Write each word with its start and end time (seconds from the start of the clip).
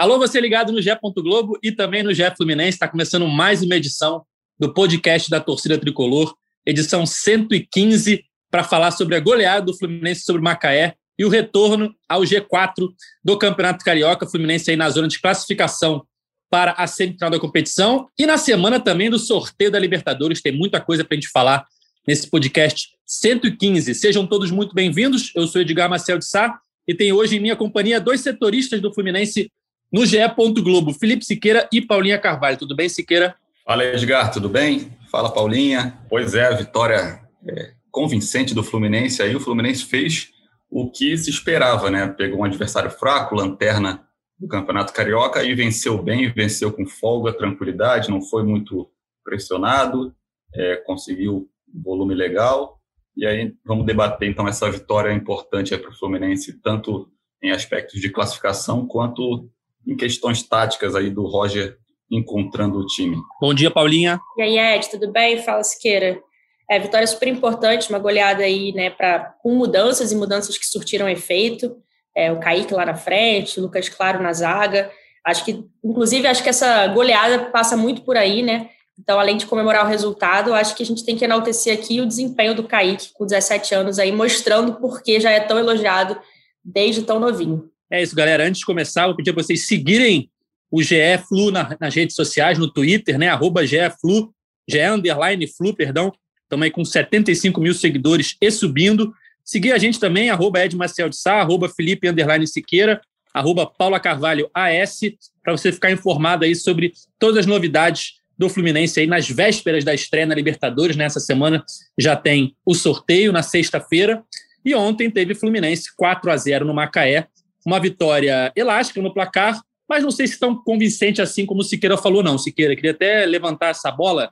Alô, 0.00 0.18
você 0.18 0.40
ligado 0.40 0.72
no 0.72 0.80
GE. 0.80 0.88
Globo 1.16 1.58
e 1.62 1.70
também 1.70 2.02
no 2.02 2.14
GE 2.14 2.22
Fluminense. 2.34 2.70
Está 2.70 2.88
começando 2.88 3.28
mais 3.28 3.62
uma 3.62 3.76
edição 3.76 4.24
do 4.58 4.72
podcast 4.72 5.28
da 5.28 5.42
Torcida 5.42 5.76
Tricolor, 5.76 6.34
edição 6.64 7.04
115, 7.04 8.24
para 8.50 8.64
falar 8.64 8.92
sobre 8.92 9.14
a 9.14 9.20
goleada 9.20 9.66
do 9.66 9.76
Fluminense 9.76 10.22
sobre 10.22 10.40
o 10.40 10.42
Macaé 10.42 10.94
e 11.18 11.24
o 11.26 11.28
retorno 11.28 11.94
ao 12.08 12.22
G4 12.22 12.88
do 13.22 13.36
Campeonato 13.36 13.84
Carioca. 13.84 14.26
Fluminense 14.26 14.70
aí 14.70 14.76
na 14.76 14.88
zona 14.88 15.06
de 15.06 15.20
classificação 15.20 16.02
para 16.48 16.72
a 16.78 16.86
semifinal 16.86 17.28
da 17.28 17.38
competição. 17.38 18.08
E 18.18 18.24
na 18.24 18.38
semana 18.38 18.80
também 18.80 19.10
do 19.10 19.18
sorteio 19.18 19.70
da 19.70 19.78
Libertadores. 19.78 20.40
Tem 20.40 20.56
muita 20.56 20.80
coisa 20.80 21.04
para 21.04 21.14
a 21.14 21.20
gente 21.20 21.28
falar 21.28 21.66
nesse 22.08 22.30
podcast 22.30 22.88
115. 23.04 23.94
Sejam 23.94 24.26
todos 24.26 24.50
muito 24.50 24.74
bem-vindos. 24.74 25.30
Eu 25.36 25.46
sou 25.46 25.60
Edgar 25.60 25.90
Marcel 25.90 26.16
de 26.16 26.24
Sá 26.24 26.58
e 26.88 26.94
tenho 26.94 27.16
hoje 27.16 27.36
em 27.36 27.40
minha 27.40 27.54
companhia 27.54 28.00
dois 28.00 28.22
setoristas 28.22 28.80
do 28.80 28.94
Fluminense 28.94 29.52
no 29.92 30.06
GE. 30.06 30.18
Globo, 30.62 30.92
Felipe 30.92 31.24
Siqueira 31.24 31.68
e 31.72 31.80
Paulinha 31.80 32.18
Carvalho. 32.18 32.56
Tudo 32.56 32.76
bem, 32.76 32.88
Siqueira? 32.88 33.34
Fala, 33.64 33.84
Edgar, 33.84 34.30
tudo 34.32 34.48
bem? 34.48 34.96
Fala, 35.10 35.32
Paulinha. 35.32 35.98
Pois 36.08 36.34
é, 36.34 36.54
vitória 36.54 37.20
é, 37.46 37.72
convincente 37.90 38.54
do 38.54 38.62
Fluminense. 38.62 39.22
Aí 39.22 39.34
o 39.34 39.40
Fluminense 39.40 39.84
fez 39.84 40.30
o 40.70 40.90
que 40.90 41.16
se 41.16 41.30
esperava, 41.30 41.90
né? 41.90 42.08
Pegou 42.08 42.40
um 42.40 42.44
adversário 42.44 42.90
fraco, 42.90 43.34
lanterna 43.34 44.06
do 44.38 44.48
Campeonato 44.48 44.92
Carioca 44.92 45.42
e 45.42 45.54
venceu 45.54 46.02
bem, 46.02 46.32
venceu 46.32 46.72
com 46.72 46.86
folga, 46.86 47.32
tranquilidade, 47.32 48.08
não 48.08 48.22
foi 48.22 48.42
muito 48.42 48.90
pressionado, 49.22 50.14
é, 50.54 50.76
conseguiu 50.76 51.48
um 51.74 51.82
volume 51.82 52.14
legal. 52.14 52.80
E 53.16 53.26
aí 53.26 53.54
vamos 53.66 53.84
debater 53.84 54.30
então 54.30 54.48
essa 54.48 54.70
vitória 54.70 55.12
importante 55.12 55.76
para 55.76 55.90
o 55.90 55.94
Fluminense, 55.94 56.60
tanto 56.62 57.10
em 57.42 57.50
aspectos 57.50 58.00
de 58.00 58.08
classificação 58.08 58.86
quanto 58.86 59.50
em 59.86 59.96
questões 59.96 60.42
táticas 60.42 60.94
aí 60.94 61.10
do 61.10 61.26
Roger 61.26 61.76
encontrando 62.10 62.78
o 62.78 62.86
time. 62.86 63.16
Bom 63.40 63.54
dia, 63.54 63.70
Paulinha. 63.70 64.20
E 64.36 64.42
aí, 64.42 64.58
Ed, 64.58 64.90
tudo 64.90 65.10
bem? 65.12 65.38
Fala, 65.38 65.62
Siqueira. 65.62 66.20
É, 66.68 66.78
vitória 66.78 67.06
super 67.06 67.28
importante, 67.28 67.88
uma 67.90 67.98
goleada 67.98 68.42
aí, 68.42 68.72
né, 68.72 68.90
pra, 68.90 69.34
com 69.42 69.54
mudanças 69.54 70.12
e 70.12 70.16
mudanças 70.16 70.56
que 70.56 70.66
surtiram 70.66 71.08
efeito. 71.08 71.76
É, 72.16 72.32
o 72.32 72.38
Kaique 72.38 72.74
lá 72.74 72.84
na 72.84 72.94
frente, 72.94 73.58
o 73.58 73.62
Lucas 73.62 73.88
Claro 73.88 74.22
na 74.22 74.32
zaga. 74.32 74.90
Acho 75.24 75.44
que, 75.44 75.64
inclusive, 75.84 76.26
acho 76.26 76.42
que 76.42 76.48
essa 76.48 76.86
goleada 76.88 77.46
passa 77.46 77.76
muito 77.76 78.02
por 78.02 78.16
aí, 78.16 78.42
né? 78.42 78.70
Então, 78.98 79.18
além 79.18 79.36
de 79.36 79.46
comemorar 79.46 79.84
o 79.84 79.88
resultado, 79.88 80.52
acho 80.52 80.74
que 80.74 80.82
a 80.82 80.86
gente 80.86 81.04
tem 81.04 81.16
que 81.16 81.24
enaltecer 81.24 81.76
aqui 81.76 82.00
o 82.00 82.06
desempenho 82.06 82.54
do 82.54 82.64
Kaique, 82.64 83.12
com 83.14 83.24
17 83.24 83.74
anos 83.74 83.98
aí, 83.98 84.12
mostrando 84.12 84.74
por 84.74 85.02
que 85.02 85.18
já 85.18 85.30
é 85.30 85.40
tão 85.40 85.58
elogiado 85.58 86.18
desde 86.62 87.02
tão 87.02 87.18
novinho. 87.18 87.70
É 87.90 88.00
isso, 88.02 88.14
galera. 88.14 88.46
Antes 88.46 88.60
de 88.60 88.66
começar, 88.66 89.08
eu 89.08 89.16
pedir 89.16 89.32
para 89.32 89.42
vocês 89.42 89.66
seguirem 89.66 90.30
o 90.70 90.82
GE 90.82 91.18
Flu 91.28 91.50
na, 91.50 91.76
nas 91.80 91.94
redes 91.94 92.14
sociais, 92.14 92.56
no 92.56 92.70
Twitter, 92.70 93.18
né? 93.18 93.28
Arroba 93.28 93.66
GE 93.66 93.76
Flu, 94.00 94.32
GE 94.68 94.80
Underline 94.80 95.46
Flu, 95.48 95.74
perdão. 95.74 96.12
Estamos 96.44 96.64
aí 96.64 96.70
com 96.70 96.84
75 96.84 97.60
mil 97.60 97.74
seguidores 97.74 98.36
e 98.40 98.50
subindo. 98.50 99.12
Seguir 99.44 99.72
a 99.72 99.78
gente 99.78 99.98
também, 99.98 100.30
arroba 100.30 100.64
Ed 100.64 100.76
Marcel 100.76 101.08
de 101.08 101.16
Sá, 101.16 101.40
arroba 101.40 101.68
Felipe 101.68 102.08
Underline 102.08 102.46
Siqueira, 102.46 103.00
arroba 103.34 103.66
Paula 103.66 103.98
Carvalho 103.98 104.48
AS, 104.54 105.00
para 105.42 105.52
você 105.52 105.72
ficar 105.72 105.90
informado 105.90 106.44
aí 106.44 106.54
sobre 106.54 106.92
todas 107.18 107.38
as 107.38 107.46
novidades 107.46 108.20
do 108.38 108.48
Fluminense 108.48 109.00
aí 109.00 109.06
nas 109.06 109.28
vésperas 109.28 109.84
da 109.84 109.92
estreia 109.92 110.26
na 110.26 110.34
Libertadores. 110.34 110.96
Nessa 110.96 111.18
semana 111.18 111.64
já 111.98 112.14
tem 112.14 112.54
o 112.64 112.74
sorteio 112.74 113.32
na 113.32 113.42
sexta-feira. 113.42 114.22
E 114.64 114.74
ontem 114.74 115.10
teve 115.10 115.34
Fluminense 115.34 115.94
4 115.96 116.30
a 116.30 116.36
0 116.36 116.64
no 116.64 116.74
Macaé. 116.74 117.26
Uma 117.64 117.80
vitória 117.80 118.52
elástica 118.56 119.02
no 119.02 119.12
placar, 119.12 119.60
mas 119.88 120.02
não 120.02 120.10
sei 120.10 120.26
se 120.26 120.38
tão 120.38 120.54
convincente 120.54 121.20
assim 121.20 121.44
como 121.44 121.60
o 121.60 121.64
Siqueira 121.64 121.96
falou, 121.96 122.22
não. 122.22 122.38
Siqueira, 122.38 122.74
queria 122.74 122.92
até 122.92 123.26
levantar 123.26 123.68
essa 123.68 123.90
bola. 123.90 124.30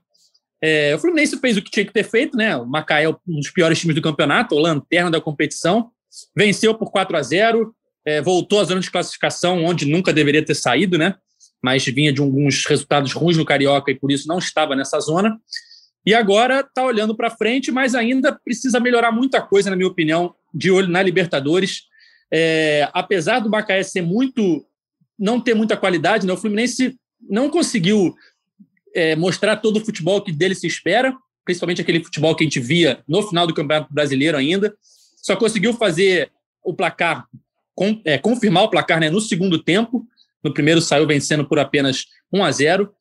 É, 0.63 0.95
o 0.95 0.99
Fluminense 0.99 1.39
fez 1.39 1.57
o 1.57 1.63
que 1.63 1.71
tinha 1.71 1.85
que 1.85 1.93
ter 1.93 2.05
feito, 2.05 2.37
né? 2.37 2.57
O 2.57 2.67
Macaé 2.67 3.05
é 3.05 3.09
um 3.09 3.17
dos 3.27 3.51
piores 3.51 3.79
times 3.79 3.95
do 3.95 4.03
campeonato, 4.03 4.55
o 4.55 4.59
lanterna 4.59 5.11
da 5.11 5.21
competição. 5.21 5.91
Venceu 6.37 6.75
por 6.75 6.91
4 6.91 7.17
a 7.17 7.23
0 7.23 7.75
é, 8.09 8.23
voltou 8.23 8.61
à 8.61 8.65
zona 8.65 8.81
de 8.81 8.91
classificação, 8.91 9.63
onde 9.65 9.85
nunca 9.85 10.15
deveria 10.15 10.43
ter 10.43 10.55
saído, 10.55 10.97
né? 10.97 11.15
Mas 11.63 11.85
vinha 11.85 12.11
de 12.11 12.23
alguns 12.23 12.65
resultados 12.65 13.13
ruins 13.13 13.37
no 13.37 13.45
Carioca 13.45 13.91
e 13.91 13.95
por 13.95 14.11
isso 14.11 14.27
não 14.27 14.39
estava 14.39 14.75
nessa 14.75 14.99
zona. 14.99 15.39
E 16.07 16.15
agora 16.15 16.61
está 16.61 16.85
olhando 16.85 17.15
para 17.15 17.29
frente, 17.29 17.71
mas 17.71 17.95
ainda 17.95 18.33
precisa 18.33 18.81
melhorar 18.81 19.13
muita 19.13 19.43
coisa, 19.43 19.69
na 19.69 19.77
minha 19.77 19.89
opinião, 19.89 20.35
de 20.55 20.71
olho 20.71 20.89
na 20.89 21.03
Libertadores. 21.03 21.83
É, 22.33 22.89
apesar 22.93 23.41
do 23.41 23.51
Macaé 23.51 23.83
ser 23.83 24.03
muito 24.03 24.65
não 25.19 25.41
ter 25.41 25.55
muita 25.55 25.77
qualidade, 25.77 26.27
né? 26.27 26.33
o 26.33 26.37
Fluminense 26.37 26.97
não 27.29 27.51
conseguiu 27.51 28.15
é, 28.95 29.17
mostrar 29.17 29.57
todo 29.57 29.79
o 29.79 29.85
futebol 29.85 30.23
que 30.23 30.31
dele 30.31 30.55
se 30.55 30.67
espera, 30.67 31.15
principalmente 31.45 31.81
aquele 31.81 32.05
futebol 32.05 32.35
que 32.35 32.45
a 32.45 32.47
gente 32.47 32.61
via 32.61 33.03
no 33.09 33.23
final 33.23 33.47
do 33.47 33.55
Campeonato 33.55 33.93
Brasileiro 33.93 34.37
ainda. 34.37 34.75
Só 35.17 35.35
conseguiu 35.35 35.75
fazer 35.75 36.31
o 36.63 36.73
placar, 36.73 37.27
com, 37.75 38.01
é, 38.05 38.19
confirmar 38.19 38.65
o 38.65 38.71
placar 38.71 39.01
né, 39.01 39.11
no 39.11 39.21
segundo 39.21 39.59
tempo. 39.63 40.07
No 40.43 40.53
primeiro 40.53 40.81
saiu 40.81 41.07
vencendo 41.07 41.47
por 41.49 41.59
apenas 41.59 42.07
1 42.33 42.45
a 42.45 42.53
0 42.53 42.93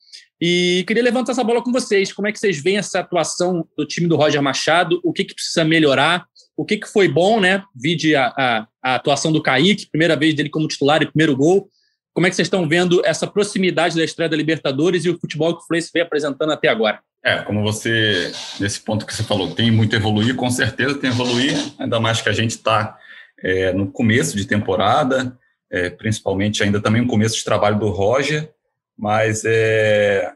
E 0.41 0.83
queria 0.87 1.03
levantar 1.03 1.33
essa 1.33 1.43
bola 1.43 1.61
com 1.61 1.71
vocês. 1.71 2.11
Como 2.11 2.27
é 2.27 2.31
que 2.31 2.39
vocês 2.39 2.61
veem 2.61 2.77
essa 2.77 2.99
atuação 2.99 3.67
do 3.77 3.85
time 3.85 4.07
do 4.07 4.15
Roger 4.15 4.41
Machado? 4.41 4.99
O 5.03 5.13
que, 5.13 5.23
que 5.23 5.35
precisa 5.35 5.63
melhorar? 5.63 6.25
O 6.57 6.65
que, 6.65 6.77
que 6.77 6.87
foi 6.87 7.07
bom, 7.07 7.39
né? 7.39 7.63
Vide 7.75 8.15
a, 8.15 8.33
a, 8.35 8.67
a 8.81 8.95
atuação 8.95 9.31
do 9.31 9.43
Kaique, 9.43 9.89
primeira 9.91 10.15
vez 10.15 10.33
dele 10.33 10.49
como 10.49 10.67
titular 10.67 11.03
e 11.03 11.05
primeiro 11.05 11.37
gol. 11.37 11.69
Como 12.15 12.25
é 12.25 12.31
que 12.31 12.35
vocês 12.35 12.47
estão 12.47 12.67
vendo 12.67 12.99
essa 13.05 13.27
proximidade 13.27 13.95
da 13.95 14.03
estreia 14.03 14.27
da 14.27 14.35
Libertadores 14.35 15.05
e 15.05 15.09
o 15.09 15.19
futebol 15.19 15.55
que 15.55 15.61
o 15.61 15.67
Fluminense 15.67 15.91
vem 15.93 16.01
apresentando 16.01 16.51
até 16.51 16.67
agora? 16.67 16.99
É, 17.23 17.39
como 17.43 17.61
você, 17.61 18.31
nesse 18.59 18.79
ponto 18.79 19.05
que 19.05 19.13
você 19.13 19.21
falou, 19.21 19.53
tem 19.53 19.69
muito 19.69 19.95
a 19.95 19.99
evoluir, 19.99 20.35
com 20.35 20.49
certeza 20.49 20.95
tem 20.95 21.11
a 21.11 21.13
evoluir, 21.13 21.53
ainda 21.77 21.99
mais 21.99 22.21
que 22.21 22.29
a 22.29 22.33
gente 22.33 22.51
está 22.51 22.97
é, 23.43 23.71
no 23.71 23.91
começo 23.91 24.35
de 24.35 24.45
temporada, 24.45 25.37
é, 25.69 25.89
principalmente 25.91 26.63
ainda 26.63 26.81
também 26.81 27.01
no 27.03 27.07
começo 27.07 27.35
de 27.35 27.43
trabalho 27.43 27.77
do 27.77 27.89
Roger, 27.89 28.49
mas 28.97 29.43
é, 29.45 30.33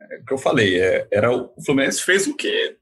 é 0.00 0.16
o 0.20 0.24
que 0.26 0.34
eu 0.34 0.38
falei, 0.38 0.80
é, 0.80 1.06
era 1.10 1.32
o 1.32 1.50
Fluminense 1.64 2.02
fez 2.02 2.26
o 2.26 2.36
que 2.36 2.76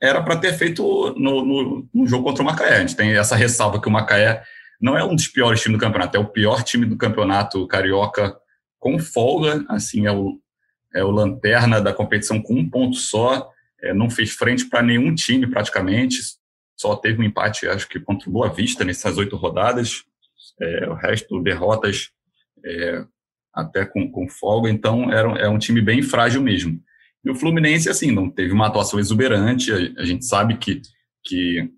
era 0.00 0.22
para 0.22 0.36
ter 0.36 0.52
feito 0.54 1.14
no, 1.16 1.44
no, 1.44 1.88
no, 1.92 2.06
jogo 2.06 2.24
contra 2.24 2.42
o 2.42 2.46
Macaé. 2.46 2.76
A 2.76 2.80
gente 2.80 2.96
tem 2.96 3.12
essa 3.12 3.36
ressalva 3.36 3.80
que 3.80 3.88
o 3.88 3.90
Macaé 3.90 4.42
não 4.80 4.96
é 4.96 5.04
um 5.04 5.14
dos 5.14 5.28
piores 5.28 5.60
times 5.60 5.78
do 5.78 5.84
campeonato, 5.84 6.16
é 6.16 6.20
o 6.20 6.28
pior 6.28 6.62
time 6.62 6.84
do 6.84 6.96
campeonato 6.96 7.66
carioca 7.66 8.36
com 8.78 8.98
folga, 8.98 9.64
assim, 9.68 10.06
é 10.06 10.12
o, 10.12 10.38
é 10.94 11.02
o 11.02 11.10
lanterna 11.10 11.80
da 11.80 11.92
competição 11.92 12.40
com 12.40 12.54
um 12.54 12.68
ponto 12.68 12.96
só, 12.96 13.50
é, 13.82 13.94
não 13.94 14.10
fez 14.10 14.32
frente 14.32 14.66
para 14.66 14.82
nenhum 14.82 15.14
time 15.14 15.46
praticamente, 15.46 16.18
só 16.76 16.94
teve 16.94 17.20
um 17.20 17.24
empate, 17.24 17.66
acho 17.66 17.88
que 17.88 17.98
contra 17.98 18.28
o 18.28 18.32
Boa 18.32 18.50
Vista 18.50 18.84
nessas 18.84 19.16
oito 19.16 19.34
rodadas, 19.36 20.04
é, 20.60 20.88
o 20.88 20.94
resto 20.94 21.42
derrotas 21.42 22.10
é, 22.64 23.04
até 23.52 23.86
com, 23.86 24.10
com 24.10 24.28
folga, 24.28 24.68
então 24.68 25.10
era, 25.10 25.28
é 25.38 25.48
um 25.48 25.58
time 25.58 25.80
bem 25.80 26.02
frágil 26.02 26.42
mesmo. 26.42 26.78
E 27.26 27.30
o 27.30 27.34
Fluminense, 27.34 27.90
assim, 27.90 28.12
não 28.12 28.30
teve 28.30 28.52
uma 28.52 28.68
atuação 28.68 29.00
exuberante, 29.00 29.72
a, 29.72 30.00
a 30.00 30.04
gente 30.04 30.24
sabe 30.24 30.56
que, 30.58 30.80
que 31.24 31.68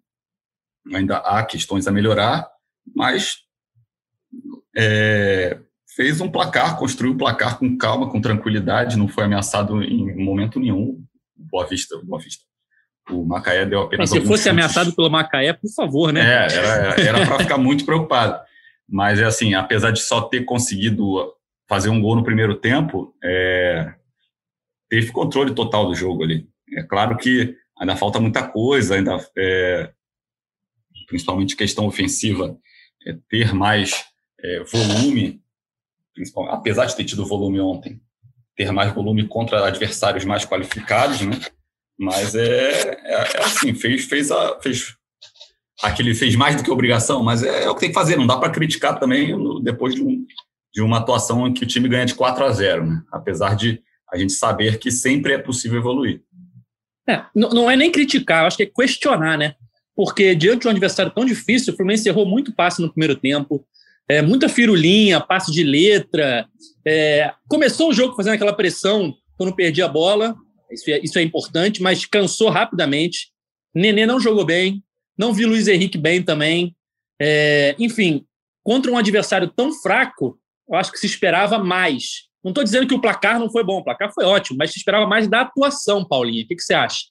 ainda 0.93 1.17
há 1.17 1.43
questões 1.43 1.89
a 1.89 1.91
melhorar, 1.91 2.47
mas 2.95 3.39
é, 4.77 5.59
fez 5.97 6.21
um 6.21 6.31
placar, 6.31 6.77
construiu 6.77 7.13
o 7.13 7.15
um 7.15 7.19
placar 7.19 7.59
com 7.59 7.79
calma, 7.79 8.11
com 8.11 8.21
tranquilidade, 8.21 8.99
não 8.99 9.09
foi 9.09 9.25
ameaçado 9.25 9.83
em 9.83 10.23
momento 10.23 10.61
nenhum. 10.61 11.03
Boa 11.35 11.67
Vista, 11.67 11.99
Boa 12.05 12.21
Vista. 12.21 12.45
O 13.11 13.25
Macaé 13.25 13.65
deu 13.65 13.81
apenas. 13.81 14.11
Mas 14.11 14.21
se 14.21 14.27
fosse 14.27 14.43
chutes. 14.43 14.47
ameaçado 14.49 14.95
pelo 14.95 15.09
Macaé, 15.09 15.55
por 15.55 15.71
favor, 15.71 16.13
né? 16.13 16.47
É, 16.47 17.07
era 17.09 17.27
para 17.27 17.39
ficar 17.39 17.57
muito 17.57 17.87
preocupado. 17.87 18.39
Mas 18.87 19.19
é 19.19 19.25
assim, 19.25 19.55
apesar 19.55 19.93
de 19.93 20.01
só 20.01 20.21
ter 20.21 20.45
conseguido 20.45 21.33
fazer 21.67 21.89
um 21.89 22.03
gol 22.03 22.17
no 22.17 22.23
primeiro 22.23 22.55
tempo, 22.55 23.15
é, 23.25 23.95
teve 24.89 25.13
controle 25.13 25.55
total 25.55 25.87
do 25.87 25.95
jogo 25.95 26.23
ali. 26.25 26.49
É 26.77 26.83
claro 26.83 27.17
que 27.17 27.57
ainda 27.79 27.97
falta 27.97 28.21
muita 28.21 28.47
coisa, 28.47 28.97
ainda 28.97 29.19
é, 29.37 29.93
principalmente 31.07 31.57
questão 31.57 31.87
ofensiva, 31.87 32.59
é, 33.07 33.17
ter 33.29 33.55
mais 33.55 34.05
é, 34.41 34.63
volume, 34.65 35.41
apesar 36.51 36.87
de 36.87 36.97
ter 36.97 37.05
tido 37.05 37.27
volume 37.27 37.61
ontem, 37.61 38.01
ter 38.57 38.73
mais 38.73 38.93
volume 38.93 39.27
contra 39.27 39.67
adversários 39.67 40.25
mais 40.25 40.45
qualificados, 40.45 41.21
né? 41.21 41.39
Mas 41.99 42.35
é, 42.35 42.91
é, 43.05 43.13
é 43.13 43.43
assim, 43.43 43.75
fez, 43.75 44.05
fez, 44.05 44.31
a, 44.31 44.61
fez 44.61 44.95
aquele 45.83 46.15
fez 46.15 46.37
mais 46.37 46.57
do 46.57 46.63
que 46.63 46.71
obrigação, 46.71 47.23
mas 47.23 47.43
é, 47.43 47.65
é 47.65 47.71
o 47.71 47.75
que 47.75 47.81
tem 47.81 47.89
que 47.89 47.95
fazer. 47.95 48.17
Não 48.17 48.27
dá 48.27 48.37
para 48.37 48.51
criticar 48.51 48.99
também 48.99 49.35
depois 49.63 49.95
de, 49.95 50.03
um, 50.03 50.25
de, 50.73 50.83
uma 50.83 50.99
atuação 50.99 51.47
em 51.47 51.53
que 51.53 51.65
o 51.65 51.67
time 51.67 51.89
ganha 51.89 52.07
de 52.07 52.15
4 52.15 52.45
a 52.45 52.51
0, 52.51 52.87
né? 52.87 53.03
Apesar 53.11 53.57
de 53.57 53.83
a 54.13 54.17
gente 54.19 54.33
saber 54.33 54.79
que 54.79 54.91
sempre 54.91 55.33
é 55.33 55.39
possível 55.39 55.79
evoluir. 55.79 56.23
É, 57.09 57.25
não, 57.35 57.71
é 57.71 57.77
nem 57.77 57.91
criticar, 57.91 58.45
acho 58.45 58.57
que 58.57 58.65
é 58.65 58.67
questionar, 58.67 59.39
né? 59.39 59.55
Porque 59.97 60.35
diante 60.35 60.63
de 60.63 60.69
um 60.69 60.71
adversário 60.71 61.11
tão 61.11 61.25
difícil, 61.25 61.73
o 61.73 61.77
Fluminense 61.77 62.09
errou 62.09 62.27
muito 62.27 62.55
passe 62.55 62.83
no 62.83 62.91
primeiro 62.91 63.17
tempo, 63.17 63.67
é, 64.09 64.23
muita 64.23 64.49
firulinha, 64.49 65.21
passe 65.21 65.51
de 65.51 65.63
letra. 65.63 66.47
É, 66.87 67.33
começou 67.49 67.91
o 67.91 67.93
jogo 67.93 68.15
fazendo 68.15 68.35
aquela 68.35 68.53
pressão 68.53 69.15
quando 69.37 69.55
perdia 69.55 69.87
a 69.87 69.89
bola, 69.89 70.37
isso 70.71 70.91
é, 70.91 71.01
isso 71.01 71.19
é 71.19 71.23
importante, 71.23 71.83
mas 71.83 72.05
cansou 72.05 72.51
rapidamente. 72.51 73.31
Nenê 73.75 74.07
não 74.07 74.21
jogou 74.21 74.45
bem, 74.45 74.83
não 75.17 75.33
vi 75.33 75.45
Luiz 75.45 75.67
Henrique 75.67 75.99
bem 75.99 76.23
também. 76.23 76.77
É, 77.21 77.75
enfim, 77.79 78.25
contra 78.63 78.91
um 78.91 78.97
adversário 78.97 79.49
tão 79.49 79.73
fraco, 79.73 80.39
eu 80.69 80.77
acho 80.77 80.93
que 80.93 80.99
se 80.99 81.07
esperava 81.07 81.59
mais. 81.59 82.28
Não 82.43 82.51
estou 82.51 82.65
dizendo 82.65 82.87
que 82.87 82.95
o 82.95 83.01
placar 83.01 83.39
não 83.39 83.51
foi 83.51 83.65
bom, 83.65 83.79
o 83.79 83.85
placar 83.85 84.13
foi 84.13 84.25
ótimo, 84.25 84.59
mas 84.59 84.73
se 84.73 84.79
esperava 84.79 85.07
mais 85.07 85.27
da 85.27 85.41
atuação, 85.41 86.05
Paulinha. 86.05 86.45
O 86.45 86.47
que, 86.47 86.57
que 86.57 86.63
você 86.63 86.75
acha? 86.75 87.07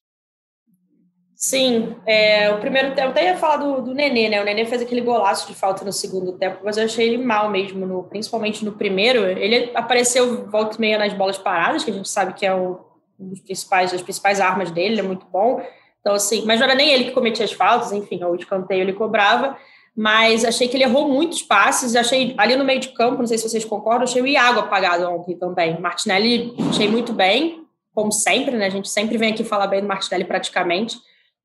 Sim, 1.35 1.95
é, 2.03 2.49
o 2.51 2.59
primeiro 2.59 2.95
tempo, 2.95 3.09
até 3.09 3.25
ia 3.25 3.37
falar 3.37 3.57
do, 3.57 3.79
do 3.79 3.93
Nenê, 3.93 4.27
né? 4.27 4.41
O 4.41 4.43
Nenê 4.43 4.65
fez 4.65 4.81
aquele 4.81 5.01
golaço 5.01 5.47
de 5.47 5.53
falta 5.53 5.85
no 5.85 5.93
segundo 5.93 6.31
tempo, 6.31 6.61
mas 6.63 6.77
eu 6.77 6.85
achei 6.85 7.07
ele 7.07 7.23
mal 7.23 7.51
mesmo, 7.51 7.85
no, 7.85 8.03
principalmente 8.05 8.65
no 8.65 8.71
primeiro. 8.71 9.23
Ele 9.23 9.69
apareceu 9.75 10.49
volta 10.49 10.77
e 10.77 10.81
meia 10.81 10.97
nas 10.97 11.13
bolas 11.13 11.37
paradas, 11.37 11.83
que 11.83 11.91
a 11.91 11.93
gente 11.93 12.09
sabe 12.09 12.33
que 12.33 12.43
é 12.43 12.55
um 12.55 12.79
dos 13.19 13.39
principais, 13.41 13.91
das 13.91 14.01
principais 14.01 14.41
armas 14.41 14.71
dele, 14.71 14.95
ele 14.95 15.01
é 15.01 15.03
muito 15.03 15.27
bom. 15.27 15.61
Então, 15.99 16.15
assim, 16.15 16.43
mas 16.43 16.59
não 16.59 16.65
era 16.65 16.75
nem 16.75 16.89
ele 16.89 17.03
que 17.05 17.11
cometia 17.11 17.45
as 17.45 17.51
faltas, 17.51 17.91
enfim, 17.91 18.23
o 18.23 18.33
escanteio 18.33 18.81
ele 18.81 18.93
cobrava, 18.93 19.57
mas 19.97 20.45
achei 20.45 20.67
que 20.67 20.77
ele 20.77 20.83
errou 20.83 21.09
muitos 21.09 21.41
passes, 21.41 21.95
achei 21.95 22.35
ali 22.37 22.55
no 22.55 22.63
meio 22.63 22.79
de 22.79 22.89
campo, 22.89 23.19
não 23.19 23.27
sei 23.27 23.37
se 23.37 23.49
vocês 23.49 23.65
concordam, 23.65 24.03
achei 24.03 24.21
o 24.21 24.27
Iago 24.27 24.59
apagado 24.59 25.09
ontem 25.09 25.35
também. 25.35 25.79
Martinelli 25.81 26.53
achei 26.69 26.87
muito 26.87 27.11
bem, 27.11 27.65
como 27.95 28.11
sempre, 28.11 28.55
né? 28.55 28.67
A 28.67 28.69
gente 28.69 28.89
sempre 28.89 29.17
vem 29.17 29.33
aqui 29.33 29.43
falar 29.43 29.65
bem 29.65 29.81
do 29.81 29.87
Martinelli 29.87 30.23
praticamente 30.23 30.97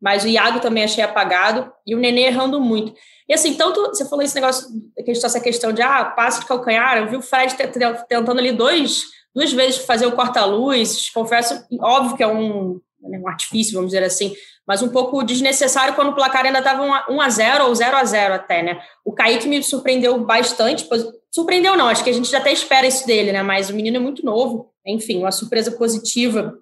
mas 0.03 0.25
o 0.25 0.27
Iago 0.27 0.59
também 0.59 0.83
achei 0.83 1.05
apagado 1.05 1.73
e 1.87 1.95
o 1.95 1.99
Nenê 1.99 2.23
errando 2.23 2.61
muito. 2.61 2.93
E 3.29 3.33
assim, 3.33 3.55
tanto 3.55 3.81
você 3.87 4.05
falou 4.05 4.25
esse 4.25 4.35
negócio, 4.35 4.69
essa 4.99 5.39
questão 5.39 5.73
de 5.73 5.81
ah, 5.81 6.05
passe 6.05 6.41
de 6.41 6.47
calcanhar, 6.47 6.99
eu 6.99 7.09
vi 7.09 7.17
o 7.17 7.23
Fred 7.23 7.55
tentando 8.09 8.41
ali 8.41 8.51
dois, 8.51 9.05
duas 9.33 9.53
vezes 9.53 9.85
fazer 9.85 10.07
o 10.07 10.13
corta-luz, 10.13 11.09
confesso, 11.11 11.65
óbvio 11.81 12.17
que 12.17 12.23
é 12.25 12.27
um, 12.27 12.81
né, 13.01 13.21
um 13.21 13.29
artifício, 13.29 13.75
vamos 13.75 13.93
dizer 13.93 14.03
assim, 14.03 14.35
mas 14.73 14.81
um 14.81 14.89
pouco 14.89 15.23
desnecessário 15.23 15.95
quando 15.95 16.13
o 16.13 16.15
placar 16.15 16.47
ainda 16.47 16.61
estava 16.61 17.05
1 17.07 17.21
a 17.21 17.29
0 17.29 17.67
ou 17.67 17.75
0 17.75 17.95
a 17.95 18.05
0 18.07 18.33
até, 18.33 18.63
né? 18.63 18.81
O 19.05 19.13
Kaique 19.13 19.47
me 19.47 19.63
surpreendeu 19.63 20.19
bastante, 20.25 20.89
surpreendeu 21.31 21.77
não, 21.77 21.89
acho 21.89 22.03
que 22.03 22.09
a 22.09 22.13
gente 22.15 22.31
já 22.31 22.39
até 22.39 22.51
espera 22.51 22.87
isso 22.87 23.07
dele, 23.07 23.33
né? 23.33 23.43
Mas 23.43 23.69
o 23.69 23.75
menino 23.75 23.99
é 23.99 24.01
muito 24.01 24.25
novo, 24.25 24.71
enfim, 24.87 25.19
uma 25.19 25.31
surpresa 25.31 25.73
positiva 25.73 26.59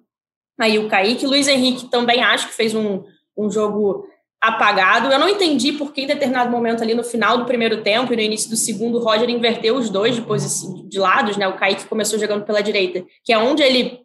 aí 0.59 0.77
o 0.77 0.89
Kaique. 0.89 1.25
Luiz 1.25 1.47
Henrique 1.47 1.85
também 1.85 2.21
acho 2.21 2.49
que 2.49 2.53
fez 2.53 2.75
um, 2.75 3.01
um 3.37 3.49
jogo 3.49 4.05
apagado. 4.41 5.07
Eu 5.07 5.17
não 5.17 5.29
entendi 5.29 5.71
por 5.71 5.93
que 5.93 6.01
em 6.01 6.07
determinado 6.07 6.51
momento 6.51 6.83
ali 6.83 6.93
no 6.93 7.05
final 7.05 7.37
do 7.37 7.45
primeiro 7.45 7.81
tempo 7.81 8.11
e 8.11 8.17
no 8.17 8.21
início 8.21 8.49
do 8.49 8.57
segundo, 8.57 8.97
o 8.97 9.01
Roger 9.01 9.29
inverteu 9.29 9.77
os 9.77 9.89
dois 9.89 10.17
de, 10.17 10.89
de 10.89 10.99
lados, 10.99 11.37
né? 11.37 11.47
O 11.47 11.55
Kaique 11.55 11.85
começou 11.85 12.19
jogando 12.19 12.43
pela 12.43 12.61
direita, 12.61 13.05
que 13.23 13.31
é 13.31 13.37
onde 13.37 13.63
ele 13.63 14.01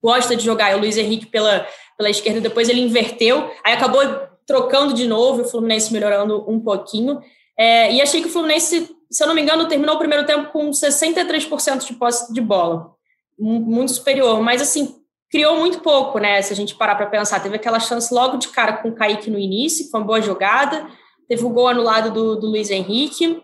gosta 0.00 0.36
de 0.36 0.44
jogar, 0.44 0.70
e 0.70 0.76
o 0.76 0.78
Luiz 0.78 0.96
Henrique 0.96 1.26
pela, 1.26 1.66
pela 1.98 2.08
esquerda, 2.08 2.40
depois 2.40 2.68
ele 2.68 2.80
inverteu, 2.80 3.50
aí 3.64 3.74
acabou 3.74 4.00
trocando 4.46 4.94
de 4.94 5.06
novo, 5.06 5.42
o 5.42 5.44
Fluminense 5.44 5.92
melhorando 5.92 6.48
um 6.48 6.60
pouquinho. 6.60 7.20
É, 7.58 7.92
e 7.92 8.00
achei 8.00 8.22
que 8.22 8.28
o 8.28 8.30
Fluminense, 8.30 8.88
se 9.10 9.22
eu 9.22 9.26
não 9.26 9.34
me 9.34 9.42
engano, 9.42 9.66
terminou 9.66 9.96
o 9.96 9.98
primeiro 9.98 10.24
tempo 10.24 10.52
com 10.52 10.70
63% 10.70 11.84
de 11.84 11.92
posse 11.94 12.32
de 12.32 12.40
bola, 12.40 12.92
muito 13.36 13.92
superior. 13.92 14.40
Mas, 14.40 14.62
assim, 14.62 14.94
criou 15.28 15.56
muito 15.56 15.80
pouco, 15.80 16.18
né? 16.18 16.40
Se 16.40 16.52
a 16.52 16.56
gente 16.56 16.76
parar 16.76 16.94
para 16.94 17.06
pensar, 17.06 17.40
teve 17.40 17.56
aquela 17.56 17.80
chance 17.80 18.14
logo 18.14 18.36
de 18.36 18.48
cara 18.48 18.74
com 18.74 18.90
o 18.90 18.94
Kaique 18.94 19.28
no 19.28 19.38
início, 19.38 19.90
foi 19.90 20.00
uma 20.00 20.06
boa 20.06 20.22
jogada, 20.22 20.86
teve 21.28 21.44
o 21.44 21.50
gol 21.50 21.68
anulado 21.68 22.10
do, 22.12 22.36
do 22.36 22.46
Luiz 22.46 22.70
Henrique, 22.70 23.42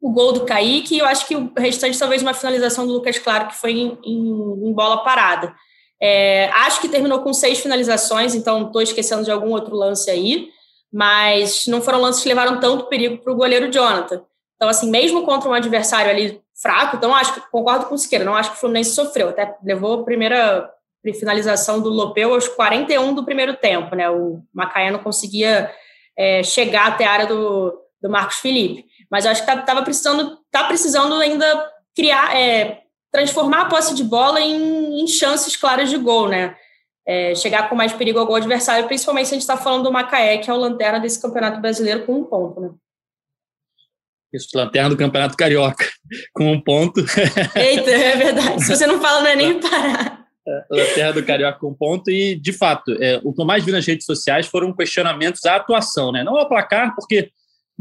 o 0.00 0.10
gol 0.10 0.32
do 0.32 0.44
Kaique, 0.44 0.96
e 0.96 0.98
eu 0.98 1.06
acho 1.06 1.28
que 1.28 1.36
o 1.36 1.52
restante 1.56 1.98
talvez 1.98 2.22
uma 2.22 2.34
finalização 2.34 2.86
do 2.86 2.92
Lucas 2.94 3.18
Claro, 3.18 3.46
que 3.48 3.54
foi 3.54 3.72
em, 3.72 3.98
em, 4.02 4.68
em 4.68 4.72
bola 4.72 5.04
parada. 5.04 5.54
É, 6.02 6.50
acho 6.52 6.80
que 6.80 6.88
terminou 6.88 7.20
com 7.20 7.32
seis 7.32 7.60
finalizações, 7.60 8.34
então 8.34 8.66
estou 8.66 8.82
esquecendo 8.82 9.22
de 9.22 9.30
algum 9.30 9.50
outro 9.50 9.76
lance 9.76 10.10
aí, 10.10 10.48
mas 10.92 11.66
não 11.68 11.80
foram 11.80 12.00
lances 12.00 12.22
que 12.22 12.28
levaram 12.28 12.58
tanto 12.58 12.86
perigo 12.86 13.18
para 13.18 13.32
o 13.32 13.36
goleiro 13.36 13.70
Jonathan. 13.70 14.20
Então, 14.56 14.68
assim, 14.68 14.90
mesmo 14.90 15.24
contra 15.24 15.48
um 15.48 15.54
adversário 15.54 16.10
ali 16.10 16.42
fraco, 16.60 16.96
então 16.96 17.14
acho 17.14 17.34
que 17.34 17.50
concordo 17.50 17.86
com 17.86 17.94
o 17.94 17.98
Siqueira, 17.98 18.24
não 18.24 18.34
acho 18.34 18.50
que 18.50 18.56
o 18.56 18.60
Fluminense 18.60 18.94
sofreu, 18.94 19.28
até 19.28 19.56
levou 19.64 20.00
a 20.00 20.04
primeira 20.04 20.68
finalização 21.18 21.80
do 21.80 21.88
Lopeu 21.88 22.34
aos 22.34 22.48
41 22.48 23.14
do 23.14 23.24
primeiro 23.24 23.54
tempo, 23.54 23.94
né? 23.96 24.08
O 24.10 24.42
Macaé 24.52 24.90
não 24.90 25.00
conseguia 25.00 25.70
é, 26.16 26.42
chegar 26.42 26.88
até 26.88 27.04
a 27.04 27.10
área 27.10 27.26
do, 27.26 27.76
do 28.00 28.10
Marcos 28.10 28.36
Felipe. 28.36 28.84
Mas 29.10 29.24
eu 29.24 29.30
acho 29.30 29.44
que 29.44 29.50
estava 29.50 29.64
tá, 29.64 29.82
precisando, 29.82 30.38
tá 30.50 30.64
precisando 30.64 31.14
ainda 31.14 31.70
criar, 31.94 32.36
é, 32.36 32.82
transformar 33.12 33.62
a 33.62 33.64
posse 33.66 33.94
de 33.94 34.02
bola 34.02 34.40
em, 34.40 35.02
em 35.02 35.06
chances 35.06 35.56
claras 35.56 35.90
de 35.90 35.98
gol, 35.98 36.28
né? 36.28 36.56
É, 37.06 37.34
chegar 37.34 37.68
com 37.68 37.74
mais 37.74 37.92
perigo 37.92 38.18
ao 38.18 38.26
gol 38.26 38.36
adversário, 38.36 38.86
principalmente 38.86 39.28
se 39.28 39.34
a 39.34 39.36
gente 39.36 39.42
está 39.42 39.56
falando 39.56 39.84
do 39.84 39.92
Macaé, 39.92 40.38
que 40.38 40.48
é 40.48 40.54
o 40.54 40.56
lanterna 40.56 40.98
desse 40.98 41.20
campeonato 41.20 41.60
brasileiro 41.60 42.06
com 42.06 42.14
um 42.14 42.24
ponto, 42.24 42.60
né? 42.60 42.70
Isso, 44.32 44.48
lanterna 44.54 44.88
do 44.88 44.96
Campeonato 44.96 45.36
Carioca, 45.36 45.84
com 46.32 46.52
um 46.52 46.60
ponto. 46.60 47.00
Eita, 47.54 47.90
é 47.90 48.16
verdade. 48.16 48.64
Se 48.64 48.74
você 48.74 48.86
não 48.86 48.98
fala, 48.98 49.20
não 49.20 49.28
é 49.28 49.36
nem 49.36 49.60
parar. 49.60 50.22
Lanterna 50.70 51.12
do 51.12 51.24
Carioca 51.24 51.58
com 51.58 51.74
ponto, 51.74 52.10
e 52.10 52.34
de 52.34 52.52
fato, 52.52 52.96
é, 53.00 53.20
o 53.22 53.32
que 53.32 53.40
eu 53.40 53.44
mais 53.44 53.62
vi 53.62 53.70
nas 53.70 53.86
redes 53.86 54.06
sociais 54.06 54.46
foram 54.46 54.74
questionamentos 54.74 55.44
à 55.44 55.56
atuação, 55.56 56.10
né? 56.10 56.24
Não 56.24 56.36
ao 56.36 56.48
placar, 56.48 56.94
porque, 56.96 57.30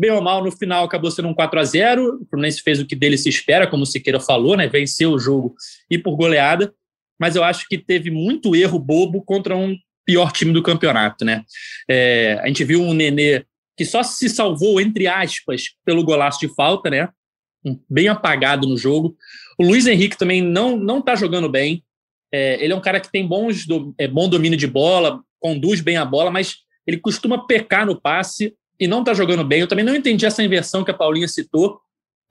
bem 0.01 0.09
ou 0.09 0.21
mal, 0.21 0.43
no 0.43 0.51
final 0.51 0.83
acabou 0.83 1.11
sendo 1.11 1.27
um 1.27 1.33
4 1.33 1.59
a 1.59 1.63
0 1.63 2.21
O 2.23 2.25
Fluminense 2.25 2.63
fez 2.63 2.79
o 2.79 2.85
que 2.87 2.95
dele 2.95 3.19
se 3.19 3.29
espera, 3.29 3.67
como 3.67 3.83
o 3.83 3.85
Siqueira 3.85 4.19
falou, 4.19 4.57
né? 4.57 4.67
Venceu 4.67 5.11
o 5.11 5.19
jogo 5.19 5.53
e 5.89 5.97
por 5.97 6.15
goleada, 6.15 6.73
mas 7.19 7.35
eu 7.35 7.43
acho 7.43 7.67
que 7.69 7.77
teve 7.77 8.09
muito 8.09 8.55
erro 8.55 8.79
bobo 8.79 9.21
contra 9.21 9.55
um 9.55 9.77
pior 10.03 10.31
time 10.31 10.51
do 10.51 10.63
campeonato, 10.63 11.23
né? 11.23 11.43
É, 11.87 12.39
a 12.41 12.47
gente 12.47 12.63
viu 12.63 12.81
um 12.81 12.95
Nenê 12.95 13.45
que 13.77 13.85
só 13.85 14.01
se 14.01 14.27
salvou, 14.27 14.81
entre 14.81 15.05
aspas, 15.05 15.65
pelo 15.85 16.03
golaço 16.03 16.39
de 16.39 16.53
falta, 16.55 16.89
né? 16.89 17.07
Bem 17.87 18.07
apagado 18.07 18.67
no 18.67 18.75
jogo. 18.75 19.15
O 19.59 19.63
Luiz 19.63 19.85
Henrique 19.85 20.17
também 20.17 20.41
não 20.41 20.75
não 20.75 20.97
está 20.97 21.15
jogando 21.15 21.47
bem. 21.47 21.83
É, 22.33 22.63
ele 22.63 22.73
é 22.73 22.75
um 22.75 22.81
cara 22.81 22.99
que 22.99 23.11
tem 23.11 23.27
bons 23.27 23.67
do, 23.67 23.93
é, 23.99 24.07
bom 24.07 24.27
domínio 24.27 24.57
de 24.57 24.65
bola, 24.65 25.21
conduz 25.39 25.79
bem 25.79 25.97
a 25.97 26.05
bola, 26.05 26.31
mas 26.31 26.55
ele 26.87 26.97
costuma 26.97 27.45
pecar 27.45 27.85
no 27.85 28.01
passe 28.01 28.55
e 28.81 28.87
não 28.87 29.01
está 29.01 29.13
jogando 29.13 29.43
bem. 29.43 29.59
Eu 29.59 29.67
também 29.67 29.85
não 29.85 29.95
entendi 29.95 30.25
essa 30.25 30.41
inversão 30.41 30.83
que 30.83 30.89
a 30.89 30.93
Paulinha 30.95 31.27
citou. 31.27 31.79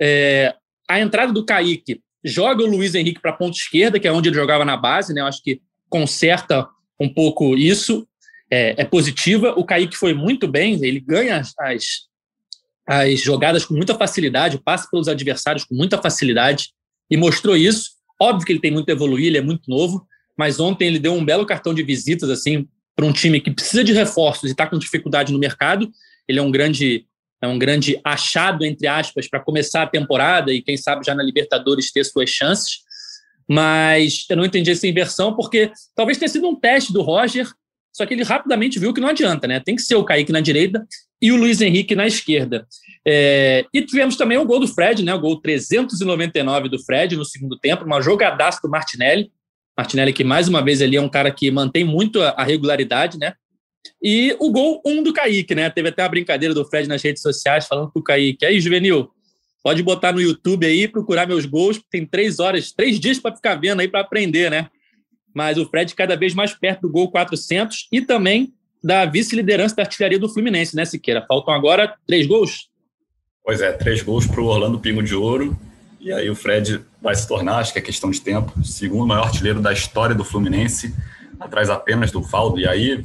É, 0.01 0.53
a 0.89 0.99
entrada 0.99 1.33
do 1.33 1.47
Kaique 1.47 2.01
joga 2.25 2.65
o 2.65 2.67
Luiz 2.67 2.97
Henrique 2.97 3.21
para 3.21 3.31
a 3.31 3.37
ponta 3.37 3.57
esquerda, 3.57 4.01
que 4.01 4.09
é 4.09 4.13
onde 4.13 4.29
ele 4.29 4.37
jogava 4.37 4.65
na 4.65 4.77
base, 4.77 5.15
né? 5.15 5.21
Eu 5.21 5.27
acho 5.27 5.41
que 5.45 5.63
conserta 5.89 6.69
um 6.99 7.09
pouco 7.09 7.57
isso. 7.57 8.05
É, 8.51 8.83
é 8.83 8.85
positiva. 8.85 9.55
O 9.57 9.65
Kaique 9.65 9.97
foi 9.97 10.13
muito 10.13 10.49
bem, 10.49 10.75
ele 10.85 10.99
ganha 10.99 11.37
as, 11.37 11.55
as, 11.57 11.85
as 12.85 13.21
jogadas 13.21 13.65
com 13.65 13.75
muita 13.75 13.95
facilidade, 13.95 14.61
passa 14.61 14.89
pelos 14.91 15.07
adversários 15.07 15.65
com 15.65 15.77
muita 15.77 16.03
facilidade 16.03 16.71
e 17.09 17.17
mostrou 17.17 17.57
isso. 17.57 17.93
Óbvio 18.21 18.45
que 18.45 18.53
ele 18.53 18.61
tem 18.61 18.73
muito 18.73 18.89
a 18.89 18.93
evoluir, 18.93 19.29
ele 19.29 19.39
é 19.39 19.43
muito 19.43 19.71
novo, 19.71 20.05
mas 20.37 20.59
ontem 20.59 20.89
ele 20.89 20.99
deu 20.99 21.15
um 21.15 21.25
belo 21.25 21.47
cartão 21.47 21.73
de 21.73 21.85
visitas 21.85 22.29
assim 22.29 22.67
para 22.97 23.07
um 23.07 23.13
time 23.13 23.41
que 23.41 23.53
precisa 23.53 23.85
de 23.85 23.93
reforços 23.93 24.51
e 24.51 24.53
está 24.53 24.67
com 24.67 24.77
dificuldade 24.77 25.33
no 25.33 25.39
mercado. 25.39 25.89
Ele 26.31 26.39
é 26.39 26.43
um 26.43 26.51
grande 26.51 27.07
é 27.43 27.49
um 27.49 27.59
grande 27.59 27.99
achado 28.05 28.65
entre 28.67 28.87
aspas 28.87 29.27
para 29.27 29.41
começar 29.41 29.83
a 29.83 29.87
temporada 29.87 30.53
e 30.53 30.61
quem 30.61 30.77
sabe 30.77 31.07
já 31.07 31.15
na 31.15 31.23
Libertadores 31.23 31.91
ter 31.91 32.05
suas 32.05 32.29
chances. 32.29 32.81
Mas 33.49 34.27
eu 34.29 34.37
não 34.37 34.45
entendi 34.45 34.71
essa 34.71 34.87
inversão 34.87 35.35
porque 35.35 35.73
talvez 35.95 36.19
tenha 36.19 36.29
sido 36.29 36.47
um 36.47 36.55
teste 36.55 36.93
do 36.93 37.03
Roger, 37.03 37.51
só 37.93 38.07
que 38.07 38.15
ele 38.15 38.23
rapidamente 38.23 38.79
viu 38.79 38.95
que 38.95 39.01
não 39.01 39.09
adianta, 39.09 39.49
né? 39.49 39.59
Tem 39.59 39.75
que 39.75 39.83
ser 39.83 39.97
o 39.97 40.05
Kaique 40.05 40.31
na 40.31 40.41
direita 40.41 40.87
e 41.21 41.33
o 41.33 41.37
Luiz 41.37 41.61
Henrique 41.61 41.95
na 41.95 42.07
esquerda. 42.07 42.67
É, 43.07 43.65
e 43.73 43.83
tivemos 43.83 44.17
também 44.17 44.39
o 44.39 44.45
gol 44.45 44.61
do 44.61 44.69
Fred, 44.69 45.03
né? 45.05 45.13
O 45.15 45.21
gol 45.21 45.41
399 45.41 46.69
do 46.69 46.79
Fred 46.79 47.17
no 47.17 47.25
segundo 47.25 47.59
tempo, 47.59 47.85
uma 47.85 48.01
jogadaça 48.01 48.61
do 48.63 48.71
Martinelli. 48.71 49.33
Martinelli, 49.77 50.13
que 50.13 50.23
mais 50.23 50.47
uma 50.47 50.63
vez 50.63 50.81
ali 50.83 50.97
é 50.97 51.01
um 51.01 51.09
cara 51.09 51.31
que 51.31 51.51
mantém 51.51 51.85
muito 51.85 52.23
a, 52.23 52.45
regularidade, 52.45 53.19
né? 53.19 53.35
E 54.03 54.37
o 54.39 54.51
gol 54.51 54.81
1 54.85 54.91
um 54.91 55.03
do 55.03 55.13
Kaique, 55.13 55.55
né? 55.55 55.71
Teve 55.71 55.89
até 55.89 56.03
uma 56.03 56.09
brincadeira 56.09 56.55
do 56.55 56.65
Fred 56.65 56.89
nas 56.89 57.03
redes 57.03 57.23
sociais 57.23 57.67
falando 57.67 57.91
com 57.91 58.01
o 58.01 58.03
Kaique. 58.03 58.45
Aí, 58.45 58.61
Juvenil, 58.61 59.11
Pode 59.63 59.83
botar 59.83 60.13
no 60.13 60.21
YouTube 60.21 60.67
aí, 60.67 60.89
procurar 60.89 61.27
meus 61.27 61.45
gols, 61.45 61.81
tem 61.91 62.07
três 62.07 62.41
horas, 62.41 62.73
três 62.73 62.99
dias 62.99 63.19
para 63.19 63.37
ficar 63.37 63.57
vendo 63.57 63.81
aí 63.81 63.89
para 63.89 64.01
aprender, 64.01 64.51
né? 64.51 64.71
Mas 65.35 65.59
o 65.59 65.67
Fred 65.67 65.95
cada 65.95 66.17
vez 66.17 66.35
mais 66.35 66.55
perto 66.55 66.83
do 66.83 66.91
gol 66.91 67.11
400 67.11 67.89
e 67.93 68.01
também 68.01 68.55
da 68.83 69.05
vice-liderança 69.05 69.77
da 69.77 69.83
artilharia 69.83 70.19
do 70.19 70.31
Fluminense, 70.31 70.75
né, 70.75 70.87
Siqueira? 70.87 71.25
Faltam 71.29 71.53
agora 71.53 71.95
três 72.07 72.27
gols? 72.27 72.71
Pois 73.45 73.61
é, 73.61 73.73
três 73.73 74.03
gols 74.03 74.27
para 74.27 74.41
o 74.41 74.47
Orlando 74.47 74.81
Pingo 74.81 75.03
de 75.03 75.15
Ouro. 75.15 75.57
E 76.01 76.11
aí 76.11 76.31
o 76.31 76.35
Fred 76.35 76.81
vai 77.01 77.15
se 77.15 77.29
tornar, 77.29 77.59
acho 77.59 77.75
que 77.75 77.79
é 77.79 77.83
questão 77.83 78.11
de 78.11 78.21
tempo, 78.23 78.65
segundo 78.65 79.07
maior 79.07 79.27
artilheiro 79.27 79.61
da 79.61 79.73
história 79.75 80.15
do 80.15 80.25
Fluminense, 80.25 80.95
atrás 81.39 81.69
apenas 81.69 82.11
do 82.11 82.23
Faldo. 82.23 82.59
E 82.59 82.67
aí, 82.67 83.05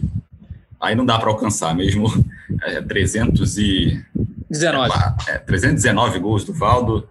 aí 0.79 0.95
não 0.95 1.05
dá 1.05 1.17
para 1.17 1.29
alcançar, 1.29 1.75
mesmo 1.75 2.07
é, 2.63 2.81
300 2.81 3.57
e... 3.57 4.03
19. 4.49 4.93
É, 5.27 5.37
319 5.39 6.19
gols 6.19 6.43
do 6.45 6.53
Valdo, 6.53 7.09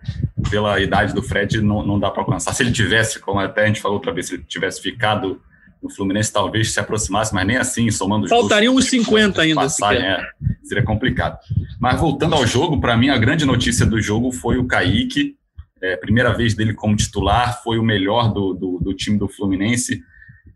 pela 0.49 0.80
idade 0.80 1.12
do 1.12 1.23
Fred, 1.23 1.61
não, 1.61 1.85
não 1.85 1.99
dá 1.99 2.11
para 2.11 2.23
alcançar. 2.23 2.54
Se 2.54 2.62
ele 2.62 2.73
tivesse, 2.73 3.18
como 3.18 3.40
até 3.40 3.64
a 3.64 3.66
gente 3.66 3.80
falou 3.80 3.97
outra 3.97 4.12
vez, 4.12 4.28
se 4.28 4.35
ele 4.35 4.44
tivesse 4.44 4.80
ficado 4.80 5.40
no 5.83 5.90
Fluminense, 5.90 6.33
talvez 6.33 6.73
se 6.73 6.80
aproximasse, 6.80 7.35
mas 7.35 7.47
nem 7.47 7.59
assim, 7.59 7.90
somando 7.90 8.25
os 8.25 8.30
Faltariam 8.30 8.75
uns 8.75 8.87
50 8.87 9.42
ainda. 9.42 9.61
Passagem, 9.61 10.02
é, 10.02 10.26
seria 10.62 10.83
complicado. 10.83 11.38
Mas 11.78 12.00
voltando 12.00 12.35
ao 12.35 12.47
jogo, 12.47 12.80
para 12.80 12.97
mim, 12.97 13.11
a 13.11 13.18
grande 13.18 13.44
notícia 13.44 13.85
do 13.85 14.00
jogo 14.00 14.33
foi 14.33 14.56
o 14.56 14.64
Kaique, 14.64 15.37
é, 15.83 15.97
primeira 15.97 16.33
vez 16.33 16.54
dele 16.54 16.73
como 16.73 16.97
titular, 16.97 17.62
foi 17.62 17.78
o 17.78 17.83
melhor 17.83 18.33
do, 18.33 18.54
do, 18.54 18.78
do 18.83 18.94
time 18.94 19.18
do 19.18 19.28
Fluminense. 19.28 20.02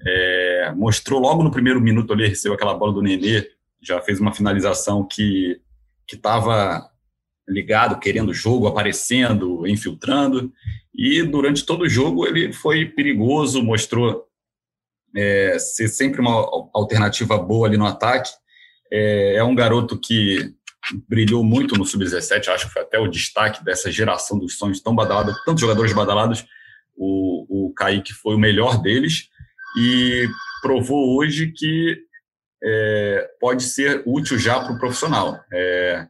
É, 0.07 0.73
mostrou 0.77 1.21
logo 1.21 1.43
no 1.43 1.51
primeiro 1.51 1.81
minuto 1.81 2.13
ali, 2.13 2.29
recebeu 2.29 2.55
aquela 2.55 2.75
bola 2.75 2.93
do 2.93 3.03
Nenê, 3.03 3.51
já 3.81 4.01
fez 4.01 4.21
uma 4.21 4.33
finalização 4.33 5.07
que 5.07 5.61
estava 6.11 6.89
ligado, 7.49 7.99
querendo 7.99 8.35
jogo, 8.35 8.67
aparecendo, 8.67 9.67
infiltrando. 9.67 10.53
E 10.95 11.23
durante 11.23 11.65
todo 11.65 11.83
o 11.83 11.89
jogo 11.89 12.27
ele 12.27 12.53
foi 12.53 12.85
perigoso, 12.85 13.63
mostrou 13.63 14.27
é, 15.17 15.59
ser 15.59 15.89
sempre 15.89 16.21
uma 16.21 16.33
alternativa 16.75 17.39
boa 17.39 17.67
ali 17.67 17.77
no 17.77 17.87
ataque. 17.87 18.31
É, 18.93 19.37
é 19.37 19.45
um 19.45 19.55
garoto 19.55 19.99
que 19.99 20.55
brilhou 21.09 21.45
muito 21.45 21.77
no 21.77 21.85
Sub-17, 21.85 22.49
acho 22.49 22.67
que 22.67 22.73
foi 22.73 22.83
até 22.83 22.99
o 22.99 23.09
destaque 23.09 23.65
dessa 23.65 23.91
geração 23.91 24.39
dos 24.39 24.57
sonhos 24.57 24.81
tão 24.81 24.95
badalados, 24.95 25.37
tantos 25.45 25.61
jogadores 25.61 25.93
badalados, 25.93 26.47
o, 26.97 27.67
o 27.67 27.73
Kaique 27.75 28.13
foi 28.13 28.35
o 28.35 28.39
melhor 28.39 28.81
deles 28.81 29.29
e 29.79 30.29
provou 30.61 31.17
hoje 31.17 31.53
que 31.53 31.99
é, 32.63 33.31
pode 33.41 33.63
ser 33.63 34.03
útil 34.05 34.39
já 34.39 34.61
para 34.61 34.73
o 34.73 34.79
profissional. 34.79 35.39
É, 35.53 36.07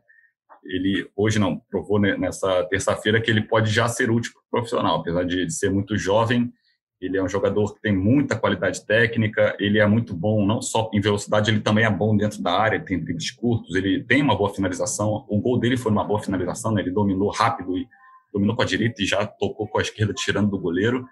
ele 0.65 1.09
hoje 1.17 1.39
não 1.39 1.59
provou 1.71 1.99
nessa 1.99 2.65
terça-feira 2.65 3.21
que 3.21 3.31
ele 3.31 3.43
pode 3.43 3.71
já 3.71 3.89
ser 3.89 4.11
útil 4.11 4.33
para 4.33 4.41
o 4.41 4.51
profissional, 4.51 5.01
apesar 5.01 5.25
de, 5.25 5.47
de 5.47 5.53
ser 5.53 5.71
muito 5.71 5.97
jovem, 5.97 6.53
ele 7.01 7.17
é 7.17 7.23
um 7.23 7.29
jogador 7.29 7.75
que 7.75 7.81
tem 7.81 7.97
muita 7.97 8.37
qualidade 8.37 8.85
técnica, 8.85 9.57
ele 9.61 9.79
é 9.79 9.87
muito 9.87 10.15
bom 10.15 10.45
não 10.45 10.61
só 10.61 10.91
em 10.93 11.01
velocidade, 11.01 11.51
ele 11.51 11.61
também 11.61 11.85
é 11.85 11.91
bom 11.91 12.17
dentro 12.17 12.43
da 12.43 12.53
área, 12.53 12.81
tem 12.81 12.99
dribles 12.99 13.31
curtos, 13.31 13.75
ele 13.77 14.03
tem 14.03 14.21
uma 14.21 14.37
boa 14.37 14.53
finalização. 14.53 15.25
O 15.29 15.41
gol 15.41 15.61
dele 15.61 15.77
foi 15.77 15.93
uma 15.93 16.03
boa 16.03 16.21
finalização, 16.21 16.73
né? 16.73 16.83
ele 16.83 16.91
dominou 16.91 17.31
rápido 17.31 17.79
e 17.79 17.87
dominou 18.33 18.57
com 18.57 18.63
a 18.63 18.65
direita 18.65 19.01
e 19.01 19.07
já 19.07 19.25
tocou 19.25 19.69
com 19.69 19.79
a 19.79 19.83
esquerda 19.83 20.13
tirando 20.13 20.51
do 20.51 20.59
goleiro. 20.59 21.07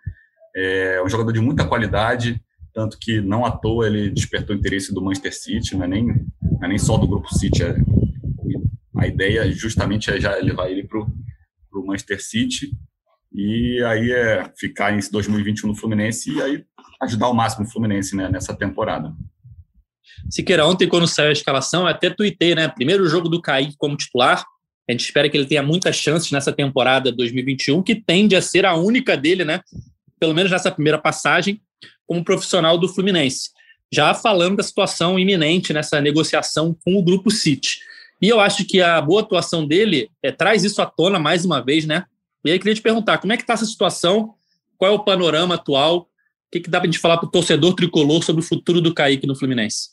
É 0.56 1.00
um 1.04 1.08
jogador 1.08 1.30
de 1.30 1.40
muita 1.40 1.64
qualidade, 1.64 2.42
tanto 2.76 2.98
que 2.98 3.22
não 3.22 3.46
à 3.46 3.50
toa 3.50 3.86
ele 3.86 4.10
despertou 4.10 4.54
interesse 4.54 4.92
do 4.92 5.00
Manchester 5.00 5.34
City, 5.34 5.74
não 5.74 5.86
é 5.86 5.88
nem, 5.88 6.06
não 6.06 6.62
é 6.62 6.68
nem 6.68 6.76
só 6.76 6.98
do 6.98 7.08
grupo 7.08 7.34
City. 7.34 7.62
É, 7.62 7.74
a 8.98 9.06
ideia 9.06 9.50
justamente 9.50 10.10
é 10.10 10.20
já 10.20 10.36
levar 10.36 10.70
ele 10.70 10.84
para 10.86 11.00
o 11.00 11.86
Manchester 11.86 12.22
City 12.22 12.72
e 13.32 13.82
aí 13.82 14.12
é 14.12 14.52
ficar 14.58 14.92
em 14.92 15.00
2021 15.10 15.68
no 15.68 15.74
Fluminense 15.74 16.30
e 16.30 16.42
aí 16.42 16.64
ajudar 17.00 17.26
ao 17.26 17.34
máximo 17.34 17.64
o 17.64 17.70
Fluminense 17.70 18.14
né, 18.14 18.28
nessa 18.28 18.54
temporada. 18.54 19.10
Siqueira, 20.30 20.66
ontem 20.66 20.86
quando 20.86 21.08
saiu 21.08 21.30
a 21.30 21.32
escalação, 21.32 21.82
eu 21.82 21.88
até 21.88 22.10
tuitei, 22.10 22.54
né? 22.54 22.68
Primeiro 22.68 23.08
jogo 23.08 23.26
do 23.26 23.40
Kaique 23.40 23.74
como 23.78 23.96
titular. 23.96 24.44
A 24.86 24.92
gente 24.92 25.04
espera 25.04 25.30
que 25.30 25.36
ele 25.36 25.46
tenha 25.46 25.62
muitas 25.62 25.96
chances 25.96 26.30
nessa 26.30 26.52
temporada 26.52 27.10
2021, 27.10 27.82
que 27.82 27.94
tende 27.94 28.36
a 28.36 28.42
ser 28.42 28.66
a 28.66 28.74
única 28.74 29.16
dele, 29.16 29.46
né? 29.46 29.62
Pelo 30.20 30.34
menos 30.34 30.52
nessa 30.52 30.70
primeira 30.70 30.98
passagem, 30.98 31.60
como 32.06 32.24
profissional 32.24 32.78
do 32.78 32.88
Fluminense. 32.88 33.50
Já 33.92 34.14
falando 34.14 34.56
da 34.56 34.62
situação 34.62 35.18
iminente 35.18 35.72
nessa 35.72 36.00
negociação 36.00 36.76
com 36.84 36.96
o 36.96 37.02
Grupo 37.02 37.30
City. 37.30 37.78
E 38.20 38.28
eu 38.28 38.40
acho 38.40 38.64
que 38.64 38.80
a 38.80 39.00
boa 39.00 39.20
atuação 39.20 39.66
dele 39.66 40.10
é, 40.22 40.32
traz 40.32 40.64
isso 40.64 40.80
à 40.80 40.86
tona 40.86 41.18
mais 41.18 41.44
uma 41.44 41.62
vez, 41.62 41.86
né? 41.86 42.04
E 42.44 42.50
aí, 42.50 42.58
queria 42.58 42.74
te 42.74 42.80
perguntar, 42.80 43.18
como 43.18 43.32
é 43.32 43.36
que 43.36 43.42
está 43.42 43.54
essa 43.54 43.66
situação? 43.66 44.34
Qual 44.78 44.90
é 44.90 44.94
o 44.94 45.04
panorama 45.04 45.56
atual? 45.56 45.98
O 45.98 46.06
que, 46.50 46.60
que 46.60 46.70
dá 46.70 46.78
para 46.78 46.88
a 46.88 46.90
gente 46.90 47.00
falar 47.00 47.18
para 47.18 47.26
o 47.26 47.30
torcedor 47.30 47.74
tricolor 47.74 48.22
sobre 48.22 48.40
o 48.40 48.46
futuro 48.46 48.80
do 48.80 48.94
Kaique 48.94 49.26
no 49.26 49.34
Fluminense? 49.34 49.90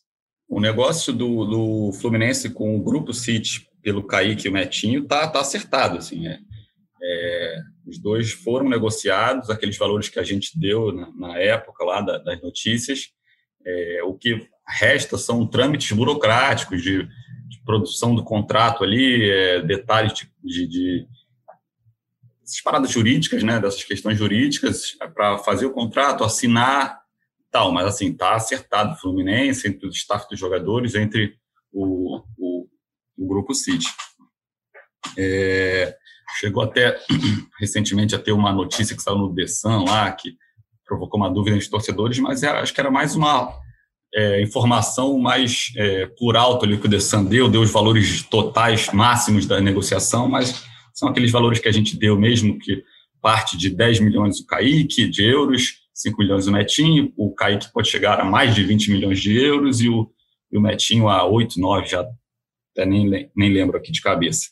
O 0.48 0.60
negócio 0.60 1.12
do, 1.12 1.46
do 1.46 1.93
Fluminense 1.93 2.50
com 2.50 2.75
o 2.75 2.79
Grupo 2.82 3.13
City 3.13 3.67
pelo 3.82 4.03
Kaique 4.03 4.48
e 4.48 4.50
o 4.50 4.53
Metinho 4.53 5.03
tá, 5.03 5.27
tá 5.27 5.41
acertado, 5.41 5.98
assim, 5.98 6.27
é, 6.27 6.39
é, 7.03 7.57
os 7.86 8.00
dois 8.00 8.31
foram 8.31 8.69
negociados, 8.69 9.50
aqueles 9.50 9.77
valores 9.77 10.07
que 10.07 10.19
a 10.19 10.24
gente 10.24 10.57
deu 10.57 10.93
na, 10.93 11.12
na 11.15 11.38
época 11.38 11.83
lá 11.83 12.00
da, 12.00 12.17
das 12.17 12.41
notícias, 12.41 13.12
é, 13.65 14.01
o 14.03 14.13
que 14.13 14.48
resta 14.67 15.17
são 15.17 15.45
trâmites 15.45 15.91
burocráticos 15.91 16.81
de, 16.81 17.03
de 17.03 17.62
produção 17.65 18.15
do 18.15 18.24
contrato 18.24 18.83
ali, 18.83 19.29
é, 19.29 19.62
detalhes 19.62 20.13
de, 20.13 20.29
de, 20.43 20.67
de 20.67 21.07
essas 22.43 22.62
paradas 22.62 22.91
jurídicas, 22.91 23.43
né, 23.43 23.60
dessas 23.60 23.83
questões 23.83 24.17
jurídicas, 24.17 24.98
para 25.13 25.38
fazer 25.39 25.65
o 25.65 25.74
contrato, 25.74 26.24
assinar 26.24 27.01
tal, 27.51 27.72
mas 27.72 27.86
assim, 27.86 28.12
tá 28.12 28.36
acertado 28.36 28.93
o 28.93 28.98
Fluminense, 28.98 29.67
entre 29.67 29.88
o 29.88 29.91
staff 29.91 30.27
dos 30.27 30.39
jogadores, 30.39 30.95
entre 30.95 31.38
o, 31.72 32.17
o, 32.38 32.67
o 33.17 33.27
Grupo 33.27 33.53
City. 33.53 33.86
É, 35.17 35.95
chegou 36.40 36.63
até 36.63 36.98
recentemente 37.60 38.16
a 38.16 38.20
ter 38.20 38.32
uma 38.32 38.52
notícia 38.52 38.96
que 38.96 39.02
saiu 39.02 39.18
no 39.18 39.34
Dessan 39.34 39.84
lá, 39.84 40.12
que 40.12 40.36
provocou 40.86 41.20
uma 41.20 41.30
dúvida 41.30 41.56
entre 41.56 41.70
torcedores, 41.70 42.20
mas 42.20 42.44
era, 42.44 42.62
acho 42.62 42.74
que 42.74 42.80
era 42.80 42.92
mais 42.92 43.16
uma 43.16 43.54
é, 44.13 44.42
informação 44.42 45.18
mais 45.18 45.72
é, 45.75 46.06
por 46.18 46.38
alto 46.38 46.66
ali 46.66 46.78
que 46.78 46.86
o 46.86 46.90
Dessan 46.90 47.24
deu, 47.24 47.50
deu 47.50 47.62
os 47.62 47.72
valores 47.72 48.22
totais 48.24 48.92
máximos 48.94 49.46
da 49.46 49.60
negociação, 49.60 50.28
mas 50.28 50.63
são 50.94 51.10
aqueles 51.10 51.32
valores 51.32 51.60
que 51.60 51.68
a 51.68 51.72
gente 51.72 51.98
deu 51.98 52.20
mesmo, 52.20 52.60
que 52.60 52.84
parte 53.22 53.58
de 53.58 53.70
10 53.70 54.02
milhões 54.02 54.40
o 54.40 54.46
Kaique, 54.46 55.08
de 55.08 55.24
euros, 55.24 55.80
5 55.94 56.18
milhões 56.22 56.48
o 56.48 56.52
Metinho, 56.52 57.13
o 57.18 57.34
Kaique 57.34 57.72
pode 57.72 57.88
chegar 57.88 58.20
a 58.20 58.25
mais 58.25 58.54
de 58.54 58.63
20 58.63 58.92
milhões 58.92 59.20
de 59.20 59.36
euros 59.36 59.82
e 59.82 59.90
o, 59.90 60.12
e 60.52 60.58
o 60.58 60.62
Metinho 60.62 61.08
a 61.08 61.25
8, 61.25 61.60
9, 61.60 61.88
já 61.88 62.06
até 62.72 62.86
nem, 62.86 63.30
nem 63.36 63.54
lembro 63.54 63.78
aqui 63.78 63.92
de 63.92 64.02
cabeça. 64.02 64.50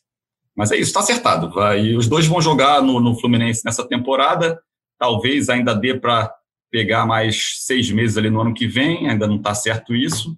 Mas 0.62 0.72
é 0.72 0.76
isso, 0.76 0.90
está 0.90 1.00
acertado. 1.00 1.50
Vai, 1.50 1.96
os 1.96 2.08
dois 2.08 2.28
vão 2.28 2.40
jogar 2.40 2.84
no, 2.84 3.00
no 3.00 3.16
Fluminense 3.20 3.64
nessa 3.66 3.84
temporada, 3.84 4.62
talvez 4.96 5.50
ainda 5.50 5.74
dê 5.74 6.00
para 6.00 6.32
pegar 6.70 7.04
mais 7.04 7.66
seis 7.66 7.90
meses 7.90 8.16
ali 8.16 8.30
no 8.30 8.40
ano 8.40 8.54
que 8.54 8.68
vem, 8.68 9.10
ainda 9.10 9.26
não 9.26 9.38
está 9.38 9.56
certo 9.56 9.96
isso, 9.96 10.38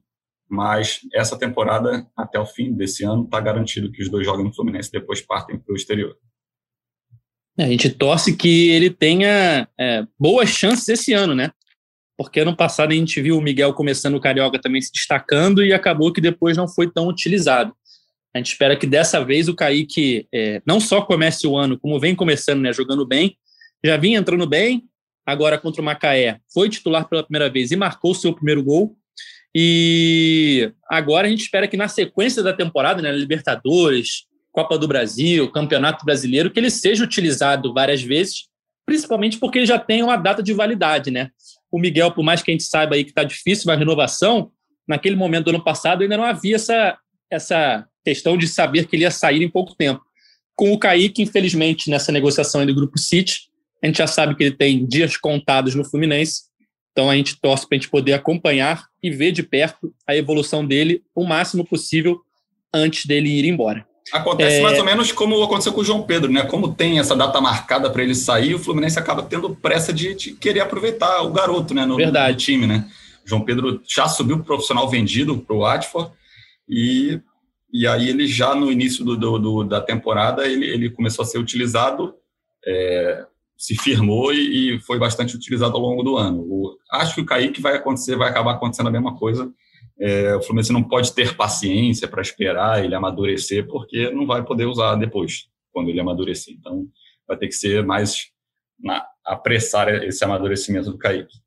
mas 0.49 1.01
essa 1.13 1.37
temporada, 1.37 2.07
até 2.15 2.39
o 2.39 2.45
fim 2.45 2.71
desse 2.71 3.03
ano, 3.03 3.25
está 3.25 3.37
garantido 3.41 3.91
que 3.91 4.01
os 4.01 4.09
dois 4.09 4.25
jogam 4.25 4.45
no 4.45 4.55
Fluminense 4.55 4.89
depois 4.89 5.19
partem 5.19 5.59
para 5.59 5.73
o 5.73 5.75
exterior. 5.75 6.15
A 7.59 7.63
gente 7.63 7.89
torce 7.89 8.33
que 8.33 8.69
ele 8.69 8.89
tenha 8.89 9.67
é, 9.77 10.07
boas 10.17 10.47
chances 10.47 10.87
esse 10.87 11.11
ano, 11.11 11.35
né? 11.35 11.51
Porque 12.17 12.39
ano 12.39 12.55
passado 12.55 12.93
a 12.93 12.95
gente 12.95 13.21
viu 13.21 13.37
o 13.37 13.41
Miguel 13.41 13.73
começando 13.73 14.15
o 14.15 14.21
Carioca 14.21 14.57
também 14.57 14.81
se 14.81 14.89
destacando 14.93 15.61
e 15.65 15.73
acabou 15.73 16.13
que 16.13 16.21
depois 16.21 16.55
não 16.55 16.65
foi 16.65 16.89
tão 16.89 17.09
utilizado. 17.09 17.75
A 18.33 18.39
gente 18.39 18.51
espera 18.51 18.75
que 18.75 18.87
dessa 18.87 19.23
vez 19.23 19.47
o 19.47 19.55
Kaique 19.55 20.27
é, 20.33 20.61
não 20.65 20.79
só 20.79 21.01
comece 21.01 21.45
o 21.45 21.55
ano, 21.55 21.77
como 21.77 21.99
vem 21.99 22.15
começando, 22.15 22.61
né, 22.61 22.73
jogando 22.73 23.05
bem, 23.05 23.37
já 23.83 23.95
vinha 23.97 24.17
entrando 24.17 24.47
bem, 24.47 24.83
agora 25.25 25.57
contra 25.57 25.81
o 25.81 25.85
Macaé 25.85 26.39
foi 26.51 26.69
titular 26.69 27.07
pela 27.07 27.23
primeira 27.23 27.49
vez 27.49 27.71
e 27.71 27.75
marcou 27.75 28.11
o 28.11 28.15
seu 28.15 28.33
primeiro 28.33 28.63
gol. 28.63 28.95
E 29.55 30.71
agora 30.89 31.27
a 31.27 31.29
gente 31.29 31.41
espera 31.41 31.67
que 31.67 31.77
na 31.77 31.87
sequência 31.87 32.41
da 32.41 32.53
temporada, 32.53 33.01
né, 33.01 33.11
Libertadores, 33.11 34.25
Copa 34.51 34.77
do 34.77 34.87
Brasil, 34.87 35.51
Campeonato 35.51 36.03
Brasileiro, 36.03 36.49
que 36.49 36.59
ele 36.59 36.71
seja 36.71 37.03
utilizado 37.03 37.73
várias 37.73 38.01
vezes, 38.01 38.47
principalmente 38.85 39.37
porque 39.37 39.59
ele 39.59 39.65
já 39.67 39.77
tem 39.77 40.01
uma 40.01 40.15
data 40.15 40.41
de 40.41 40.53
validade, 40.53 41.11
né? 41.11 41.29
O 41.71 41.79
Miguel, 41.79 42.11
por 42.11 42.23
mais 42.23 42.41
que 42.41 42.51
a 42.51 42.53
gente 42.53 42.63
saiba 42.63 42.95
aí 42.95 43.03
que 43.03 43.11
está 43.11 43.23
difícil 43.23 43.69
uma 43.69 43.77
renovação, 43.77 44.51
naquele 44.87 45.15
momento 45.15 45.45
do 45.45 45.49
ano 45.51 45.63
passado 45.63 46.01
ainda 46.01 46.17
não 46.17 46.23
havia 46.23 46.55
essa, 46.55 46.97
essa 47.31 47.87
questão 48.03 48.37
de 48.37 48.47
saber 48.47 48.87
que 48.87 48.95
ele 48.95 49.03
ia 49.03 49.11
sair 49.11 49.43
em 49.43 49.49
pouco 49.49 49.75
tempo. 49.75 50.01
Com 50.55 50.71
o 50.71 50.77
Kaique, 50.77 51.21
infelizmente, 51.21 51.89
nessa 51.89 52.11
negociação 52.11 52.65
do 52.65 52.75
Grupo 52.75 52.97
City, 52.97 53.49
a 53.81 53.87
gente 53.87 53.97
já 53.97 54.07
sabe 54.07 54.35
que 54.35 54.43
ele 54.43 54.55
tem 54.55 54.85
dias 54.85 55.17
contados 55.17 55.75
no 55.75 55.83
Fluminense, 55.83 56.43
então 56.91 57.09
a 57.09 57.15
gente 57.15 57.39
torce 57.41 57.67
para 57.67 57.75
a 57.75 57.79
gente 57.79 57.89
poder 57.89 58.13
acompanhar 58.13 58.85
e 59.01 59.09
ver 59.09 59.31
de 59.31 59.41
perto 59.41 59.93
a 60.07 60.15
evolução 60.15 60.65
dele 60.65 61.03
o 61.13 61.25
máximo 61.25 61.65
possível 61.65 62.21
antes 62.73 63.05
dele 63.05 63.29
ir 63.29 63.45
embora. 63.45 63.85
Acontece 64.11 64.57
é... 64.57 64.61
mais 64.61 64.77
ou 64.77 64.85
menos 64.85 65.11
como 65.11 65.41
aconteceu 65.41 65.73
com 65.73 65.81
o 65.81 65.83
João 65.83 66.03
Pedro, 66.03 66.31
né? 66.31 66.43
Como 66.43 66.73
tem 66.73 66.99
essa 66.99 67.15
data 67.15 67.39
marcada 67.39 67.89
para 67.89 68.03
ele 68.03 68.13
sair, 68.13 68.53
o 68.53 68.59
Fluminense 68.59 68.99
acaba 68.99 69.23
tendo 69.23 69.55
pressa 69.55 69.93
de, 69.93 70.13
de 70.13 70.31
querer 70.33 70.59
aproveitar 70.59 71.21
o 71.21 71.31
garoto, 71.31 71.73
né? 71.73 71.85
No, 71.85 71.95
Verdade. 71.95 72.33
no 72.33 72.37
time, 72.37 72.67
né? 72.67 72.85
O 73.25 73.29
João 73.29 73.41
Pedro 73.41 73.81
já 73.87 74.07
subiu 74.07 74.37
para 74.37 74.43
o 74.43 74.45
profissional 74.45 74.89
vendido 74.89 75.37
para 75.37 75.55
o 75.55 75.59
Watford 75.59 76.11
e, 76.67 77.19
e 77.73 77.87
aí 77.87 78.07
ele 78.07 78.27
já 78.27 78.53
no 78.53 78.71
início 78.71 79.03
do, 79.03 79.17
do, 79.17 79.39
do 79.39 79.63
da 79.63 79.81
temporada 79.81 80.47
ele, 80.47 80.65
ele 80.65 80.89
começou 80.89 81.23
a 81.23 81.25
ser 81.25 81.39
utilizado, 81.39 82.13
é, 82.65 83.25
se 83.57 83.75
firmou 83.75 84.33
e, 84.33 84.75
e, 84.75 84.79
foi 84.79 84.99
bastante 84.99 85.35
utilizado 85.35 85.75
ao 85.75 85.81
longo 85.81 86.03
do 86.03 86.15
ano. 86.15 86.41
O, 86.41 86.77
acho 86.91 87.15
que 87.15 87.21
o 87.21 87.25
Kaique 87.25 87.61
vai 87.61 87.75
acontecer, 87.75 88.15
vai 88.15 88.29
acabar 88.29 88.53
acontecendo 88.53 88.87
a 88.87 88.91
mesma 88.91 89.17
coisa 89.17 89.51
é, 89.99 90.35
o 90.35 90.41
Fluminense 90.41 90.73
não 90.73 90.83
pode 90.83 91.13
ter 91.13 91.35
paciência 91.35 92.07
para 92.07 92.21
esperar 92.21 92.83
ele 92.83 92.95
amadurecer, 92.95 93.65
porque 93.67 94.09
não 94.11 94.25
vai 94.25 94.43
poder 94.43 94.65
usar 94.65 94.95
depois, 94.95 95.47
quando 95.71 95.89
ele 95.89 95.99
amadurecer. 95.99 96.53
Então, 96.53 96.87
vai 97.27 97.37
ter 97.37 97.47
que 97.47 97.53
ser 97.53 97.85
mais 97.85 98.29
na, 98.79 99.05
apressar 99.25 99.87
esse 100.03 100.23
amadurecimento 100.23 100.91
do 100.91 100.97
Kaique. 100.97 101.37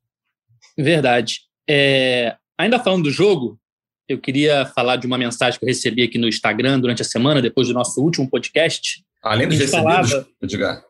Verdade. 0.77 1.41
É, 1.69 2.37
ainda 2.57 2.79
falando 2.79 3.03
do 3.03 3.11
jogo, 3.11 3.59
eu 4.07 4.17
queria 4.17 4.65
falar 4.65 4.95
de 4.95 5.05
uma 5.05 5.17
mensagem 5.17 5.59
que 5.59 5.65
eu 5.65 5.67
recebi 5.67 6.03
aqui 6.03 6.17
no 6.17 6.27
Instagram 6.27 6.79
durante 6.79 7.01
a 7.01 7.05
semana, 7.05 7.41
depois 7.41 7.67
do 7.67 7.73
nosso 7.73 8.01
último 8.01 8.29
podcast. 8.29 9.03
Além 9.21 9.47
dos 9.47 9.57
recebidos, 9.59 10.09
falava... 10.11 10.27
Edgar. 10.41 10.83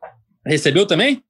Recebeu 0.45 0.85
também? 0.85 1.23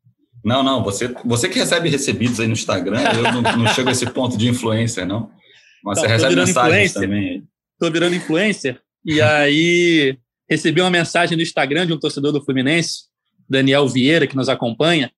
Não, 0.44 0.62
não, 0.64 0.84
você, 0.84 1.14
você 1.26 1.50
que 1.50 1.58
recebe 1.58 1.90
recebidos 1.90 2.40
aí 2.40 2.48
no 2.48 2.54
Instagram, 2.54 3.02
eu 3.14 3.24
não, 3.24 3.42
não 3.42 3.68
chego 3.74 3.90
a 3.90 3.92
esse 3.92 4.06
ponto 4.06 4.38
de 4.38 4.48
influência, 4.48 5.06
não. 5.06 5.32
Mas 5.84 5.98
então, 5.98 6.10
você 6.10 6.16
recebe 6.16 6.36
mensagens 6.36 6.94
também. 6.94 7.44
Estou 7.74 7.92
virando 7.92 8.16
influencer. 8.16 8.80
E 9.06 9.22
aí 9.22 10.18
recebi 10.50 10.82
uma 10.82 10.90
mensagem 10.90 11.38
no 11.38 11.44
Instagram 11.44 11.86
de 11.88 11.94
um 11.94 12.00
torcedor 12.00 12.32
do 12.32 12.44
Fluminense, 12.44 13.04
Daniel 13.50 13.88
Vieira, 13.88 14.28
que 14.28 14.36
nos 14.36 14.50
acompanha. 14.50 15.12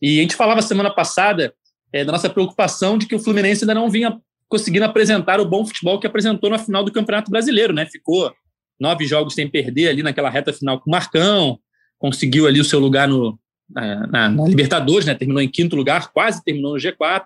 E 0.00 0.18
a 0.18 0.22
gente 0.22 0.36
falava 0.36 0.60
semana 0.60 0.90
passada 0.90 1.54
é, 1.92 2.04
da 2.04 2.12
nossa 2.12 2.28
preocupação 2.28 2.98
de 2.98 3.06
que 3.06 3.14
o 3.14 3.18
Fluminense 3.18 3.64
ainda 3.64 3.74
não 3.74 3.88
vinha 3.88 4.18
conseguindo 4.52 4.84
apresentar 4.84 5.40
o 5.40 5.46
bom 5.46 5.64
futebol 5.64 5.98
que 5.98 6.06
apresentou 6.06 6.50
na 6.50 6.58
final 6.58 6.84
do 6.84 6.92
Campeonato 6.92 7.30
Brasileiro, 7.30 7.72
né? 7.72 7.86
Ficou 7.86 8.30
nove 8.78 9.06
jogos 9.06 9.32
sem 9.32 9.48
perder 9.48 9.88
ali 9.88 10.02
naquela 10.02 10.28
reta 10.28 10.52
final 10.52 10.78
com 10.78 10.90
o 10.90 10.92
Marcão, 10.92 11.58
conseguiu 11.98 12.46
ali 12.46 12.60
o 12.60 12.64
seu 12.64 12.78
lugar 12.78 13.08
no, 13.08 13.40
na, 13.70 14.28
na, 14.28 14.46
Libertadores, 14.46 15.06
né? 15.06 15.14
Terminou 15.14 15.40
em 15.40 15.48
quinto 15.48 15.74
lugar, 15.74 16.12
quase 16.12 16.44
terminou 16.44 16.74
no 16.74 16.78
G4. 16.78 17.24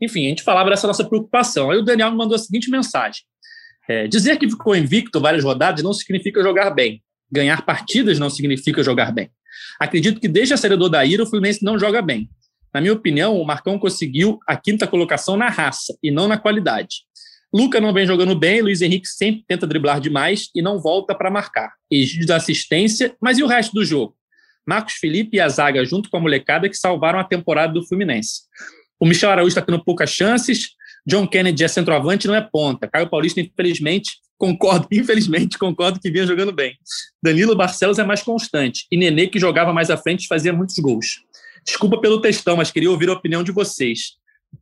Enfim, 0.00 0.26
a 0.26 0.28
gente 0.28 0.44
falava 0.44 0.70
dessa 0.70 0.86
nossa 0.86 1.04
preocupação. 1.04 1.72
Aí 1.72 1.78
o 1.78 1.82
Daniel 1.82 2.12
me 2.12 2.16
mandou 2.16 2.36
a 2.36 2.38
seguinte 2.38 2.70
mensagem: 2.70 3.22
é, 3.88 4.06
dizer 4.06 4.38
que 4.38 4.48
ficou 4.48 4.76
invicto 4.76 5.20
várias 5.20 5.42
rodadas 5.42 5.82
não 5.82 5.92
significa 5.92 6.40
jogar 6.40 6.70
bem. 6.70 7.02
Ganhar 7.32 7.66
partidas 7.66 8.20
não 8.20 8.30
significa 8.30 8.80
jogar 8.80 9.10
bem. 9.10 9.28
Acredito 9.80 10.20
que 10.20 10.28
desde 10.28 10.54
a 10.54 10.56
saída 10.56 10.76
do 10.76 10.84
Odair, 10.84 11.20
o 11.20 11.26
Fluminense 11.26 11.64
não 11.64 11.76
joga 11.76 12.00
bem. 12.00 12.30
Na 12.72 12.80
minha 12.80 12.92
opinião, 12.92 13.40
o 13.40 13.44
Marcão 13.44 13.78
conseguiu 13.78 14.38
a 14.46 14.56
quinta 14.56 14.86
colocação 14.86 15.36
na 15.36 15.48
raça 15.48 15.96
e 16.02 16.10
não 16.10 16.28
na 16.28 16.38
qualidade. 16.38 17.04
Luca 17.52 17.80
não 17.80 17.92
vem 17.92 18.06
jogando 18.06 18.36
bem, 18.36 18.62
Luiz 18.62 18.80
Henrique 18.80 19.08
sempre 19.08 19.44
tenta 19.46 19.66
driblar 19.66 20.00
demais 20.00 20.48
e 20.54 20.62
não 20.62 20.80
volta 20.80 21.14
para 21.14 21.30
marcar. 21.30 21.72
Egídio 21.90 22.26
da 22.26 22.36
assistência, 22.36 23.16
mas 23.20 23.38
e 23.38 23.42
o 23.42 23.46
resto 23.48 23.72
do 23.74 23.84
jogo? 23.84 24.14
Marcos 24.64 24.94
Felipe 24.94 25.36
e 25.36 25.40
a 25.40 25.48
zaga, 25.48 25.84
junto 25.84 26.08
com 26.08 26.16
a 26.16 26.20
molecada, 26.20 26.68
que 26.68 26.76
salvaram 26.76 27.18
a 27.18 27.24
temporada 27.24 27.72
do 27.72 27.84
Fluminense. 27.84 28.42
O 29.00 29.06
Michel 29.06 29.30
Araújo 29.30 29.48
está 29.48 29.62
tendo 29.62 29.82
poucas 29.82 30.10
chances. 30.10 30.68
John 31.04 31.26
Kennedy 31.26 31.64
é 31.64 31.68
centroavante, 31.68 32.28
não 32.28 32.34
é 32.36 32.40
ponta. 32.40 32.86
Caio 32.86 33.08
Paulista, 33.08 33.40
infelizmente, 33.40 34.12
concordo, 34.38 34.86
infelizmente, 34.92 35.58
concordo 35.58 35.98
que 35.98 36.10
vinha 36.10 36.26
jogando 36.26 36.52
bem. 36.52 36.76
Danilo 37.20 37.56
Barcelos 37.56 37.98
é 37.98 38.04
mais 38.04 38.22
constante. 38.22 38.86
E 38.92 38.96
Nenê, 38.96 39.26
que 39.26 39.40
jogava 39.40 39.72
mais 39.72 39.90
à 39.90 39.96
frente, 39.96 40.28
fazia 40.28 40.52
muitos 40.52 40.78
gols. 40.78 41.22
Desculpa 41.64 42.00
pelo 42.00 42.20
textão, 42.20 42.56
mas 42.56 42.70
queria 42.70 42.90
ouvir 42.90 43.08
a 43.08 43.12
opinião 43.12 43.42
de 43.42 43.52
vocês. 43.52 44.16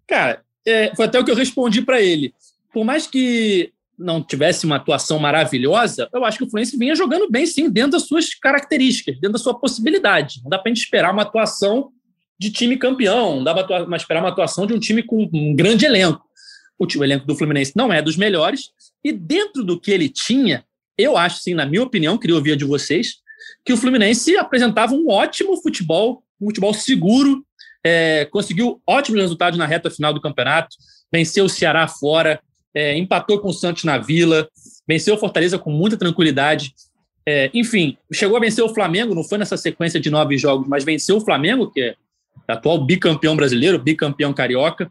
Cara, 0.06 0.42
é, 0.66 0.94
foi 0.94 1.06
até 1.06 1.18
o 1.18 1.24
que 1.24 1.30
eu 1.30 1.37
respondi 1.37 1.82
para 1.82 2.00
ele. 2.00 2.34
Por 2.72 2.84
mais 2.84 3.06
que 3.06 3.72
não 3.98 4.22
tivesse 4.22 4.64
uma 4.64 4.76
atuação 4.76 5.18
maravilhosa, 5.18 6.08
eu 6.12 6.24
acho 6.24 6.38
que 6.38 6.44
o 6.44 6.50
Fluminense 6.50 6.76
vinha 6.76 6.94
jogando 6.94 7.28
bem, 7.28 7.44
sim, 7.46 7.68
dentro 7.68 7.92
das 7.92 8.04
suas 8.04 8.34
características, 8.34 9.16
dentro 9.16 9.32
da 9.32 9.38
sua 9.38 9.58
possibilidade. 9.58 10.40
Não 10.42 10.50
dá 10.50 10.58
para 10.58 10.70
a 10.70 10.74
gente 10.74 10.84
esperar 10.84 11.12
uma 11.12 11.22
atuação 11.22 11.90
de 12.38 12.50
time 12.50 12.76
campeão, 12.76 13.37
não 13.37 13.44
dava 13.44 13.64
para 13.64 13.96
esperar 13.96 14.20
uma 14.20 14.28
atuação 14.28 14.66
de 14.66 14.72
um 14.72 14.78
time 14.78 15.02
com 15.02 15.28
um 15.32 15.56
grande 15.56 15.84
elenco. 15.84 16.24
O, 16.78 16.87
time, 16.87 17.02
o 17.02 17.04
elenco 17.04 17.26
do 17.26 17.34
Fluminense 17.34 17.72
não 17.74 17.92
é 17.92 18.00
dos 18.00 18.16
melhores, 18.16 18.70
e 19.02 19.11
dentro 19.11 19.64
do 19.64 19.80
que 19.80 19.90
ele 19.90 20.08
tinha, 20.08 20.64
eu 20.96 21.16
acho, 21.16 21.40
sim, 21.40 21.54
na 21.54 21.66
minha 21.66 21.82
opinião, 21.82 22.16
queria 22.16 22.37
ouvir 22.37 22.52
a 22.52 22.56
de 22.56 22.64
vocês, 22.64 23.16
que 23.64 23.72
o 23.72 23.76
Fluminense 23.76 24.37
apresentava 24.37 24.94
um 24.94 25.08
ótimo 25.08 25.61
futebol, 25.61 26.22
um 26.40 26.46
futebol 26.46 26.72
seguro, 26.74 27.44
é, 27.85 28.27
conseguiu 28.27 28.81
ótimos 28.87 29.20
resultados 29.20 29.59
na 29.59 29.66
reta 29.66 29.90
final 29.90 30.12
do 30.12 30.20
campeonato, 30.20 30.77
venceu 31.12 31.44
o 31.44 31.48
Ceará 31.48 31.87
fora, 31.88 32.40
é, 32.74 32.96
empatou 32.96 33.40
com 33.40 33.48
o 33.48 33.53
Santos 33.53 33.85
na 33.85 33.98
Vila, 33.98 34.48
venceu 34.87 35.14
o 35.14 35.18
Fortaleza 35.18 35.59
com 35.59 35.70
muita 35.70 35.96
tranquilidade. 35.96 36.74
É, 37.27 37.51
enfim, 37.53 37.96
chegou 38.12 38.37
a 38.37 38.40
vencer 38.40 38.64
o 38.64 38.72
Flamengo, 38.72 39.14
não 39.14 39.24
foi 39.24 39.38
nessa 39.38 39.57
sequência 39.57 40.01
de 40.01 40.11
nove 40.11 40.38
jogos, 40.38 40.68
mas 40.68 40.85
venceu 40.85 41.16
o 41.16 41.20
Flamengo, 41.20 41.70
que 41.70 41.81
é 41.81 41.94
atual 42.46 42.85
bicampeão 42.85 43.37
brasileiro, 43.37 43.79
bicampeão 43.79 44.33
carioca. 44.33 44.90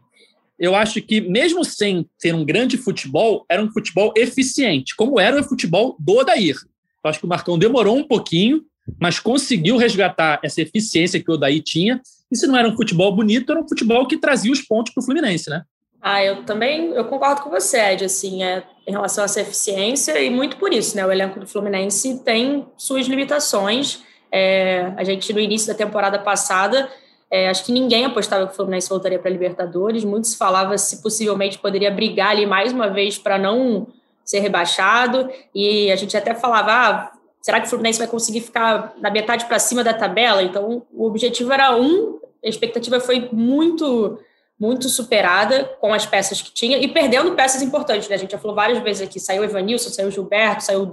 Eu 0.58 0.74
acho 0.74 1.00
que, 1.00 1.20
mesmo 1.20 1.64
sem 1.64 2.08
ter 2.20 2.34
um 2.34 2.44
grande 2.44 2.76
futebol, 2.76 3.44
era 3.48 3.62
um 3.62 3.70
futebol 3.70 4.12
eficiente, 4.16 4.94
como 4.96 5.18
era 5.20 5.40
o 5.40 5.44
futebol 5.44 5.96
do 5.98 6.16
Odair. 6.16 6.56
Eu 7.04 7.10
acho 7.10 7.20
que 7.20 7.26
o 7.26 7.28
Marcão 7.28 7.58
demorou 7.58 7.96
um 7.96 8.04
pouquinho, 8.04 8.64
mas 9.00 9.18
conseguiu 9.18 9.76
resgatar 9.76 10.40
essa 10.42 10.62
eficiência 10.62 11.22
que 11.22 11.30
o 11.30 11.34
Odair 11.34 11.62
tinha. 11.62 12.00
E 12.30 12.36
se 12.36 12.46
não 12.46 12.56
era 12.56 12.68
um 12.68 12.76
futebol 12.76 13.14
bonito, 13.14 13.50
era 13.50 13.60
um 13.60 13.68
futebol 13.68 14.06
que 14.06 14.16
trazia 14.16 14.52
os 14.52 14.60
pontos 14.60 14.92
para 14.92 15.00
o 15.00 15.04
Fluminense, 15.04 15.50
né? 15.50 15.62
Ah, 16.00 16.22
eu 16.22 16.44
também 16.44 16.92
eu 16.92 17.04
concordo 17.06 17.42
com 17.42 17.50
você, 17.50 17.78
Ed, 17.78 18.04
assim, 18.04 18.42
é, 18.44 18.62
em 18.86 18.92
relação 18.92 19.22
a 19.22 19.26
essa 19.26 19.40
eficiência, 19.40 20.20
e 20.20 20.30
muito 20.30 20.56
por 20.56 20.72
isso, 20.72 20.96
né? 20.96 21.04
O 21.04 21.10
elenco 21.10 21.40
do 21.40 21.46
Fluminense 21.46 22.22
tem 22.22 22.66
suas 22.76 23.06
limitações. 23.06 24.02
É, 24.30 24.92
a 24.96 25.02
gente, 25.02 25.32
no 25.32 25.40
início 25.40 25.66
da 25.66 25.74
temporada 25.74 26.18
passada, 26.18 26.88
é, 27.30 27.48
acho 27.48 27.64
que 27.64 27.72
ninguém 27.72 28.04
apostava 28.04 28.46
que 28.46 28.52
o 28.52 28.56
Fluminense 28.56 28.88
voltaria 28.88 29.18
para 29.18 29.28
a 29.28 29.32
Libertadores. 29.32 30.04
Muitos 30.04 30.34
falavam 30.34 30.76
se 30.78 31.02
possivelmente 31.02 31.58
poderia 31.58 31.90
brigar 31.90 32.30
ali 32.30 32.46
mais 32.46 32.72
uma 32.72 32.88
vez 32.88 33.18
para 33.18 33.38
não 33.38 33.88
ser 34.24 34.40
rebaixado. 34.40 35.28
E 35.54 35.90
a 35.90 35.96
gente 35.96 36.16
até 36.16 36.34
falava: 36.34 36.72
ah, 36.72 37.12
será 37.40 37.60
que 37.60 37.66
o 37.66 37.70
Fluminense 37.70 37.98
vai 37.98 38.08
conseguir 38.08 38.40
ficar 38.40 38.94
na 38.98 39.10
metade 39.10 39.46
para 39.46 39.58
cima 39.58 39.84
da 39.84 39.94
tabela? 39.94 40.42
Então, 40.42 40.86
o 40.92 41.06
objetivo 41.06 41.52
era 41.52 41.76
um, 41.76 42.18
a 42.44 42.48
expectativa 42.48 43.00
foi 43.00 43.28
muito 43.32 44.18
muito 44.60 44.88
superada 44.88 45.64
com 45.80 45.94
as 45.94 46.04
peças 46.04 46.42
que 46.42 46.52
tinha 46.52 46.78
e 46.78 46.88
perdendo 46.88 47.36
peças 47.36 47.62
importantes, 47.62 48.08
né? 48.08 48.16
A 48.16 48.18
gente 48.18 48.32
já 48.32 48.38
falou 48.38 48.56
várias 48.56 48.78
vezes 48.80 49.02
aqui, 49.02 49.20
saiu 49.20 49.42
o 49.42 49.44
Evanilson, 49.44 49.88
saiu 49.88 50.08
o 50.08 50.10
Gilberto, 50.10 50.64
saiu 50.64 50.82
o 50.82 50.90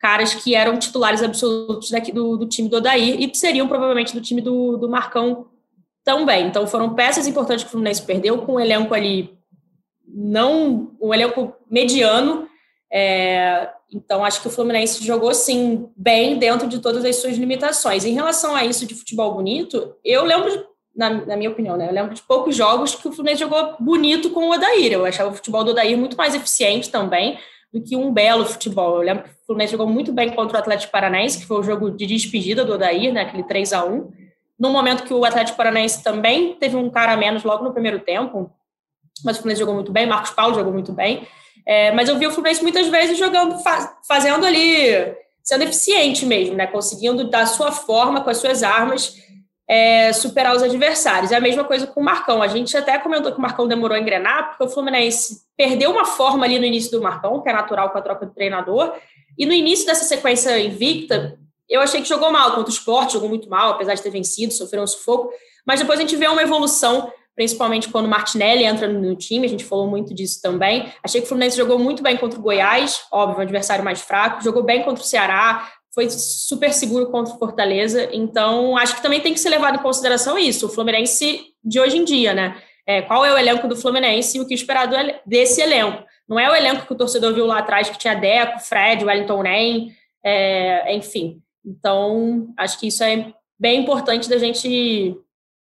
caras 0.00 0.34
que 0.34 0.52
eram 0.52 0.76
titulares 0.78 1.22
absolutos 1.22 1.92
daqui 1.92 2.10
do, 2.10 2.36
do 2.36 2.48
time 2.48 2.68
do 2.68 2.78
Odair 2.78 3.20
e 3.20 3.32
seriam 3.36 3.68
provavelmente 3.68 4.12
do 4.12 4.20
time 4.20 4.40
do, 4.40 4.76
do 4.76 4.88
Marcão 4.88 5.46
também. 6.02 6.48
Então 6.48 6.66
foram 6.66 6.94
peças 6.94 7.28
importantes 7.28 7.62
que 7.62 7.68
o 7.68 7.70
Fluminense 7.70 8.02
perdeu, 8.02 8.38
com 8.38 8.54
um 8.54 8.60
elenco 8.60 8.92
ali 8.92 9.38
não 10.08 10.90
um 11.00 11.14
elenco 11.14 11.54
mediano. 11.70 12.48
É, 12.92 13.70
então 13.92 14.24
acho 14.24 14.40
que 14.40 14.48
o 14.48 14.50
Fluminense 14.50 15.04
jogou 15.04 15.32
sim 15.34 15.88
bem 15.96 16.38
dentro 16.38 16.68
de 16.68 16.78
todas 16.78 17.04
as 17.04 17.16
suas 17.16 17.36
limitações. 17.36 18.04
Em 18.04 18.12
relação 18.12 18.54
a 18.54 18.64
isso 18.64 18.86
de 18.86 18.94
futebol 18.94 19.34
bonito, 19.34 19.94
eu 20.04 20.24
lembro 20.24 20.66
na, 20.94 21.10
na, 21.10 21.36
minha 21.36 21.50
opinião, 21.50 21.76
né? 21.76 21.88
Eu 21.88 21.92
lembro 21.92 22.14
de 22.14 22.22
poucos 22.22 22.56
jogos 22.56 22.94
que 22.94 23.06
o 23.08 23.12
Fluminense 23.12 23.40
jogou 23.40 23.76
bonito 23.78 24.30
com 24.30 24.48
o 24.48 24.52
Odair. 24.52 24.92
Eu 24.92 25.06
achava 25.06 25.30
o 25.30 25.34
futebol 25.34 25.64
do 25.64 25.70
Odair 25.70 25.96
muito 25.96 26.16
mais 26.16 26.34
eficiente 26.34 26.90
também 26.90 27.38
do 27.72 27.82
que 27.82 27.96
um 27.96 28.12
belo 28.12 28.44
futebol. 28.44 28.96
Eu 28.96 29.02
lembro 29.02 29.24
que 29.24 29.30
o 29.30 29.46
Fluminense 29.46 29.72
jogou 29.72 29.86
muito 29.86 30.12
bem 30.12 30.30
contra 30.30 30.58
o 30.58 30.60
Atlético 30.60 30.92
Paranaense, 30.92 31.38
que 31.38 31.46
foi 31.46 31.58
o 31.58 31.62
jogo 31.62 31.90
de 31.90 32.04
despedida 32.04 32.64
do 32.64 32.74
Odair, 32.74 33.12
né? 33.12 33.22
Aquele 33.22 33.44
3 33.44 33.72
a 33.72 33.84
1 33.84 34.10
no 34.58 34.70
momento 34.70 35.04
que 35.04 35.14
o 35.14 35.24
Atlético 35.24 35.56
Paranaense 35.56 36.02
também 36.02 36.54
teve 36.54 36.76
um 36.76 36.90
cara 36.90 37.12
a 37.12 37.16
menos 37.16 37.44
logo 37.44 37.62
no 37.62 37.72
primeiro 37.72 38.00
tempo, 38.00 38.50
mas 39.24 39.36
o 39.36 39.40
Fluminense 39.40 39.60
jogou 39.60 39.74
muito 39.74 39.92
bem, 39.92 40.06
Marcos 40.06 40.30
Paulo 40.30 40.54
jogou 40.54 40.72
muito 40.72 40.92
bem. 40.92 41.26
É, 41.68 41.92
mas 41.92 42.08
eu 42.08 42.18
vi 42.18 42.26
o 42.26 42.30
Fluminense 42.30 42.62
muitas 42.62 42.88
vezes 42.88 43.18
jogando, 43.18 43.62
fazendo 44.08 44.46
ali, 44.46 45.14
sendo 45.42 45.64
eficiente 45.64 46.24
mesmo, 46.24 46.54
né? 46.54 46.66
Conseguindo, 46.66 47.28
da 47.28 47.44
sua 47.44 47.70
forma, 47.70 48.22
com 48.22 48.30
as 48.30 48.38
suas 48.38 48.62
armas, 48.62 49.16
é, 49.68 50.10
superar 50.14 50.56
os 50.56 50.62
adversários. 50.62 51.30
É 51.30 51.36
a 51.36 51.40
mesma 51.40 51.64
coisa 51.64 51.86
com 51.86 52.00
o 52.00 52.04
Marcão. 52.04 52.42
A 52.42 52.48
gente 52.48 52.74
até 52.74 52.98
comentou 52.98 53.30
que 53.32 53.38
o 53.38 53.42
Marcão 53.42 53.68
demorou 53.68 53.94
a 53.94 54.00
engrenar, 54.00 54.48
porque 54.48 54.64
o 54.64 54.68
Fluminense 54.68 55.42
perdeu 55.58 55.90
uma 55.90 56.06
forma 56.06 56.46
ali 56.46 56.58
no 56.58 56.64
início 56.64 56.90
do 56.90 57.02
Marcão, 57.02 57.42
que 57.42 57.50
é 57.50 57.52
natural 57.52 57.90
com 57.90 57.98
a 57.98 58.02
troca 58.02 58.24
do 58.24 58.32
treinador, 58.32 58.94
e 59.36 59.44
no 59.44 59.52
início 59.52 59.84
dessa 59.84 60.04
sequência 60.04 60.58
invicta, 60.58 61.38
eu 61.68 61.82
achei 61.82 62.00
que 62.00 62.08
jogou 62.08 62.32
mal 62.32 62.54
contra 62.54 62.70
o 62.70 62.74
esporte, 62.74 63.12
jogou 63.12 63.28
muito 63.28 63.48
mal, 63.50 63.72
apesar 63.72 63.92
de 63.92 64.02
ter 64.02 64.10
vencido, 64.10 64.54
sofreu 64.54 64.82
um 64.82 64.86
sufoco. 64.86 65.30
Mas 65.66 65.80
depois 65.80 65.98
a 65.98 66.02
gente 66.02 66.16
vê 66.16 66.26
uma 66.26 66.42
evolução, 66.42 67.12
principalmente 67.38 67.88
quando 67.88 68.06
o 68.06 68.08
Martinelli 68.08 68.64
entra 68.64 68.88
no 68.88 69.14
time, 69.14 69.46
a 69.46 69.48
gente 69.48 69.64
falou 69.64 69.86
muito 69.86 70.12
disso 70.12 70.42
também. 70.42 70.92
Achei 71.04 71.20
que 71.20 71.24
o 71.24 71.28
Fluminense 71.28 71.56
jogou 71.56 71.78
muito 71.78 72.02
bem 72.02 72.16
contra 72.16 72.36
o 72.36 72.42
Goiás, 72.42 73.02
óbvio, 73.12 73.38
um 73.38 73.42
adversário 73.42 73.84
mais 73.84 74.00
fraco, 74.00 74.42
jogou 74.42 74.64
bem 74.64 74.82
contra 74.82 75.00
o 75.00 75.06
Ceará, 75.06 75.70
foi 75.94 76.10
super 76.10 76.72
seguro 76.72 77.12
contra 77.12 77.32
o 77.32 77.38
Fortaleza, 77.38 78.08
então 78.12 78.76
acho 78.76 78.96
que 78.96 79.02
também 79.02 79.20
tem 79.20 79.32
que 79.32 79.38
ser 79.38 79.50
levado 79.50 79.76
em 79.76 79.82
consideração 79.82 80.36
isso, 80.36 80.66
o 80.66 80.68
Fluminense 80.68 81.40
de 81.62 81.78
hoje 81.78 81.98
em 81.98 82.04
dia, 82.04 82.34
né? 82.34 82.60
É, 82.84 83.02
qual 83.02 83.24
é 83.24 83.32
o 83.32 83.38
elenco 83.38 83.68
do 83.68 83.76
Fluminense 83.76 84.36
e 84.36 84.40
o 84.40 84.46
que 84.46 84.54
esperar 84.54 84.88
desse 85.24 85.60
elenco. 85.60 86.02
Não 86.28 86.40
é 86.40 86.50
o 86.50 86.56
elenco 86.56 86.86
que 86.86 86.92
o 86.92 86.96
torcedor 86.96 87.32
viu 87.34 87.46
lá 87.46 87.58
atrás, 87.58 87.88
que 87.88 87.98
tinha 87.98 88.14
Deco, 88.14 88.58
Fred, 88.58 89.04
Wellington 89.04 89.42
Nem, 89.44 89.92
é, 90.24 90.92
enfim. 90.92 91.40
Então, 91.64 92.48
acho 92.56 92.80
que 92.80 92.88
isso 92.88 93.04
é 93.04 93.32
bem 93.60 93.82
importante 93.82 94.28
da 94.28 94.38
gente 94.38 95.16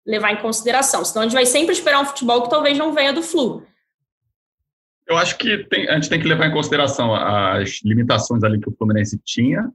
levar 0.06 0.32
em 0.32 0.41
consideração. 0.41 1.04
Senão 1.04 1.22
a 1.22 1.26
gente 1.26 1.34
vai 1.34 1.46
sempre 1.46 1.74
esperar 1.74 2.02
um 2.02 2.06
futebol 2.06 2.44
que 2.44 2.50
talvez 2.50 2.78
não 2.78 2.94
venha 2.94 3.13
do 3.13 3.24
Flu. 3.24 3.63
Eu 5.08 5.18
acho 5.18 5.38
que 5.38 5.63
tem, 5.65 5.88
a 5.88 5.96
gente 5.96 6.10
tem 6.10 6.20
que 6.20 6.28
levar 6.28 6.48
em 6.48 6.54
consideração 6.54 7.13
as 7.13 7.82
limitações 7.84 8.44
ali 8.44 8.60
que 8.60 8.70
o 8.70 8.76
Fluminense 8.76 9.20
tinha 9.24 9.72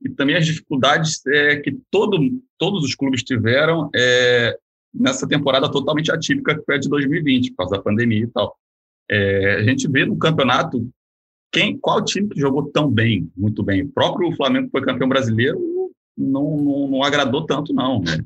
e 0.00 0.08
também 0.08 0.36
as 0.36 0.46
dificuldades 0.46 1.24
é, 1.26 1.56
que 1.56 1.72
todo, 1.90 2.18
todos 2.58 2.84
os 2.84 2.94
clubes 2.94 3.22
tiveram 3.22 3.90
é, 3.94 4.56
nessa 4.92 5.26
temporada 5.26 5.70
totalmente 5.70 6.12
atípica 6.12 6.56
que 6.56 6.64
foi 6.64 6.76
a 6.76 6.78
de 6.78 6.88
2020, 6.88 7.50
por 7.50 7.56
causa 7.58 7.76
da 7.76 7.82
pandemia 7.82 8.24
e 8.24 8.28
tal. 8.28 8.56
É, 9.10 9.56
a 9.56 9.62
gente 9.64 9.88
vê 9.88 10.04
no 10.04 10.16
campeonato 10.16 10.88
quem, 11.52 11.76
qual 11.76 12.04
time 12.04 12.28
que 12.28 12.40
jogou 12.40 12.70
tão 12.70 12.90
bem, 12.90 13.30
muito 13.36 13.62
bem. 13.62 13.82
O 13.82 13.88
próprio 13.88 14.34
Flamengo 14.36 14.70
foi 14.70 14.82
campeão 14.82 15.08
brasileiro, 15.08 15.60
não, 16.16 16.56
não, 16.56 16.88
não 16.88 17.02
agradou 17.02 17.44
tanto, 17.44 17.74
não. 17.74 18.00
Né? 18.00 18.24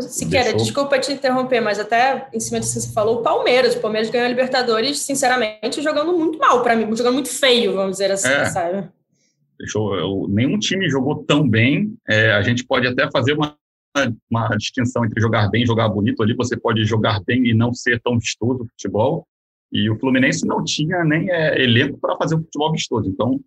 Siqueira, 0.00 0.44
Deixou... 0.50 0.62
desculpa 0.62 0.98
te 0.98 1.12
interromper, 1.12 1.60
mas 1.60 1.78
até 1.78 2.28
em 2.32 2.40
cima 2.40 2.60
disso 2.60 2.74
que 2.74 2.80
você 2.86 2.92
falou, 2.92 3.20
o 3.20 3.22
Palmeiras. 3.22 3.74
O 3.74 3.80
Palmeiras 3.80 4.10
ganhou 4.10 4.26
a 4.26 4.28
Libertadores, 4.28 5.00
sinceramente, 5.00 5.82
jogando 5.82 6.16
muito 6.16 6.38
mal 6.38 6.62
para 6.62 6.76
mim, 6.76 6.84
jogando 6.96 7.14
muito 7.14 7.28
feio, 7.28 7.74
vamos 7.74 7.92
dizer 7.92 8.10
assim, 8.10 8.28
é. 8.28 8.44
sabe? 8.46 8.88
Deixou, 9.58 10.26
nenhum 10.28 10.58
time 10.58 10.88
jogou 10.88 11.22
tão 11.24 11.48
bem. 11.48 11.94
É, 12.08 12.32
a 12.32 12.42
gente 12.42 12.64
pode 12.64 12.86
até 12.86 13.10
fazer 13.10 13.34
uma, 13.34 13.56
uma 14.30 14.48
distinção 14.56 15.04
entre 15.04 15.20
jogar 15.20 15.48
bem 15.50 15.62
e 15.62 15.66
jogar 15.66 15.88
bonito 15.88 16.22
ali. 16.22 16.34
Você 16.34 16.56
pode 16.56 16.84
jogar 16.84 17.20
bem 17.24 17.46
e 17.46 17.54
não 17.54 17.74
ser 17.74 18.00
tão 18.00 18.18
vistoso 18.18 18.62
o 18.62 18.68
futebol. 18.68 19.26
E 19.70 19.90
o 19.90 19.98
Fluminense 19.98 20.46
não 20.46 20.64
tinha 20.64 21.04
nem 21.04 21.30
é, 21.30 21.62
elenco 21.62 21.98
para 21.98 22.16
fazer 22.16 22.36
um 22.36 22.42
futebol 22.42 22.72
vistoso. 22.72 23.08
Então, 23.08 23.38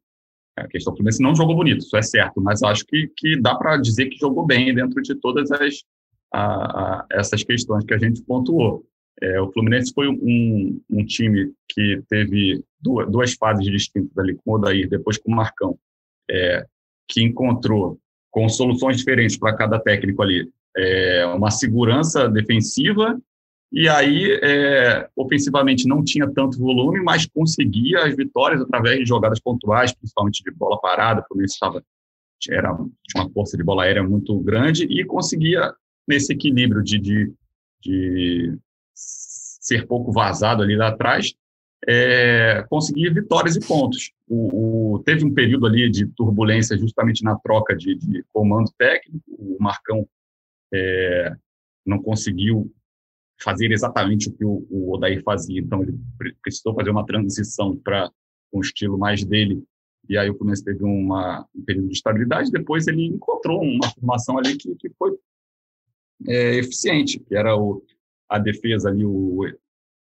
a 0.56 0.68
questão 0.68 0.94
do 0.94 0.98
Fluminense 0.98 1.22
não 1.22 1.36
jogou 1.36 1.56
bonito, 1.56 1.80
isso 1.80 1.98
é 1.98 2.02
certo, 2.02 2.40
mas 2.40 2.62
acho 2.62 2.86
que, 2.86 3.12
que 3.18 3.42
dá 3.42 3.56
para 3.56 3.78
dizer 3.78 4.08
que 4.08 4.18
jogou 4.18 4.46
bem 4.46 4.74
dentro 4.74 5.02
de 5.02 5.16
todas 5.16 5.52
as, 5.52 5.84
a, 6.34 6.46
a, 6.46 7.06
essas 7.12 7.44
questões 7.44 7.86
que 7.86 7.94
a 7.94 7.98
gente 7.98 8.22
pontuou. 8.24 8.84
É, 9.22 9.40
o 9.40 9.52
Fluminense 9.52 9.94
foi 9.94 10.08
um, 10.08 10.82
um 10.90 11.06
time 11.06 11.54
que 11.70 12.02
teve 12.10 12.64
duas, 12.82 13.10
duas 13.10 13.34
fases 13.34 13.66
distintas 13.66 14.18
ali 14.18 14.36
com 14.36 14.52
o 14.52 14.56
Odair, 14.56 14.90
depois 14.90 15.18
com 15.18 15.32
o 15.32 15.36
Marcão, 15.36 15.78
é, 16.30 16.66
que 17.08 17.24
encontrou 17.24 18.00
com 18.32 18.50
soluções 18.50 18.98
diferentes 18.98 19.38
para 19.38 19.56
cada 19.56 19.80
técnico 19.80 20.24
ali, 20.24 20.50
é, 20.76 21.26
uma 21.28 21.52
segurança 21.52 22.28
defensiva 22.28 23.18
e 23.76 23.90
aí, 23.90 24.40
é, 24.44 25.10
ofensivamente, 25.16 25.88
não 25.88 26.04
tinha 26.04 26.32
tanto 26.32 26.60
volume, 26.60 27.02
mas 27.02 27.26
conseguia 27.26 28.06
as 28.06 28.16
vitórias 28.16 28.62
através 28.62 29.00
de 29.00 29.06
jogadas 29.06 29.40
pontuais, 29.40 29.92
principalmente 29.92 30.44
de 30.44 30.52
bola 30.52 30.80
parada, 30.80 31.22
o 31.22 31.28
Fluminense 31.28 31.56
estava, 31.56 31.84
era, 32.52 32.72
tinha 33.08 33.24
uma 33.24 33.32
força 33.32 33.58
de 33.58 33.64
bola 33.64 33.86
aérea 33.86 34.04
muito 34.04 34.40
grande 34.42 34.84
e 34.84 35.04
conseguia, 35.04 35.74
nesse 36.08 36.34
equilíbrio 36.34 36.84
de, 36.84 37.00
de, 37.00 37.34
de 37.82 38.58
ser 38.94 39.88
pouco 39.88 40.12
vazado 40.12 40.62
ali 40.62 40.76
lá 40.76 40.90
atrás, 40.90 41.34
é, 41.88 42.66
conseguir 42.70 43.14
vitórias 43.14 43.56
e 43.56 43.60
pontos. 43.66 44.12
O, 44.28 44.96
o, 44.96 45.00
teve 45.04 45.26
um 45.26 45.34
período 45.34 45.66
ali 45.66 45.90
de 45.90 46.06
turbulência 46.08 46.78
justamente 46.78 47.24
na 47.24 47.38
troca 47.38 47.76
de, 47.76 47.96
de 47.96 48.24
comando 48.32 48.72
técnico, 48.78 49.24
o 49.30 49.58
Marcão 49.60 50.08
é, 50.74 51.36
não 51.86 52.02
conseguiu 52.02 52.72
fazer 53.42 53.72
exatamente 53.72 54.30
o 54.30 54.32
que 54.32 54.46
o, 54.46 54.66
o 54.70 54.94
Odair 54.94 55.22
fazia. 55.24 55.60
Então, 55.60 55.84
ele 55.84 55.98
precisou 56.42 56.74
fazer 56.74 56.90
uma 56.90 57.06
transição 57.06 57.76
para 57.76 58.10
um 58.54 58.62
estilo 58.62 58.98
mais 58.98 59.24
dele. 59.26 59.64
E 60.08 60.18
aí 60.18 60.30
o 60.30 60.36
Fluminense 60.36 60.64
teve 60.64 60.84
uma, 60.84 61.46
um 61.56 61.64
período 61.64 61.88
de 61.88 61.96
estabilidade. 61.96 62.52
Depois 62.52 62.88
ele 62.88 63.06
encontrou 63.06 63.62
uma 63.62 63.90
formação 63.90 64.38
ali 64.38 64.56
que, 64.56 64.74
que 64.76 64.90
foi 64.98 65.18
é, 66.28 66.56
eficiente, 66.56 67.20
que 67.20 67.36
era 67.36 67.56
o, 67.56 67.84
a 68.30 68.40
defesa 68.40 68.90
ali, 68.90 69.06
o, 69.06 69.46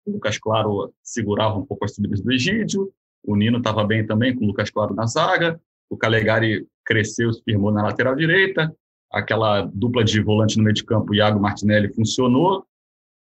o 0.07 0.11
Lucas 0.11 0.39
Claro 0.39 0.93
segurava 1.03 1.59
um 1.59 1.65
pouco 1.65 1.85
as 1.85 1.95
subidas 1.95 2.21
do 2.21 2.33
Egídio, 2.33 2.93
o 3.25 3.37
Nino 3.37 3.59
estava 3.59 3.85
bem 3.85 4.05
também 4.07 4.35
com 4.35 4.45
o 4.45 4.49
Lucas 4.49 4.71
Claro 4.71 4.95
na 4.95 5.07
zaga, 5.07 5.61
o 5.89 5.97
Calegari 5.97 6.67
cresceu, 6.85 7.33
se 7.33 7.43
firmou 7.43 7.71
na 7.71 7.83
lateral 7.83 8.17
direita, 8.17 8.75
aquela 9.11 9.63
dupla 9.63 10.03
de 10.03 10.21
volante 10.21 10.57
no 10.57 10.65
meio 10.65 10.75
de 10.75 10.85
campo, 10.85 11.15
Iago 11.15 11.41
Martinelli, 11.41 11.93
funcionou, 11.93 12.65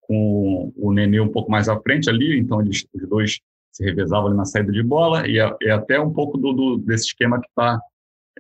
com 0.01 0.73
o 0.77 0.93
Nenê 0.93 1.21
um 1.21 1.29
pouco 1.29 1.51
mais 1.51 1.69
à 1.69 1.79
frente 1.81 2.09
ali, 2.09 2.39
então 2.39 2.61
eles, 2.61 2.87
os 2.93 3.09
dois 3.09 3.41
se 3.73 3.85
revezavam 3.85 4.29
ali 4.29 4.37
na 4.37 4.45
saída 4.45 4.73
de 4.73 4.83
bola, 4.83 5.27
e 5.29 5.39
é 5.39 5.71
até 5.71 6.01
um 6.01 6.13
pouco 6.13 6.37
do, 6.37 6.53
do, 6.53 6.79
desse 6.79 7.07
esquema 7.07 7.41
que, 7.41 7.49
tá, 7.55 7.81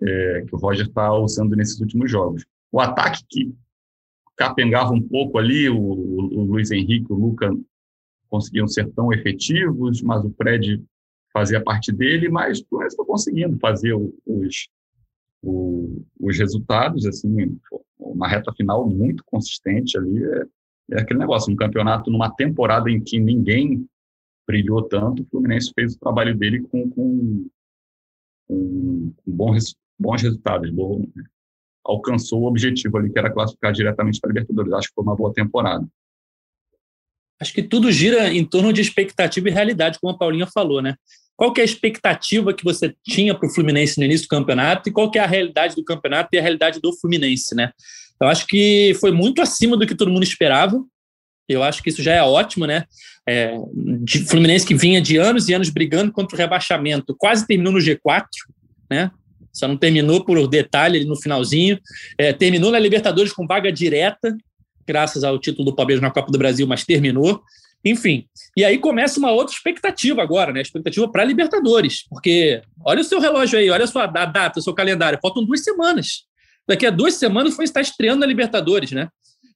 é, 0.02 0.44
que 0.46 0.54
o 0.54 0.58
Roger 0.58 0.86
está 0.86 1.12
usando 1.12 1.54
nesses 1.54 1.80
últimos 1.80 2.10
jogos. 2.10 2.44
O 2.72 2.80
ataque 2.80 3.22
que 3.28 3.54
capengava 4.40 4.90
um 4.94 5.03
pouco 5.03 5.37
ali, 5.37 5.68
o, 5.68 5.79
o, 5.79 6.44
Luiz 6.44 6.70
Henrique, 6.70 7.12
o 7.12 7.14
Luca 7.14 7.55
conseguiam 8.26 8.66
ser 8.66 8.90
tão 8.92 9.12
efetivos, 9.12 10.00
mas 10.00 10.24
o 10.24 10.31
Fred 10.31 10.83
fazia 11.31 11.62
parte 11.62 11.92
dele, 11.92 12.31
mas 12.31 12.64
o 12.70 12.83
está 12.83 13.05
conseguindo 13.05 13.59
fazer 13.59 13.92
os, 13.92 14.66
os, 15.42 16.00
os 16.18 16.38
resultados, 16.38 17.05
assim, 17.05 17.55
uma 17.98 18.26
reta 18.26 18.50
final 18.55 18.88
muito 18.88 19.22
consistente 19.26 19.98
ali, 19.98 20.24
é, 20.24 20.44
é 20.92 21.00
aquele 21.03 21.20
negócio, 21.20 21.53
um 21.53 21.57
campeonato 21.57 22.11
numa 22.11 22.35
temporada 22.35 22.90
em 22.90 22.98
que 22.98 23.20
ninguém 23.20 23.87
brilhou 24.48 24.88
tanto, 24.88 25.22
o 25.22 25.26
Fluminense 25.26 25.70
fez 25.74 25.94
o 25.96 26.00
trabalho 26.00 26.35
dele 26.35 26.62
com, 26.62 26.88
com, 26.88 27.46
com 28.48 29.12
bons, 29.26 29.76
bons 29.98 30.22
resultados, 30.22 30.70
bom, 30.70 31.05
alcançou 31.84 32.42
o 32.42 32.46
objetivo 32.46 32.98
ali, 32.98 33.10
que 33.10 33.18
era 33.18 33.30
classificar 33.30 33.72
diretamente 33.72 34.20
para 34.20 34.30
a 34.30 34.32
Libertadores. 34.32 34.72
Acho 34.72 34.88
que 34.88 34.94
foi 34.94 35.04
uma 35.04 35.16
boa 35.16 35.32
temporada. 35.32 35.86
Acho 37.40 37.54
que 37.54 37.62
tudo 37.62 37.90
gira 37.90 38.32
em 38.32 38.44
torno 38.44 38.72
de 38.72 38.82
expectativa 38.82 39.48
e 39.48 39.52
realidade, 39.52 39.98
como 40.00 40.14
a 40.14 40.18
Paulinha 40.18 40.46
falou, 40.46 40.82
né? 40.82 40.94
Qual 41.34 41.54
que 41.54 41.60
é 41.60 41.62
a 41.62 41.64
expectativa 41.64 42.52
que 42.52 42.62
você 42.62 42.94
tinha 43.02 43.34
para 43.34 43.48
o 43.48 43.52
Fluminense 43.52 43.98
no 43.98 44.04
início 44.04 44.26
do 44.26 44.30
campeonato 44.30 44.88
e 44.88 44.92
qual 44.92 45.10
que 45.10 45.18
é 45.18 45.22
a 45.22 45.26
realidade 45.26 45.74
do 45.74 45.82
campeonato 45.82 46.28
e 46.32 46.38
a 46.38 46.42
realidade 46.42 46.80
do 46.80 46.92
Fluminense, 46.92 47.54
né? 47.54 47.72
Eu 48.20 48.28
acho 48.28 48.46
que 48.46 48.92
foi 49.00 49.10
muito 49.10 49.40
acima 49.40 49.74
do 49.74 49.86
que 49.86 49.94
todo 49.94 50.10
mundo 50.10 50.22
esperava. 50.22 50.84
Eu 51.48 51.62
acho 51.62 51.82
que 51.82 51.88
isso 51.88 52.02
já 52.02 52.12
é 52.12 52.22
ótimo, 52.22 52.66
né? 52.66 52.84
É, 53.26 53.56
de 54.04 54.26
Fluminense 54.26 54.66
que 54.66 54.74
vinha 54.74 55.00
de 55.00 55.16
anos 55.16 55.48
e 55.48 55.54
anos 55.54 55.70
brigando 55.70 56.12
contra 56.12 56.36
o 56.36 56.38
rebaixamento, 56.38 57.16
quase 57.16 57.46
terminou 57.46 57.72
no 57.72 57.78
G4, 57.78 58.26
né? 58.90 59.10
Só 59.52 59.66
não 59.66 59.76
terminou 59.76 60.24
por 60.24 60.46
detalhe 60.48 60.98
ali 60.98 61.06
no 61.06 61.16
finalzinho. 61.16 61.78
É, 62.18 62.32
terminou 62.32 62.70
na 62.70 62.78
Libertadores 62.78 63.32
com 63.32 63.46
vaga 63.46 63.72
direta, 63.72 64.36
graças 64.86 65.24
ao 65.24 65.38
título 65.38 65.70
do 65.70 65.74
Palmeiras 65.74 66.02
na 66.02 66.10
Copa 66.10 66.30
do 66.30 66.38
Brasil, 66.38 66.66
mas 66.66 66.84
terminou. 66.84 67.42
Enfim, 67.84 68.26
e 68.56 68.64
aí 68.64 68.78
começa 68.78 69.18
uma 69.18 69.30
outra 69.30 69.54
expectativa 69.54 70.22
agora, 70.22 70.52
né? 70.52 70.60
Expectativa 70.60 71.10
para 71.10 71.24
Libertadores, 71.24 72.04
porque 72.08 72.60
olha 72.84 73.00
o 73.00 73.04
seu 73.04 73.18
relógio 73.18 73.58
aí, 73.58 73.70
olha 73.70 73.84
a 73.84 73.88
sua 73.88 74.06
data, 74.06 74.60
o 74.60 74.62
seu 74.62 74.74
calendário, 74.74 75.18
faltam 75.22 75.44
duas 75.44 75.64
semanas. 75.64 76.24
Daqui 76.68 76.84
a 76.86 76.90
duas 76.90 77.14
semanas 77.14 77.56
foi 77.56 77.64
estar 77.64 77.80
estreando 77.80 78.20
na 78.20 78.26
Libertadores, 78.26 78.92
né? 78.92 79.08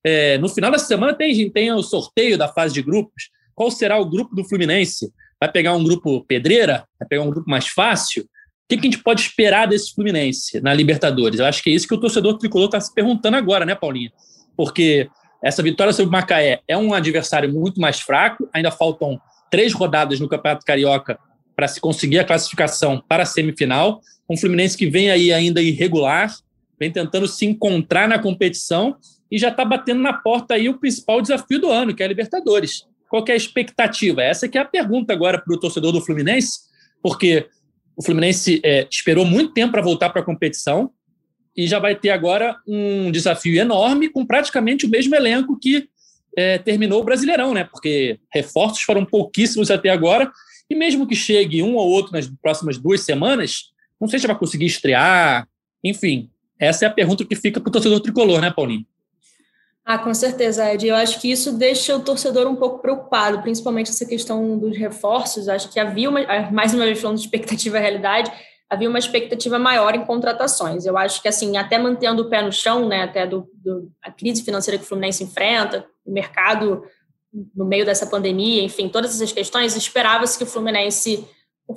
É, 0.02 0.38
no 0.38 0.48
final 0.48 0.70
da 0.70 0.78
semana 0.78 1.14
tem, 1.14 1.50
tem 1.50 1.72
o 1.72 1.82
sorteio 1.82 2.36
da 2.38 2.48
fase 2.48 2.74
de 2.74 2.82
grupos. 2.82 3.30
Qual 3.54 3.70
será 3.70 3.98
o 3.98 4.08
grupo 4.08 4.34
do 4.34 4.44
Fluminense? 4.44 5.12
Vai 5.38 5.50
pegar 5.50 5.74
um 5.74 5.84
grupo 5.84 6.24
pedreira? 6.24 6.86
Vai 6.98 7.08
pegar 7.08 7.22
um 7.22 7.30
grupo 7.30 7.48
mais 7.48 7.68
fácil? 7.68 8.26
O 8.64 8.68
que, 8.68 8.78
que 8.78 8.88
a 8.88 8.90
gente 8.90 9.02
pode 9.02 9.20
esperar 9.20 9.66
desse 9.66 9.94
Fluminense 9.94 10.58
na 10.60 10.72
Libertadores? 10.72 11.38
Eu 11.38 11.44
acho 11.44 11.62
que 11.62 11.68
é 11.68 11.74
isso 11.74 11.86
que 11.86 11.94
o 11.94 12.00
torcedor 12.00 12.38
tricolor 12.38 12.66
está 12.66 12.80
se 12.80 12.92
perguntando 12.94 13.36
agora, 13.36 13.66
né, 13.66 13.74
Paulinha? 13.74 14.10
Porque 14.56 15.08
essa 15.42 15.62
vitória 15.62 15.92
sobre 15.92 16.08
o 16.08 16.12
Macaé 16.12 16.60
é 16.66 16.76
um 16.76 16.94
adversário 16.94 17.52
muito 17.52 17.78
mais 17.78 18.00
fraco, 18.00 18.48
ainda 18.54 18.70
faltam 18.70 19.20
três 19.50 19.74
rodadas 19.74 20.18
no 20.18 20.28
Campeonato 20.28 20.64
Carioca 20.64 21.18
para 21.54 21.68
se 21.68 21.78
conseguir 21.78 22.18
a 22.18 22.24
classificação 22.24 23.02
para 23.06 23.24
a 23.24 23.26
semifinal. 23.26 24.00
Um 24.28 24.36
Fluminense 24.36 24.78
que 24.78 24.88
vem 24.88 25.10
aí 25.10 25.30
ainda 25.30 25.60
irregular, 25.60 26.34
vem 26.80 26.90
tentando 26.90 27.28
se 27.28 27.44
encontrar 27.44 28.08
na 28.08 28.18
competição 28.18 28.96
e 29.30 29.38
já 29.38 29.48
está 29.48 29.62
batendo 29.62 30.00
na 30.00 30.14
porta 30.14 30.54
aí 30.54 30.70
o 30.70 30.78
principal 30.78 31.20
desafio 31.20 31.60
do 31.60 31.70
ano, 31.70 31.94
que 31.94 32.02
é 32.02 32.06
a 32.06 32.08
Libertadores. 32.08 32.86
Qual 33.10 33.22
é 33.28 33.32
a 33.32 33.36
expectativa? 33.36 34.22
Essa 34.22 34.48
que 34.48 34.56
é 34.56 34.60
a 34.62 34.64
pergunta 34.64 35.12
agora 35.12 35.38
para 35.38 35.54
o 35.54 35.60
torcedor 35.60 35.92
do 35.92 36.00
Fluminense, 36.00 36.60
porque 37.02 37.46
o 37.96 38.04
Fluminense 38.04 38.60
é, 38.64 38.86
esperou 38.90 39.24
muito 39.24 39.52
tempo 39.52 39.72
para 39.72 39.82
voltar 39.82 40.10
para 40.10 40.22
a 40.22 40.24
competição 40.24 40.90
e 41.56 41.66
já 41.66 41.78
vai 41.78 41.94
ter 41.94 42.10
agora 42.10 42.56
um 42.66 43.10
desafio 43.10 43.56
enorme 43.56 44.08
com 44.08 44.26
praticamente 44.26 44.86
o 44.86 44.88
mesmo 44.88 45.14
elenco 45.14 45.58
que 45.58 45.88
é, 46.36 46.58
terminou 46.58 47.00
o 47.00 47.04
Brasileirão, 47.04 47.54
né? 47.54 47.64
Porque 47.64 48.18
reforços 48.32 48.82
foram 48.82 49.04
pouquíssimos 49.04 49.70
até 49.70 49.88
agora, 49.88 50.30
e 50.68 50.74
mesmo 50.74 51.06
que 51.06 51.14
chegue 51.14 51.62
um 51.62 51.76
ou 51.76 51.88
outro 51.88 52.12
nas 52.12 52.26
próximas 52.42 52.76
duas 52.76 53.02
semanas, 53.02 53.72
não 54.00 54.08
sei 54.08 54.18
se 54.18 54.26
vai 54.26 54.36
conseguir 54.36 54.66
estrear. 54.66 55.46
Enfim, 55.82 56.28
essa 56.58 56.84
é 56.84 56.88
a 56.88 56.90
pergunta 56.90 57.24
que 57.24 57.36
fica 57.36 57.60
para 57.60 57.68
o 57.68 57.72
torcedor 57.72 58.00
tricolor, 58.00 58.40
né, 58.40 58.50
Paulinho? 58.50 58.84
Ah, 59.84 59.98
com 59.98 60.14
certeza, 60.14 60.72
Ed. 60.72 60.86
Eu 60.86 60.96
acho 60.96 61.20
que 61.20 61.30
isso 61.30 61.52
deixa 61.52 61.94
o 61.94 62.00
torcedor 62.00 62.46
um 62.46 62.56
pouco 62.56 62.78
preocupado, 62.78 63.42
principalmente 63.42 63.90
essa 63.90 64.06
questão 64.06 64.58
dos 64.58 64.76
reforços. 64.78 65.46
Acho 65.46 65.70
que 65.70 65.78
havia, 65.78 66.08
uma, 66.08 66.20
mais 66.50 66.72
uma 66.72 66.86
vez 66.86 66.98
falando 66.98 67.18
de 67.18 67.24
expectativa 67.24 67.78
realidade, 67.78 68.32
havia 68.70 68.88
uma 68.88 68.98
expectativa 68.98 69.58
maior 69.58 69.94
em 69.94 70.04
contratações. 70.06 70.86
Eu 70.86 70.96
acho 70.96 71.20
que, 71.20 71.28
assim, 71.28 71.58
até 71.58 71.76
mantendo 71.76 72.22
o 72.22 72.30
pé 72.30 72.40
no 72.40 72.50
chão, 72.50 72.88
né, 72.88 73.02
até 73.02 73.26
do, 73.26 73.46
do 73.54 73.92
a 74.02 74.10
crise 74.10 74.42
financeira 74.42 74.78
que 74.78 74.84
o 74.84 74.88
Fluminense 74.88 75.22
enfrenta, 75.22 75.86
o 76.04 76.10
mercado 76.10 76.82
no 77.54 77.66
meio 77.66 77.84
dessa 77.84 78.06
pandemia, 78.06 78.62
enfim, 78.62 78.88
todas 78.88 79.14
essas 79.14 79.32
questões, 79.32 79.76
esperava-se 79.76 80.38
que 80.38 80.44
o 80.44 80.46
Fluminense 80.46 81.28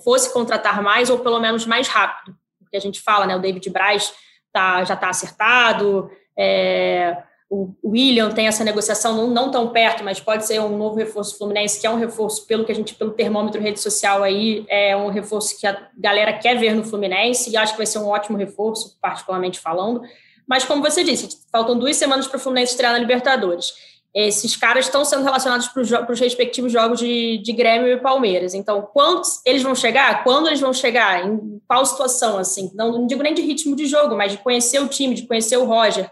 fosse 0.04 0.32
contratar 0.32 0.82
mais 0.82 1.10
ou 1.10 1.20
pelo 1.20 1.40
menos 1.40 1.66
mais 1.66 1.88
rápido. 1.88 2.38
Porque 2.60 2.78
a 2.78 2.82
gente 2.82 3.02
fala, 3.02 3.26
né, 3.26 3.36
o 3.36 3.42
David 3.42 3.70
Braz 3.70 4.14
tá, 4.54 4.84
já 4.86 4.94
está 4.94 5.10
acertado, 5.10 6.10
é, 6.38 7.18
o 7.50 7.74
William 7.84 8.30
tem 8.30 8.48
essa 8.48 8.64
negociação 8.64 9.16
não, 9.16 9.28
não, 9.28 9.50
tão 9.50 9.70
perto, 9.70 10.04
mas 10.04 10.20
pode 10.20 10.46
ser 10.46 10.60
um 10.60 10.78
novo 10.78 10.98
reforço 10.98 11.38
Fluminense, 11.38 11.80
que 11.80 11.88
é 11.88 11.90
um 11.90 11.98
reforço 11.98 12.46
pelo 12.46 12.66
que 12.66 12.72
a 12.72 12.76
gente, 12.76 12.94
pelo 12.94 13.12
termômetro 13.12 13.62
rede 13.62 13.80
social 13.80 14.22
aí, 14.22 14.66
é 14.68 14.96
um 14.98 15.10
reforço 15.10 15.58
que 15.58 15.66
a 15.66 15.88
galera 15.98 16.34
quer 16.34 16.58
ver 16.58 16.76
no 16.76 16.84
Fluminense, 16.84 17.50
e 17.50 17.56
acho 17.56 17.72
que 17.72 17.78
vai 17.78 17.86
ser 17.86 18.00
um 18.00 18.08
ótimo 18.08 18.38
reforço, 18.38 18.98
particularmente 19.02 19.60
falando. 19.60 20.02
Mas, 20.46 20.66
como 20.66 20.82
você 20.82 21.04
disse, 21.04 21.30
faltam 21.52 21.78
duas 21.78 21.96
semanas 21.96 22.28
para 22.28 22.38
o 22.38 22.40
Fluminense 22.40 22.72
estrear 22.72 22.92
na 22.92 23.00
Libertadores. 23.00 23.74
Esses 24.14 24.56
caras 24.56 24.86
estão 24.86 25.06
sendo 25.06 25.24
relacionados 25.24 25.68
para 25.68 26.12
os 26.12 26.20
respectivos 26.20 26.72
jogos 26.72 27.00
de, 27.00 27.38
de 27.38 27.54
Grêmio 27.54 27.88
e 27.90 27.98
Palmeiras. 27.98 28.54
Então, 28.54 28.82
quantos 28.82 29.42
eles 29.46 29.62
vão 29.62 29.76
chegar? 29.76 30.24
Quando 30.24 30.48
eles 30.48 30.60
vão 30.60 30.74
chegar? 30.74 31.26
Em 31.26 31.62
qual 31.68 31.86
situação? 31.86 32.38
Assim, 32.38 32.72
não, 32.74 32.92
não 32.92 33.08
digo 33.08 33.22
nem 33.22 33.34
de 33.34 33.42
ritmo 33.42 33.76
de 33.76 33.86
jogo, 33.86 34.16
mas 34.18 34.32
de 34.32 34.40
conhecer 34.40 34.80
o 34.80 34.88
time, 34.88 35.14
de 35.14 35.28
conhecer 35.28 35.58
o 35.58 35.66
Roger 35.66 36.10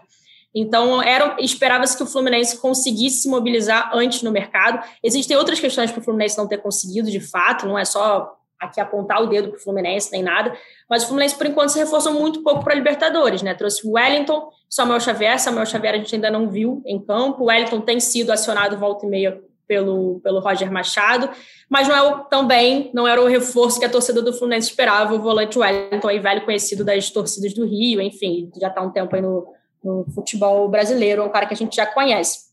então, 0.58 1.02
esperava-se 1.38 1.94
que 1.94 2.02
o 2.02 2.06
Fluminense 2.06 2.58
conseguisse 2.58 3.20
se 3.20 3.28
mobilizar 3.28 3.90
antes 3.92 4.22
no 4.22 4.32
mercado. 4.32 4.82
Existem 5.02 5.36
outras 5.36 5.60
questões 5.60 5.90
para 5.90 6.00
o 6.00 6.02
Fluminense 6.02 6.38
não 6.38 6.48
ter 6.48 6.56
conseguido, 6.56 7.10
de 7.10 7.20
fato, 7.20 7.66
não 7.66 7.78
é 7.78 7.84
só 7.84 8.34
aqui 8.58 8.80
apontar 8.80 9.22
o 9.22 9.26
dedo 9.26 9.50
para 9.50 9.58
o 9.58 9.60
Fluminense, 9.60 10.10
nem 10.10 10.22
nada. 10.22 10.56
Mas 10.88 11.04
o 11.04 11.08
Fluminense, 11.08 11.36
por 11.36 11.46
enquanto, 11.46 11.68
se 11.72 11.78
reforçou 11.78 12.14
muito 12.14 12.42
pouco 12.42 12.64
para 12.64 12.72
a 12.72 12.76
Libertadores, 12.76 13.42
né? 13.42 13.52
Trouxe 13.52 13.86
o 13.86 13.92
Wellington, 13.92 14.48
Samuel 14.66 14.98
Xavier. 14.98 15.38
Samuel 15.38 15.66
Xavier 15.66 15.94
a 15.94 15.98
gente 15.98 16.14
ainda 16.14 16.30
não 16.30 16.48
viu 16.48 16.82
em 16.86 16.98
campo. 16.98 17.42
O 17.42 17.46
Wellington 17.48 17.82
tem 17.82 18.00
sido 18.00 18.32
acionado 18.32 18.78
volta 18.78 19.04
e 19.04 19.10
meia 19.10 19.38
pelo, 19.68 20.20
pelo 20.20 20.40
Roger 20.40 20.72
Machado, 20.72 21.28
mas 21.68 21.86
não 21.88 21.94
é 21.94 22.24
também 22.30 22.90
não 22.94 23.06
era 23.06 23.20
o 23.20 23.26
reforço 23.26 23.78
que 23.78 23.84
a 23.84 23.90
torcida 23.90 24.22
do 24.22 24.32
Fluminense 24.32 24.68
esperava, 24.70 25.14
o 25.14 25.20
volante 25.20 25.58
Wellington, 25.58 26.08
aí 26.08 26.18
velho 26.18 26.44
conhecido 26.44 26.84
das 26.84 27.10
torcidas 27.10 27.52
do 27.52 27.66
Rio, 27.66 28.00
enfim, 28.00 28.50
já 28.60 28.68
está 28.68 28.80
um 28.80 28.90
tempo 28.90 29.14
aí 29.14 29.20
no, 29.20 29.52
no 29.82 30.04
futebol 30.14 30.68
brasileiro, 30.68 31.24
um 31.24 31.28
cara 31.28 31.46
que 31.46 31.54
a 31.54 31.56
gente 31.56 31.76
já 31.76 31.86
conhece. 31.86 32.46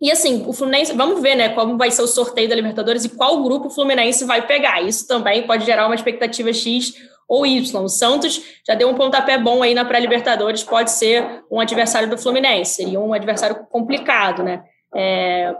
E 0.00 0.10
assim, 0.10 0.44
o 0.48 0.52
Fluminense, 0.52 0.92
vamos 0.94 1.22
ver, 1.22 1.36
né, 1.36 1.50
como 1.50 1.78
vai 1.78 1.90
ser 1.90 2.02
o 2.02 2.08
sorteio 2.08 2.48
da 2.48 2.56
Libertadores 2.56 3.04
e 3.04 3.08
qual 3.08 3.40
grupo 3.42 3.68
o 3.68 3.70
Fluminense 3.70 4.24
vai 4.24 4.44
pegar. 4.44 4.82
Isso 4.82 5.06
também 5.06 5.46
pode 5.46 5.64
gerar 5.64 5.86
uma 5.86 5.94
expectativa 5.94 6.52
X 6.52 6.94
ou 7.28 7.46
Y. 7.46 7.84
O 7.84 7.88
Santos 7.88 8.42
já 8.66 8.74
deu 8.74 8.88
um 8.88 8.94
pontapé 8.94 9.38
bom 9.38 9.62
aí 9.62 9.74
na 9.74 9.84
pré-Libertadores, 9.84 10.64
pode 10.64 10.90
ser 10.90 11.44
um 11.50 11.60
adversário 11.60 12.10
do 12.10 12.18
Fluminense, 12.18 12.74
seria 12.74 12.98
um 12.98 13.12
adversário 13.12 13.64
complicado, 13.70 14.42
né? 14.42 14.64
É, 14.94 15.54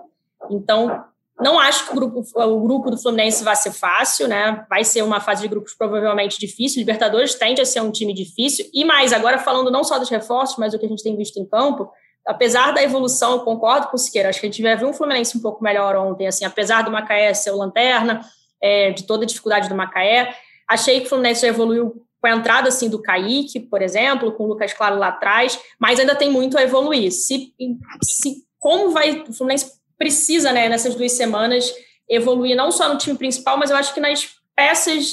então, 0.50 1.04
não 1.42 1.58
acho 1.58 1.86
que 1.86 1.92
o 1.92 1.94
grupo, 1.94 2.22
o 2.34 2.60
grupo 2.60 2.90
do 2.90 2.98
Fluminense 2.98 3.42
vai 3.42 3.56
ser 3.56 3.72
fácil, 3.72 4.28
né? 4.28 4.64
Vai 4.68 4.84
ser 4.84 5.02
uma 5.02 5.20
fase 5.20 5.42
de 5.42 5.48
grupos 5.48 5.74
provavelmente 5.74 6.38
difícil. 6.38 6.78
Libertadores 6.78 7.34
tende 7.34 7.60
a 7.60 7.64
ser 7.64 7.80
um 7.80 7.90
time 7.90 8.14
difícil. 8.14 8.68
E 8.72 8.84
mais, 8.84 9.12
agora 9.12 9.38
falando 9.38 9.70
não 9.70 9.82
só 9.82 9.98
dos 9.98 10.08
reforços, 10.08 10.56
mas 10.58 10.72
do 10.72 10.78
que 10.78 10.86
a 10.86 10.88
gente 10.88 11.02
tem 11.02 11.16
visto 11.16 11.38
em 11.38 11.44
campo, 11.44 11.90
apesar 12.26 12.72
da 12.72 12.82
evolução, 12.82 13.32
eu 13.32 13.40
concordo 13.40 13.88
com 13.88 13.96
o 13.96 13.98
Siqueira, 13.98 14.28
acho 14.28 14.40
que 14.40 14.46
a 14.46 14.50
gente 14.50 14.62
vai 14.62 14.76
ver 14.76 14.84
um 14.84 14.92
Fluminense 14.92 15.36
um 15.36 15.40
pouco 15.40 15.62
melhor 15.62 15.96
ontem, 15.96 16.26
assim, 16.26 16.44
apesar 16.44 16.82
do 16.82 16.90
Macaé 16.90 17.34
ser 17.34 17.50
o 17.50 17.56
lanterna, 17.56 18.20
é, 18.62 18.90
de 18.92 19.04
toda 19.04 19.24
a 19.24 19.26
dificuldade 19.26 19.68
do 19.68 19.74
Macaé. 19.74 20.34
Achei 20.68 21.00
que 21.00 21.06
o 21.06 21.08
Fluminense 21.08 21.44
evoluiu 21.44 22.04
com 22.20 22.28
a 22.28 22.30
entrada 22.30 22.68
assim 22.68 22.88
do 22.88 23.02
Kaique, 23.02 23.58
por 23.58 23.82
exemplo, 23.82 24.32
com 24.32 24.44
o 24.44 24.46
Lucas 24.46 24.72
Claro 24.72 24.96
lá 24.96 25.08
atrás, 25.08 25.58
mas 25.78 25.98
ainda 25.98 26.14
tem 26.14 26.30
muito 26.30 26.56
a 26.56 26.62
evoluir. 26.62 27.10
Se, 27.10 27.52
se 28.00 28.44
como 28.60 28.90
vai 28.90 29.24
o 29.28 29.32
Fluminense 29.32 29.81
precisa, 30.02 30.52
né, 30.52 30.68
nessas 30.68 30.96
duas 30.96 31.12
semanas, 31.12 31.72
evoluir 32.08 32.56
não 32.56 32.72
só 32.72 32.88
no 32.88 32.98
time 32.98 33.16
principal, 33.16 33.56
mas 33.56 33.70
eu 33.70 33.76
acho 33.76 33.94
que 33.94 34.00
nas 34.00 34.28
peças, 34.56 35.12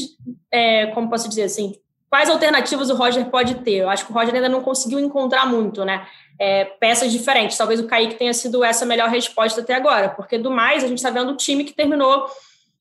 é, 0.52 0.88
como 0.88 1.12
posso 1.12 1.30
dizer 1.30 1.43
assim, 1.43 1.75
quais 2.10 2.28
alternativas 2.28 2.89
o 2.89 2.95
Roger 2.95 3.23
pode 3.25 3.54
ter? 3.56 3.75
Eu 3.75 3.89
acho 3.89 4.04
que 4.04 4.12
o 4.12 4.15
Roger 4.15 4.34
ainda 4.34 4.49
não 4.49 4.63
conseguiu 4.63 4.99
encontrar 4.99 5.45
muito, 5.45 5.86
né? 5.86 6.08
É, 6.39 6.65
peças 6.65 7.12
diferentes. 7.12 7.56
Talvez 7.56 7.80
o 7.80 7.86
Kaique 7.86 8.15
tenha 8.15 8.34
sido 8.34 8.63
essa 8.63 8.84
melhor 8.84 9.10
resposta 9.10 9.62
até 9.62 9.75
agora, 9.75 10.10
porque 10.10 10.39
do 10.39 10.49
mais, 10.49 10.84
a 10.84 10.88
gente 10.88 10.97
está 10.97 11.12
vendo 11.12 11.34
o 11.34 11.38
time 11.38 11.63
que 11.63 11.73
terminou 11.73 12.25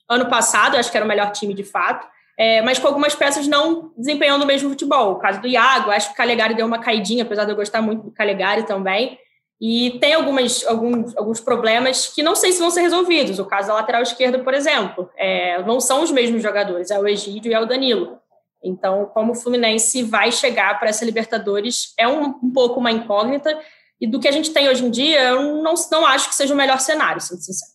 ano 0.09 0.27
passado, 0.31 0.79
acho 0.79 0.91
que 0.91 0.97
era 0.97 1.05
o 1.05 1.09
melhor 1.09 1.31
time 1.33 1.53
de 1.53 1.63
fato, 1.63 2.09
é, 2.39 2.63
mas 2.63 2.79
com 2.79 2.87
algumas 2.87 3.15
peças 3.15 3.47
não 3.47 3.93
desempenhando 3.99 4.45
o 4.45 4.47
mesmo 4.47 4.71
futebol. 4.71 5.13
O 5.13 5.17
caso 5.17 5.43
do 5.43 5.47
Iago, 5.47 5.91
acho 5.91 6.07
que 6.09 6.15
o 6.15 6.17
Calegari 6.17 6.55
deu 6.55 6.65
uma 6.65 6.79
caidinha, 6.79 7.25
apesar 7.25 7.45
de 7.45 7.51
eu 7.51 7.57
gostar 7.57 7.83
muito 7.83 8.05
do 8.05 8.11
Calegari 8.11 8.63
também. 8.63 9.19
E 9.61 9.99
tem 9.99 10.15
algumas, 10.15 10.65
alguns, 10.67 11.17
alguns 11.17 11.41
problemas 11.41 12.07
que 12.07 12.23
não 12.23 12.37
sei 12.37 12.53
se 12.53 12.61
vão 12.61 12.71
ser 12.71 12.83
resolvidos. 12.83 13.39
O 13.41 13.45
caso 13.45 13.69
da 13.69 13.75
lateral 13.75 14.03
esquerda, 14.03 14.39
por 14.39 14.55
exemplo, 14.55 15.11
é, 15.17 15.61
não 15.65 15.81
são 15.81 16.03
os 16.03 16.13
mesmos 16.13 16.43
jogadores, 16.43 16.91
é 16.91 16.99
o 16.99 17.09
Egídio 17.09 17.51
e 17.51 17.55
é 17.55 17.61
o 17.61 17.67
Danilo. 17.67 18.19
Então, 18.63 19.07
como 19.07 19.33
o 19.33 19.35
Fluminense 19.35 20.03
vai 20.03 20.31
chegar 20.31 20.79
para 20.79 20.89
essa 20.89 21.05
Libertadores 21.05 21.93
é 21.97 22.07
um, 22.07 22.35
um, 22.43 22.53
pouco 22.53 22.79
uma 22.79 22.93
incógnita. 22.93 23.57
E 24.01 24.07
do 24.07 24.21
que 24.21 24.29
a 24.29 24.33
gente 24.33 24.53
tem 24.53 24.69
hoje 24.69 24.85
em 24.85 24.91
dia, 24.91 25.31
eu 25.31 25.63
não, 25.63 25.75
não 25.91 26.07
acho 26.07 26.29
que 26.29 26.35
seja 26.37 26.55
o 26.55 26.57
melhor 26.57 26.79
cenário, 26.79 27.21
sendo 27.21 27.41
sincero. 27.41 27.73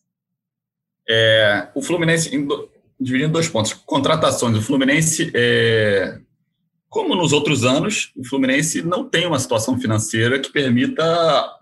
É, 1.09 1.67
o 1.75 1.81
Fluminense, 1.81 2.29
dividindo 2.99 3.33
dois 3.33 3.49
pontos, 3.49 3.73
contratações. 3.73 4.57
O 4.57 4.61
Fluminense 4.61 5.31
é, 5.35 6.17
como 6.93 7.15
nos 7.15 7.34
outros 7.34 7.63
anos, 7.63 8.12
o 8.15 8.23
Fluminense 8.23 8.84
não 8.84 9.10
tem 9.10 9.25
uma 9.25 9.39
situação 9.39 9.79
financeira 9.79 10.39
que 10.39 10.51
permita 10.51 11.03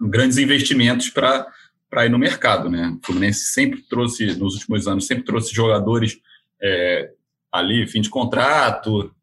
grandes 0.01 0.37
investimentos 0.37 1.09
para 1.09 1.47
para 1.89 2.05
ir 2.05 2.09
no 2.09 2.17
mercado, 2.17 2.69
né? 2.69 2.97
O 3.01 3.05
Fluminense 3.05 3.51
sempre 3.51 3.81
trouxe, 3.81 4.27
nos 4.37 4.53
últimos 4.55 4.87
anos, 4.87 5.05
sempre 5.07 5.25
trouxe 5.25 5.53
jogadores 5.53 6.17
é, 6.61 7.11
ali, 7.51 7.85
fim 7.85 7.99
de 7.99 8.09
contrato, 8.09 9.13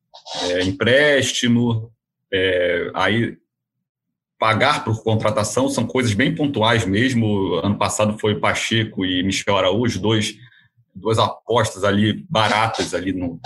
é, 0.43 0.63
empréstimo, 0.65 1.91
é, 2.31 2.91
aí 2.93 3.39
pagar 4.39 4.85
por 4.85 5.03
contratação 5.03 5.71
são 5.71 5.87
coisas 5.87 6.13
bem 6.13 6.35
pontuais 6.35 6.85
mesmo. 6.87 7.55
Ano 7.55 7.79
passado 7.79 8.19
foi 8.19 8.39
Pacheco 8.39 9.03
e 9.03 9.23
Michel 9.23 9.57
Araújo, 9.57 9.99
dois, 9.99 10.37
duas 10.95 11.19
apostas 11.19 11.85
ali 11.85 12.23
baratas 12.29 12.93
ali 12.93 13.15
no, 13.15 13.41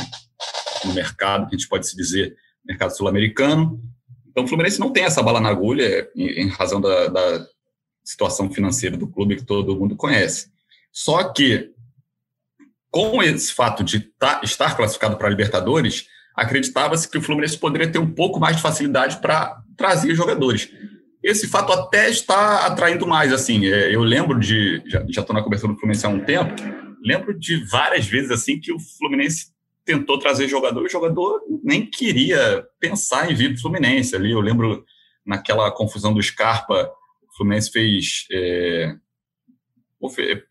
no 0.85 0.94
mercado, 0.94 1.48
que 1.48 1.55
a 1.55 1.59
gente 1.59 1.68
pode 1.68 1.87
se 1.87 1.96
dizer, 1.96 2.37
mercado 2.64 2.96
sul-americano. 2.96 3.81
Então, 4.31 4.44
o 4.44 4.46
Fluminense 4.46 4.81
não 4.81 4.92
tem 4.92 5.05
essa 5.05 5.22
bala 5.22 5.40
na 5.40 5.51
agulha 5.51 6.09
em, 6.16 6.42
em 6.42 6.48
razão 6.48 6.81
da, 6.81 7.09
da, 7.09 7.46
situação 8.05 8.51
financeira 8.51 8.96
do 8.96 9.07
clube 9.07 9.37
que 9.37 9.44
todo 9.44 9.79
mundo 9.79 9.94
conhece. 9.94 10.51
Só 10.90 11.25
que, 11.25 11.70
com 12.90 13.22
esse 13.22 13.53
fato 13.53 13.85
de 13.85 14.01
tá, 14.01 14.40
estar 14.42 14.77
classificado 14.77 15.16
para 15.16 15.29
a 15.29 15.31
Libertadores, 15.31 16.07
acreditava-se 16.35 17.09
que 17.09 17.18
o 17.18 17.22
Fluminense 17.22 17.59
poderia 17.59 17.90
ter 17.90 17.98
um 17.98 18.11
pouco 18.11 18.40
mais 18.40 18.57
de 18.57 18.62
facilidade 18.62 19.18
para 19.18 19.57
trazer 19.77 20.14
jogadores. 20.14 20.68
Esse 21.22 21.46
fato 21.46 21.72
até 21.72 22.11
está 22.11 22.66
atraindo 22.66 23.07
mais, 23.07 23.33
assim, 23.33 23.66
é, 23.66 23.94
eu 23.94 24.03
lembro 24.03 24.40
de, 24.40 24.83
já 24.87 25.05
estou 25.07 25.35
na 25.35 25.42
cobertura 25.42 25.72
do 25.72 25.79
Fluminense 25.79 26.05
há 26.05 26.09
um 26.09 26.25
tempo, 26.25 26.55
lembro 27.05 27.38
de 27.38 27.64
várias 27.66 28.07
vezes, 28.07 28.33
assim, 28.33 28.59
que 28.59 28.72
o 28.72 28.81
Fluminense 28.81 29.51
tentou 29.85 30.18
trazer 30.18 30.49
jogador, 30.49 30.83
o 30.83 30.88
jogador 30.88 31.42
nem 31.62 31.85
queria 31.85 32.66
pensar 32.79 33.31
em 33.31 33.35
vir 33.35 33.51
para 33.51 33.59
o 33.59 33.62
Fluminense. 33.62 34.14
Ali 34.14 34.33
eu 34.33 34.40
lembro 34.40 34.85
naquela 35.25 35.71
confusão 35.71 36.12
do 36.12 36.23
Scarpa, 36.23 36.90
o 37.23 37.37
Fluminense 37.37 37.71
fez. 37.71 38.27
É, 38.33 38.95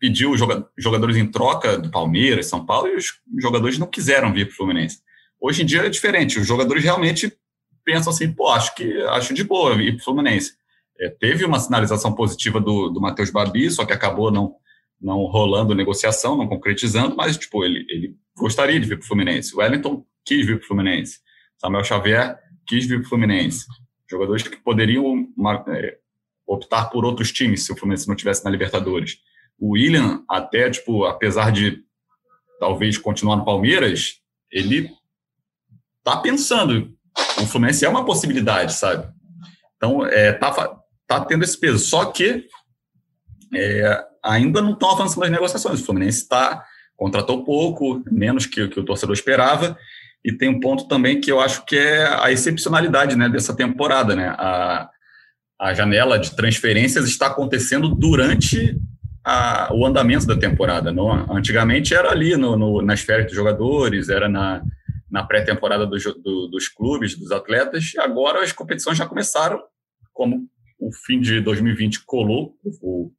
pediu 0.00 0.34
jogadores 0.78 1.16
em 1.16 1.30
troca 1.30 1.76
do 1.76 1.90
Palmeiras, 1.90 2.46
São 2.46 2.64
Paulo, 2.64 2.88
e 2.88 2.96
os 2.96 3.20
jogadores 3.38 3.78
não 3.78 3.86
quiseram 3.86 4.32
vir 4.32 4.46
para 4.46 4.54
o 4.54 4.56
Fluminense. 4.56 5.00
Hoje 5.38 5.62
em 5.62 5.66
dia 5.66 5.82
é 5.82 5.90
diferente, 5.90 6.40
os 6.40 6.46
jogadores 6.46 6.82
realmente 6.82 7.36
pensam 7.84 8.12
assim, 8.12 8.32
pô, 8.32 8.48
acho 8.48 8.74
que 8.74 9.02
acho 9.02 9.34
de 9.34 9.44
boa 9.44 9.74
ir 9.74 9.92
para 9.92 10.00
o 10.00 10.04
Fluminense. 10.04 10.54
É, 10.98 11.10
teve 11.10 11.44
uma 11.44 11.60
sinalização 11.60 12.14
positiva 12.14 12.60
do, 12.60 12.88
do 12.88 13.00
Matheus 13.00 13.30
Babi, 13.30 13.70
só 13.70 13.84
que 13.84 13.92
acabou 13.92 14.30
não, 14.30 14.54
não 15.02 15.24
rolando 15.24 15.74
negociação, 15.74 16.36
não 16.36 16.46
concretizando, 16.46 17.16
mas 17.16 17.36
tipo, 17.36 17.64
ele, 17.64 17.84
ele 17.88 18.16
gostaria 18.36 18.78
de 18.78 18.86
vir 18.86 18.98
para 18.98 19.04
o 19.04 19.08
Fluminense. 19.08 19.54
O 19.54 19.58
Wellington 19.58 20.06
quis 20.24 20.46
vir 20.46 20.58
para 20.58 20.64
o 20.64 20.68
Fluminense. 20.68 21.18
Samuel 21.58 21.84
Xavier 21.84 22.38
quis 22.66 22.86
vir 22.86 23.00
para 23.00 23.06
o 23.06 23.08
Fluminense. 23.08 23.66
Jogadores 24.08 24.42
que 24.42 24.56
poderiam 24.56 25.26
é, 25.68 25.98
optar 26.46 26.86
por 26.86 27.04
outros 27.04 27.32
times 27.32 27.64
se 27.64 27.72
o 27.72 27.76
Fluminense 27.76 28.08
não 28.08 28.14
tivesse 28.14 28.44
na 28.44 28.50
Libertadores. 28.50 29.18
O 29.58 29.70
William, 29.70 30.24
até, 30.28 30.70
tipo, 30.70 31.04
apesar 31.04 31.50
de 31.50 31.82
talvez 32.60 32.96
continuar 32.96 33.36
no 33.36 33.44
Palmeiras, 33.44 34.20
ele 34.50 34.90
tá 36.04 36.16
pensando. 36.16 36.92
O 37.40 37.46
Fluminense 37.46 37.84
é 37.84 37.88
uma 37.88 38.04
possibilidade, 38.04 38.74
sabe? 38.74 39.12
Então, 39.76 40.06
é, 40.06 40.32
tá, 40.32 40.80
tá 41.06 41.24
tendo 41.24 41.42
esse 41.42 41.58
peso. 41.58 41.78
Só 41.78 42.04
que 42.04 42.46
é, 43.54 44.04
ainda 44.22 44.60
não 44.62 44.72
estão 44.72 44.90
avançando 44.90 45.24
as 45.24 45.30
negociações. 45.30 45.80
O 45.80 45.84
Fluminense 45.84 46.22
está 46.22 46.64
contratou 46.96 47.44
pouco, 47.44 48.02
menos 48.10 48.46
que, 48.46 48.68
que 48.68 48.78
o 48.78 48.84
torcedor 48.84 49.14
esperava, 49.14 49.76
e 50.24 50.32
tem 50.32 50.48
um 50.48 50.60
ponto 50.60 50.86
também 50.86 51.20
que 51.20 51.32
eu 51.32 51.40
acho 51.40 51.64
que 51.64 51.76
é 51.76 52.06
a 52.06 52.30
excepcionalidade 52.30 53.16
né, 53.16 53.28
dessa 53.28 53.56
temporada. 53.56 54.14
Né? 54.14 54.28
A, 54.38 54.88
a 55.60 55.74
janela 55.74 56.18
de 56.18 56.36
transferências 56.36 57.06
está 57.06 57.26
acontecendo 57.26 57.88
durante 57.88 58.78
a, 59.24 59.68
o 59.74 59.84
andamento 59.84 60.26
da 60.26 60.36
temporada. 60.36 60.92
Não, 60.92 61.10
antigamente 61.34 61.92
era 61.92 62.10
ali 62.10 62.36
no, 62.36 62.56
no, 62.56 62.82
nas 62.82 63.00
férias 63.00 63.26
dos 63.26 63.34
jogadores, 63.34 64.08
era 64.08 64.28
na, 64.28 64.62
na 65.10 65.24
pré-temporada 65.24 65.84
do, 65.84 65.96
do, 66.22 66.48
dos 66.48 66.68
clubes, 66.68 67.18
dos 67.18 67.32
atletas, 67.32 67.92
agora 67.98 68.42
as 68.42 68.52
competições 68.52 68.96
já 68.96 69.06
começaram, 69.06 69.60
como 70.12 70.48
o 70.78 70.92
fim 70.92 71.20
de 71.20 71.40
2020 71.40 72.04
colou, 72.04 72.54
o, 72.80 73.10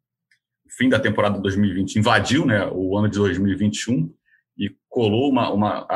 fim 0.78 0.90
da 0.90 1.00
temporada 1.00 1.36
de 1.36 1.42
2020 1.42 1.96
invadiu 1.98 2.46
né, 2.46 2.68
o 2.72 2.98
ano 2.98 3.10
de 3.10 3.18
2021 3.18 4.14
e 4.58 4.76
colou 4.90 5.30
uma, 5.30 5.52
uma, 5.52 5.88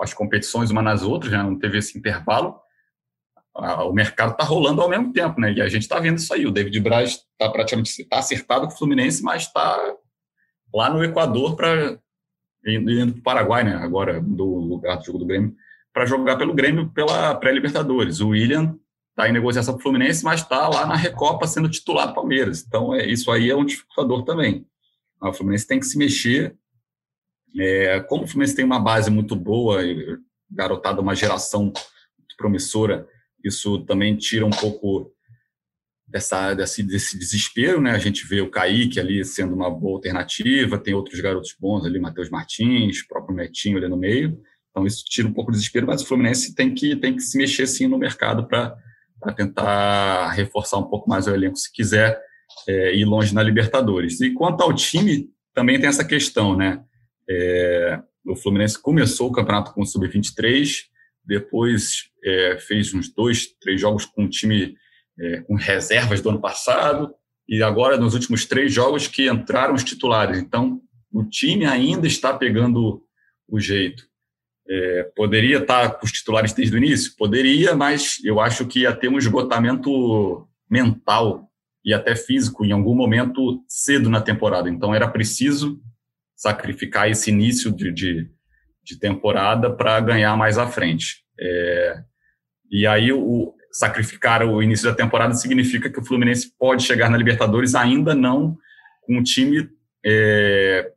as 0.00 0.12
competições 0.12 0.70
uma 0.70 0.82
nas 0.82 1.02
outras, 1.02 1.32
né, 1.32 1.38
não 1.42 1.58
teve 1.58 1.78
esse 1.78 1.98
intervalo. 1.98 2.58
O 3.54 3.92
mercado 3.92 4.32
está 4.32 4.44
rolando 4.44 4.82
ao 4.82 4.88
mesmo 4.88 5.14
tempo, 5.14 5.40
né? 5.40 5.50
E 5.50 5.62
a 5.62 5.68
gente 5.68 5.80
está 5.80 5.98
vendo 5.98 6.18
isso 6.18 6.34
aí. 6.34 6.44
O 6.44 6.50
David 6.50 6.78
Braz 6.78 7.24
está 7.32 7.50
praticamente 7.50 8.04
tá 8.04 8.18
acertado 8.18 8.66
com 8.66 8.74
o 8.74 8.76
Fluminense, 8.76 9.22
mas 9.22 9.44
está 9.44 9.96
lá 10.74 10.90
no 10.90 11.02
Equador 11.02 11.56
para 11.56 11.98
indo 12.66 13.12
para 13.12 13.18
o 13.18 13.22
Paraguai, 13.22 13.64
né? 13.64 13.76
Agora 13.76 14.20
do 14.20 14.44
lugar 14.44 14.98
do 14.98 15.04
jogo 15.06 15.18
do 15.18 15.24
Grêmio 15.24 15.56
para 15.90 16.04
jogar 16.04 16.36
pelo 16.36 16.52
Grêmio 16.52 16.90
pela 16.90 17.34
pré-Libertadores. 17.34 18.20
O 18.20 18.28
William 18.28 18.78
está 19.16 19.26
em 19.26 19.32
negociação 19.32 19.72
com 19.72 19.80
o 19.80 19.82
Fluminense, 19.82 20.22
mas 20.22 20.42
está 20.42 20.68
lá 20.68 20.86
na 20.86 20.94
Recopa 20.94 21.46
sendo 21.46 21.70
titular 21.70 22.08
do 22.08 22.14
Palmeiras. 22.14 22.62
Então, 22.66 22.94
é, 22.94 23.06
isso 23.06 23.30
aí 23.30 23.48
é 23.48 23.56
um 23.56 23.64
dificultador 23.64 24.22
também. 24.24 24.66
O 25.22 25.32
Fluminense 25.32 25.66
tem 25.66 25.80
que 25.80 25.86
se 25.86 25.96
mexer. 25.96 26.54
É, 27.58 28.00
como 28.00 28.24
o 28.24 28.26
Fluminense 28.26 28.54
tem 28.54 28.64
uma 28.64 28.78
base 28.78 29.10
muito 29.10 29.34
boa, 29.34 29.80
garotada, 30.50 31.00
uma 31.00 31.14
geração 31.14 31.72
promissora, 32.36 33.08
isso 33.42 33.78
também 33.86 34.14
tira 34.14 34.44
um 34.44 34.50
pouco 34.50 35.10
dessa, 36.06 36.52
desse, 36.52 36.82
desse 36.82 37.18
desespero, 37.18 37.80
né? 37.80 37.92
A 37.92 37.98
gente 37.98 38.26
vê 38.26 38.42
o 38.42 38.50
Kaique 38.50 39.00
ali 39.00 39.24
sendo 39.24 39.54
uma 39.54 39.70
boa 39.70 39.94
alternativa, 39.94 40.78
tem 40.78 40.92
outros 40.92 41.18
garotos 41.20 41.56
bons 41.58 41.86
ali, 41.86 41.98
Matheus 41.98 42.28
Martins, 42.28 43.02
próprio 43.06 43.34
Netinho 43.34 43.78
ali 43.78 43.88
no 43.88 43.96
meio. 43.96 44.38
Então 44.70 44.86
isso 44.86 45.02
tira 45.06 45.26
um 45.26 45.32
pouco 45.32 45.50
de 45.50 45.56
desespero, 45.56 45.86
mas 45.86 46.02
o 46.02 46.06
Fluminense 46.06 46.54
tem 46.54 46.74
que, 46.74 46.94
tem 46.96 47.16
que 47.16 47.22
se 47.22 47.38
mexer 47.38 47.66
sim 47.66 47.86
no 47.86 47.96
mercado 47.96 48.46
para 48.46 48.76
para 49.20 49.32
tentar 49.32 50.30
reforçar 50.32 50.78
um 50.78 50.88
pouco 50.88 51.08
mais 51.08 51.26
o 51.26 51.34
elenco 51.34 51.56
se 51.56 51.72
quiser 51.72 52.20
é, 52.68 52.94
ir 52.94 53.04
longe 53.04 53.34
na 53.34 53.42
Libertadores. 53.42 54.20
E 54.20 54.32
quanto 54.32 54.62
ao 54.62 54.72
time, 54.72 55.28
também 55.54 55.78
tem 55.78 55.88
essa 55.88 56.04
questão, 56.04 56.56
né? 56.56 56.82
É, 57.28 58.00
o 58.24 58.36
Fluminense 58.36 58.80
começou 58.80 59.28
o 59.28 59.32
campeonato 59.32 59.72
com 59.72 59.82
o 59.82 59.86
Sub-23, 59.86 60.84
depois 61.24 62.04
é, 62.24 62.58
fez 62.58 62.92
uns 62.94 63.12
dois, 63.12 63.46
três 63.60 63.80
jogos 63.80 64.04
com 64.04 64.24
o 64.24 64.28
time 64.28 64.76
é, 65.18 65.40
com 65.40 65.54
reservas 65.54 66.20
do 66.20 66.30
ano 66.30 66.40
passado, 66.40 67.14
e 67.48 67.62
agora 67.62 67.96
nos 67.96 68.14
últimos 68.14 68.44
três 68.44 68.72
jogos 68.72 69.06
que 69.06 69.28
entraram 69.28 69.74
os 69.74 69.84
titulares. 69.84 70.38
Então, 70.38 70.80
o 71.12 71.24
time 71.24 71.64
ainda 71.64 72.06
está 72.06 72.34
pegando 72.34 73.02
o 73.48 73.60
jeito. 73.60 74.04
É, 74.68 75.10
poderia 75.14 75.58
estar 75.58 75.90
com 75.90 76.04
os 76.04 76.12
titulares 76.12 76.52
desde 76.52 76.74
o 76.74 76.78
início? 76.78 77.14
Poderia, 77.16 77.74
mas 77.74 78.18
eu 78.24 78.40
acho 78.40 78.66
que 78.66 78.80
ia 78.80 78.92
ter 78.92 79.08
um 79.08 79.18
esgotamento 79.18 80.48
mental 80.68 81.48
e 81.84 81.94
até 81.94 82.16
físico 82.16 82.64
em 82.64 82.72
algum 82.72 82.94
momento 82.94 83.64
cedo 83.68 84.10
na 84.10 84.20
temporada. 84.20 84.68
Então 84.68 84.94
era 84.94 85.06
preciso 85.06 85.80
sacrificar 86.34 87.08
esse 87.08 87.30
início 87.30 87.70
de, 87.70 87.92
de, 87.92 88.30
de 88.82 88.98
temporada 88.98 89.70
para 89.70 90.00
ganhar 90.00 90.36
mais 90.36 90.58
à 90.58 90.66
frente. 90.66 91.24
É, 91.38 92.02
e 92.70 92.86
aí 92.86 93.12
o 93.12 93.54
sacrificar 93.70 94.42
o 94.42 94.62
início 94.62 94.88
da 94.88 94.96
temporada 94.96 95.34
significa 95.34 95.90
que 95.90 96.00
o 96.00 96.04
Fluminense 96.04 96.50
pode 96.58 96.82
chegar 96.82 97.10
na 97.10 97.16
Libertadores 97.16 97.74
ainda 97.74 98.14
não 98.14 98.56
com 99.02 99.18
um 99.18 99.22
time 99.22 99.68
é, 100.04 100.90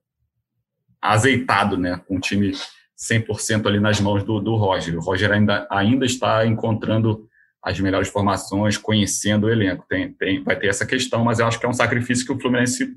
azeitado, 1.02 1.78
né? 1.78 2.02
Com 2.08 2.16
um 2.16 2.20
time 2.20 2.54
100% 3.00 3.66
ali 3.66 3.80
nas 3.80 4.00
mãos 4.00 4.24
do, 4.24 4.40
do 4.40 4.56
Roger. 4.56 4.98
O 4.98 5.02
Roger 5.02 5.32
ainda, 5.32 5.68
ainda 5.72 6.06
está 6.06 6.46
encontrando 6.46 7.28
as 7.64 7.80
melhores 7.80 8.10
formações, 8.10 8.78
conhecendo 8.78 9.48
o 9.48 9.50
elenco. 9.50 9.86
Tem, 9.88 10.12
tem, 10.14 10.44
vai 10.44 10.58
ter 10.58 10.68
essa 10.68 10.86
questão, 10.86 11.24
mas 11.24 11.40
eu 11.40 11.48
acho 11.48 11.60
que 11.60 11.66
é 11.66 11.70
um 11.70 11.74
sacrifício 11.74 12.26
que 12.26 12.32
o 12.32 12.40
Fluminense 12.40 12.96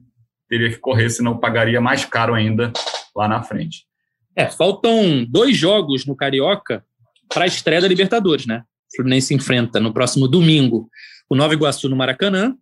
teria 0.48 0.70
que 0.70 0.78
correr, 0.78 1.08
senão 1.10 1.38
pagaria 1.38 1.80
mais 1.80 2.04
caro 2.04 2.34
ainda 2.34 2.72
lá 3.14 3.28
na 3.28 3.42
frente. 3.42 3.86
É, 4.34 4.46
faltam 4.46 5.24
dois 5.28 5.56
jogos 5.56 6.04
no 6.06 6.16
Carioca 6.16 6.84
para 7.28 7.44
a 7.44 7.46
estreia 7.46 7.80
da 7.80 7.88
Libertadores, 7.88 8.46
né? 8.46 8.64
O 8.92 8.96
Fluminense 8.96 9.34
enfrenta 9.34 9.80
no 9.80 9.92
próximo 9.92 10.28
domingo 10.28 10.88
o 11.28 11.34
Nova 11.34 11.54
Iguaçu 11.54 11.88
no 11.88 11.96
Maracanã, 11.96 12.54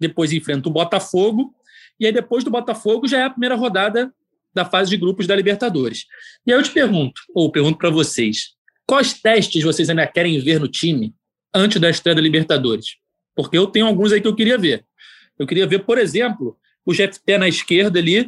depois 0.00 0.32
enfrenta 0.32 0.68
o 0.68 0.72
Botafogo, 0.72 1.54
e 2.00 2.06
aí 2.06 2.12
depois 2.12 2.42
do 2.42 2.50
Botafogo 2.50 3.06
já 3.06 3.18
é 3.18 3.24
a 3.24 3.30
primeira 3.30 3.54
rodada 3.54 4.12
da 4.54 4.64
fase 4.64 4.90
de 4.90 4.96
grupos 4.96 5.26
da 5.26 5.36
Libertadores. 5.36 6.06
E 6.46 6.52
aí 6.52 6.58
eu 6.58 6.62
te 6.62 6.70
pergunto, 6.70 7.20
ou 7.34 7.50
pergunto 7.50 7.78
para 7.78 7.90
vocês, 7.90 8.50
quais 8.86 9.12
testes 9.12 9.62
vocês 9.62 9.88
ainda 9.90 10.06
querem 10.06 10.38
ver 10.40 10.58
no 10.58 10.68
time 10.68 11.14
antes 11.54 11.80
da 11.80 11.90
estreia 11.90 12.16
da 12.16 12.22
Libertadores? 12.22 12.96
Porque 13.34 13.56
eu 13.56 13.66
tenho 13.66 13.86
alguns 13.86 14.12
aí 14.12 14.20
que 14.20 14.28
eu 14.28 14.34
queria 14.34 14.58
ver. 14.58 14.84
Eu 15.38 15.46
queria 15.46 15.66
ver, 15.66 15.84
por 15.84 15.98
exemplo, 15.98 16.56
o 16.84 16.92
GFT 16.92 17.38
na 17.38 17.48
esquerda 17.48 17.98
ali, 17.98 18.24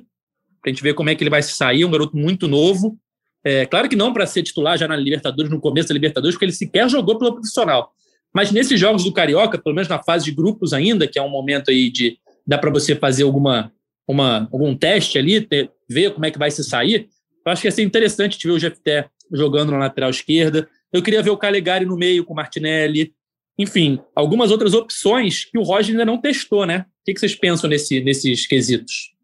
para 0.61 0.67
a 0.67 0.69
gente 0.71 0.83
ver 0.83 0.95
como 0.95 1.11
é 1.11 1.15
que 1.15 1.23
ele 1.23 1.31
vai 1.31 1.43
sair, 1.43 1.85
um 1.85 1.91
garoto 1.91 2.17
muito 2.17 2.47
novo. 2.47 2.99
É, 3.43 3.65
claro 3.67 3.89
que 3.89 3.97
não 3.97 4.13
para 4.13 4.27
ser 4.27 4.43
titular 4.43 4.77
já 4.79 4.87
na 4.87 4.97
Libertadores, 4.97 5.51
no 5.51 5.61
começo 5.61 5.89
da 5.89 5.95
Libertadores, 5.95 6.35
porque 6.35 6.45
ele 6.45 6.53
sequer 6.53 6.89
jogou 6.89 7.19
pelo 7.19 7.33
profissional. 7.33 7.93
Mas 8.33 8.53
nesses 8.53 8.79
jogos 8.79 9.03
do 9.03 9.13
Carioca, 9.13 9.59
pelo 9.59 9.75
menos 9.75 9.89
na 9.89 10.01
fase 10.03 10.27
de 10.27 10.31
grupos 10.31 10.73
ainda, 10.73 11.09
que 11.09 11.19
é 11.19 11.23
um 11.23 11.29
momento 11.29 11.71
aí 11.71 11.91
de 11.91 12.19
dá 12.47 12.59
para 12.59 12.71
você 12.71 12.95
fazer 12.95 13.25
alguma 13.25 13.73
uma, 14.07 14.49
algum 14.53 14.77
teste 14.77 15.19
ali, 15.19 15.41
ter, 15.41 15.71
ver 15.89 16.13
como 16.13 16.27
é 16.27 16.31
que 16.31 16.39
vai 16.39 16.51
se 16.51 16.65
sair, 16.65 17.09
eu 17.45 17.53
acho 17.53 17.63
que 17.63 17.69
ia 17.69 17.73
ser 17.73 17.83
interessante 17.83 18.39
te 18.39 18.47
ver 18.47 18.55
o 18.55 18.59
GFT 18.59 19.09
jogando 19.33 19.73
na 19.73 19.79
lateral 19.79 20.11
esquerda. 20.11 20.69
Eu 20.93 21.03
queria 21.03 21.23
ver 21.23 21.31
o 21.31 21.37
Calegari 21.37 21.85
no 21.85 21.97
meio 21.97 22.25
com 22.25 22.33
o 22.33 22.37
Martinelli. 22.37 23.15
Enfim, 23.59 24.01
algumas 24.15 24.51
outras 24.51 24.75
opções 24.75 25.45
que 25.45 25.59
o 25.59 25.63
Roger 25.63 25.93
ainda 25.93 26.05
não 26.05 26.21
testou, 26.21 26.67
né? 26.67 26.87
O 27.01 27.13
que 27.13 27.19
vocês 27.19 27.35
pensam 27.35 27.69
nesse, 27.69 28.01
nesses 28.01 28.47
quesitos? 28.47 29.15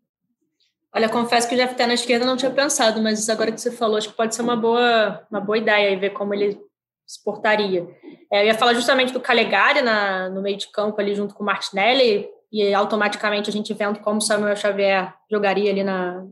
Olha, 0.95 1.09
confesso 1.09 1.49
que 1.49 1.55
o 1.55 1.59
GFT 1.59 1.87
na 1.87 1.95
esquerda 1.95 2.25
não 2.25 2.37
tinha 2.37 2.51
pensado, 2.51 3.03
mas 3.03 3.29
agora 3.29 3.53
que 3.53 3.61
você 3.61 3.71
falou, 3.71 3.99
acho 3.99 4.09
que 4.09 4.17
pode 4.17 4.35
ser 4.35 4.43
uma 4.43 4.57
boa, 4.57 5.27
uma 5.31 5.41
boa 5.41 5.59
ideia 5.59 5.91
e 5.91 5.97
ver 5.97 6.11
como 6.11 6.33
ele 6.33 6.59
se 7.07 7.23
portaria. 7.23 7.87
É, 8.33 8.43
eu 8.43 8.47
ia 8.47 8.55
falar 8.55 8.75
justamente 8.75 9.12
do 9.12 9.21
Calegari 9.21 9.83
na, 9.83 10.29
no 10.31 10.41
meio 10.43 10.57
de 10.57 10.71
campo 10.71 11.01
ali 11.01 11.15
junto 11.15 11.35
com 11.35 11.43
o 11.43 11.47
Martinelli, 11.47 12.27
e 12.62 12.75
automaticamente 12.75 13.51
a 13.51 13.53
gente 13.53 13.73
vendo 13.75 14.01
como 14.01 14.21
Samuel 14.21 14.57
Xavier 14.57 15.12
jogaria 15.31 15.71
ali 15.71 15.85
na, 15.85 16.25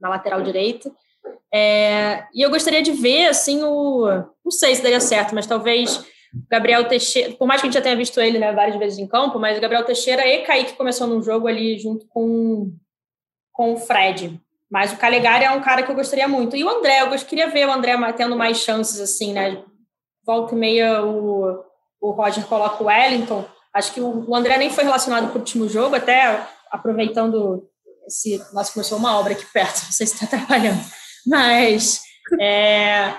na 0.00 0.08
lateral 0.08 0.42
direita. 0.42 0.90
É, 1.52 2.24
e 2.34 2.42
eu 2.42 2.50
gostaria 2.50 2.82
de 2.82 2.92
ver, 2.92 3.26
assim, 3.26 3.62
o. 3.62 4.06
Não 4.44 4.50
sei 4.50 4.74
se 4.74 4.82
daria 4.82 5.00
certo, 5.00 5.34
mas 5.34 5.46
talvez 5.46 6.04
Gabriel 6.50 6.86
Teixeira, 6.86 7.34
por 7.34 7.46
mais 7.46 7.60
que 7.60 7.66
a 7.66 7.70
gente 7.70 7.78
já 7.78 7.82
tenha 7.82 7.96
visto 7.96 8.20
ele 8.20 8.38
né, 8.38 8.52
várias 8.52 8.76
vezes 8.76 8.98
em 8.98 9.06
campo, 9.06 9.38
mas 9.38 9.56
o 9.56 9.60
Gabriel 9.60 9.84
Teixeira 9.84 10.26
e 10.26 10.42
Kaique 10.42 10.74
começou 10.74 11.06
num 11.06 11.22
jogo 11.22 11.48
ali 11.48 11.78
junto 11.78 12.06
com, 12.08 12.72
com 13.52 13.74
o 13.74 13.76
Fred. 13.78 14.40
Mas 14.70 14.92
o 14.92 14.98
Calegari 14.98 15.44
é 15.44 15.50
um 15.50 15.62
cara 15.62 15.82
que 15.82 15.90
eu 15.90 15.94
gostaria 15.96 16.28
muito. 16.28 16.54
E 16.54 16.62
o 16.62 16.68
André, 16.68 17.00
eu 17.00 17.10
queria 17.26 17.48
ver 17.48 17.66
o 17.66 17.72
André 17.72 17.96
tendo 18.12 18.36
mais 18.36 18.58
chances, 18.58 19.00
assim, 19.00 19.32
né? 19.32 19.64
Volta 20.26 20.54
e 20.54 20.58
meia 20.58 21.02
o, 21.02 21.64
o 21.98 22.10
Roger 22.10 22.44
coloca 22.46 22.82
o 22.82 22.86
Wellington. 22.86 23.46
Acho 23.78 23.92
que 23.92 24.00
o 24.00 24.34
André 24.34 24.58
nem 24.58 24.70
foi 24.70 24.84
relacionado 24.84 25.28
para 25.28 25.36
o 25.36 25.38
último 25.38 25.68
jogo, 25.68 25.94
até 25.94 26.46
aproveitando 26.70 27.68
esse. 28.06 28.42
Nossa, 28.52 28.72
começou 28.72 28.98
uma 28.98 29.18
obra 29.18 29.32
aqui 29.32 29.46
perto, 29.52 29.82
não 29.86 29.92
sei 29.92 30.06
se 30.06 30.14
está 30.14 30.26
trabalhando. 30.26 30.80
Mas 31.26 32.02
é, 32.40 33.14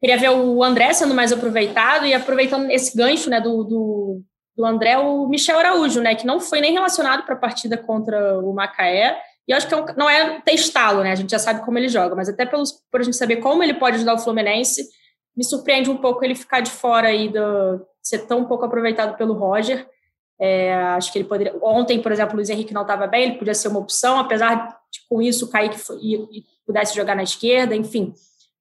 queria 0.00 0.18
ver 0.18 0.30
o 0.30 0.62
André 0.62 0.92
sendo 0.92 1.14
mais 1.14 1.32
aproveitado 1.32 2.06
e 2.06 2.14
aproveitando 2.14 2.70
esse 2.70 2.96
gancho 2.96 3.30
né, 3.30 3.40
do, 3.40 3.64
do, 3.64 4.22
do 4.56 4.64
André, 4.64 4.98
o 4.98 5.28
Michel 5.28 5.58
Araújo, 5.58 6.00
né, 6.00 6.14
que 6.14 6.26
não 6.26 6.40
foi 6.40 6.60
nem 6.60 6.72
relacionado 6.72 7.24
para 7.24 7.34
a 7.34 7.38
partida 7.38 7.76
contra 7.76 8.38
o 8.40 8.52
Macaé. 8.52 9.16
E 9.46 9.52
eu 9.52 9.56
acho 9.56 9.68
que 9.68 9.74
é 9.74 9.94
não 9.96 10.08
é 10.08 10.40
testá-lo, 10.40 11.02
né? 11.02 11.12
A 11.12 11.14
gente 11.14 11.30
já 11.30 11.38
sabe 11.38 11.64
como 11.64 11.78
ele 11.78 11.88
joga, 11.88 12.16
mas 12.16 12.28
até 12.28 12.46
pelos, 12.46 12.72
por 12.90 13.00
a 13.00 13.04
gente 13.04 13.16
saber 13.16 13.36
como 13.36 13.62
ele 13.62 13.74
pode 13.74 13.96
ajudar 13.96 14.14
o 14.14 14.18
Fluminense, 14.18 14.88
me 15.36 15.44
surpreende 15.44 15.90
um 15.90 15.96
pouco 15.96 16.24
ele 16.24 16.34
ficar 16.34 16.60
de 16.60 16.70
fora 16.70 17.08
aí 17.08 17.28
do, 17.28 17.84
ser 18.02 18.26
tão 18.26 18.44
pouco 18.44 18.64
aproveitado 18.64 19.16
pelo 19.16 19.34
Roger. 19.34 19.88
É, 20.38 20.74
acho 20.74 21.12
que 21.12 21.18
ele 21.18 21.28
poderia. 21.28 21.54
Ontem, 21.62 22.00
por 22.00 22.12
exemplo, 22.12 22.34
o 22.34 22.36
Luiz 22.36 22.50
Henrique 22.50 22.74
não 22.74 22.82
estava 22.82 23.06
bem, 23.06 23.22
ele 23.22 23.38
podia 23.38 23.54
ser 23.54 23.68
uma 23.68 23.80
opção, 23.80 24.18
apesar 24.18 24.78
de 24.90 25.00
com 25.08 25.22
isso 25.22 25.46
o 25.46 25.48
Kaique 25.48 25.76
e, 26.00 26.14
e 26.38 26.44
pudesse 26.66 26.94
jogar 26.94 27.14
na 27.14 27.22
esquerda, 27.22 27.74
enfim. 27.74 28.14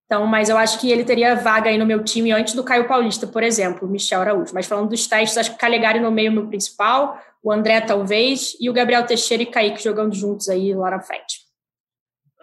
Então, 0.06 0.28
mas 0.28 0.50
eu 0.50 0.58
acho 0.58 0.80
que 0.80 0.92
ele 0.92 1.04
teria 1.04 1.36
vaga 1.36 1.70
aí 1.70 1.78
no 1.78 1.86
meu 1.86 2.04
time 2.04 2.32
antes 2.32 2.54
do 2.54 2.64
Caio 2.64 2.88
Paulista, 2.88 3.26
por 3.26 3.42
exemplo, 3.42 3.88
o 3.88 3.92
Michel 3.92 4.22
Araújo. 4.22 4.54
Mas 4.54 4.68
falando 4.68 4.90
dos 4.90 5.08
testes, 5.08 5.38
acho 5.38 5.50
que 5.52 5.56
o 5.56 5.60
Calegari 5.60 6.00
no 6.00 6.12
meio 6.12 6.28
é 6.28 6.30
meu 6.30 6.48
principal, 6.48 7.20
o 7.42 7.52
André 7.52 7.82
talvez, 7.82 8.56
e 8.60 8.70
o 8.70 8.74
Gabriel 8.74 9.06
Teixeira 9.06 9.42
e 9.42 9.48
Kaique 9.48 9.84
jogando 9.84 10.14
juntos 10.14 10.50
aí 10.50 10.74
lá 10.74 10.92
na 10.92 11.00
frente. 11.00 11.43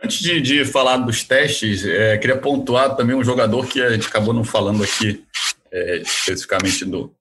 Antes 0.02 0.20
de, 0.20 0.40
de 0.40 0.64
falar 0.64 0.96
dos 0.98 1.22
testes, 1.22 1.84
é, 1.84 2.16
queria 2.16 2.38
pontuar 2.38 2.96
também 2.96 3.14
um 3.14 3.24
jogador 3.24 3.66
que 3.66 3.82
a 3.82 3.90
gente 3.90 4.06
acabou 4.06 4.32
não 4.32 4.44
falando 4.44 4.82
aqui 4.82 5.24
é, 5.70 5.98
especificamente 5.98 6.84
do, 6.84 7.14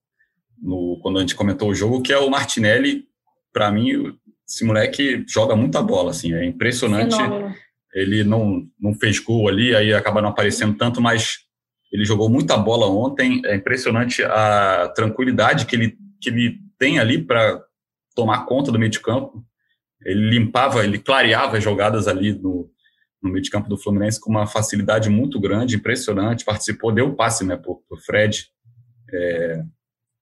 no, 0.61 0.97
quando 1.01 1.17
a 1.17 1.21
gente 1.21 1.35
comentou 1.35 1.69
o 1.69 1.75
jogo, 1.75 2.01
que 2.01 2.13
é 2.13 2.17
o 2.17 2.29
Martinelli. 2.29 3.05
Para 3.51 3.71
mim, 3.71 4.17
esse 4.47 4.63
moleque 4.63 5.23
joga 5.27 5.55
muita 5.55 5.81
bola, 5.81 6.11
assim, 6.11 6.33
é 6.33 6.45
impressionante. 6.45 7.15
Fenômeno. 7.15 7.55
Ele 7.93 8.23
não, 8.23 8.67
não 8.79 8.93
fez 8.93 9.19
gol 9.19 9.47
ali, 9.47 9.75
aí 9.75 9.93
acaba 9.93 10.21
não 10.21 10.29
aparecendo 10.29 10.77
tanto, 10.77 11.01
mas 11.01 11.39
ele 11.91 12.05
jogou 12.05 12.29
muita 12.29 12.55
bola 12.55 12.87
ontem. 12.87 13.41
É 13.45 13.55
impressionante 13.55 14.23
a 14.23 14.91
tranquilidade 14.95 15.65
que 15.65 15.75
ele, 15.75 15.97
que 16.21 16.29
ele 16.29 16.59
tem 16.77 16.99
ali 16.99 17.21
para 17.21 17.61
tomar 18.15 18.45
conta 18.45 18.71
do 18.71 18.79
meio 18.79 18.91
de 18.91 18.99
campo. 18.99 19.43
Ele 20.03 20.29
limpava, 20.29 20.83
ele 20.83 20.99
clareava 20.99 21.57
as 21.57 21.63
jogadas 21.63 22.07
ali 22.07 22.33
no, 22.33 22.69
no 23.21 23.31
meio 23.31 23.43
de 23.43 23.49
campo 23.49 23.67
do 23.67 23.77
Fluminense 23.77 24.19
com 24.19 24.29
uma 24.29 24.47
facilidade 24.47 25.09
muito 25.09 25.39
grande, 25.39 25.75
impressionante. 25.75 26.45
Participou, 26.45 26.91
deu 26.91 27.15
passe 27.15 27.45
né, 27.45 27.57
para 27.57 27.71
o 27.71 27.97
Fred, 28.05 28.47
é, 29.13 29.61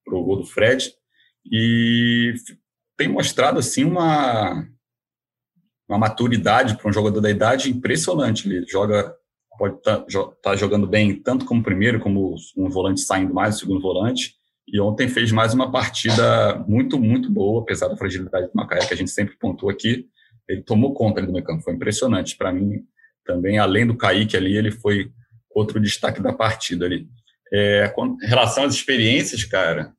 para 0.03 0.15
o 0.15 0.23
gol 0.23 0.37
do 0.37 0.45
Fred, 0.45 0.91
e 1.51 2.33
tem 2.97 3.07
mostrado 3.07 3.59
assim 3.59 3.83
uma, 3.83 4.67
uma 5.87 5.99
maturidade 5.99 6.75
para 6.77 6.89
um 6.89 6.93
jogador 6.93 7.21
da 7.21 7.29
idade 7.29 7.69
impressionante. 7.69 8.49
Ele 8.49 8.65
joga, 8.67 9.13
pode 9.57 9.77
estar 9.77 9.99
tá, 9.99 10.31
tá 10.41 10.55
jogando 10.55 10.87
bem 10.87 11.21
tanto 11.21 11.45
como 11.45 11.63
primeiro, 11.63 11.99
como 11.99 12.35
um 12.57 12.69
volante 12.69 13.01
saindo 13.01 13.33
mais, 13.33 13.55
o 13.55 13.59
segundo 13.59 13.81
volante. 13.81 14.36
E 14.67 14.81
ontem 14.81 15.07
fez 15.07 15.31
mais 15.31 15.53
uma 15.53 15.71
partida 15.71 16.55
muito, 16.67 16.99
muito 16.99 17.31
boa, 17.31 17.61
apesar 17.61 17.87
da 17.87 17.95
fragilidade 17.95 18.47
do 18.47 18.53
Macaé, 18.53 18.85
que 18.85 18.93
a 18.93 18.97
gente 18.97 19.11
sempre 19.11 19.37
pontuou 19.37 19.71
aqui. 19.71 20.05
Ele 20.47 20.61
tomou 20.61 20.93
conta 20.93 21.19
ali 21.19 21.27
do 21.27 21.33
meio 21.33 21.45
campo, 21.45 21.63
foi 21.63 21.73
impressionante. 21.73 22.35
Para 22.35 22.51
mim, 22.51 22.83
também, 23.25 23.59
além 23.59 23.87
do 23.87 23.95
Kaique 23.95 24.35
ali, 24.35 24.57
ele 24.57 24.71
foi 24.71 25.09
outro 25.49 25.79
destaque 25.79 26.21
da 26.21 26.33
partida 26.33 26.85
ali. 26.85 27.07
É, 27.51 27.87
com 27.89 28.17
relação 28.21 28.65
às 28.65 28.73
experiências, 28.73 29.45
cara, 29.45 29.93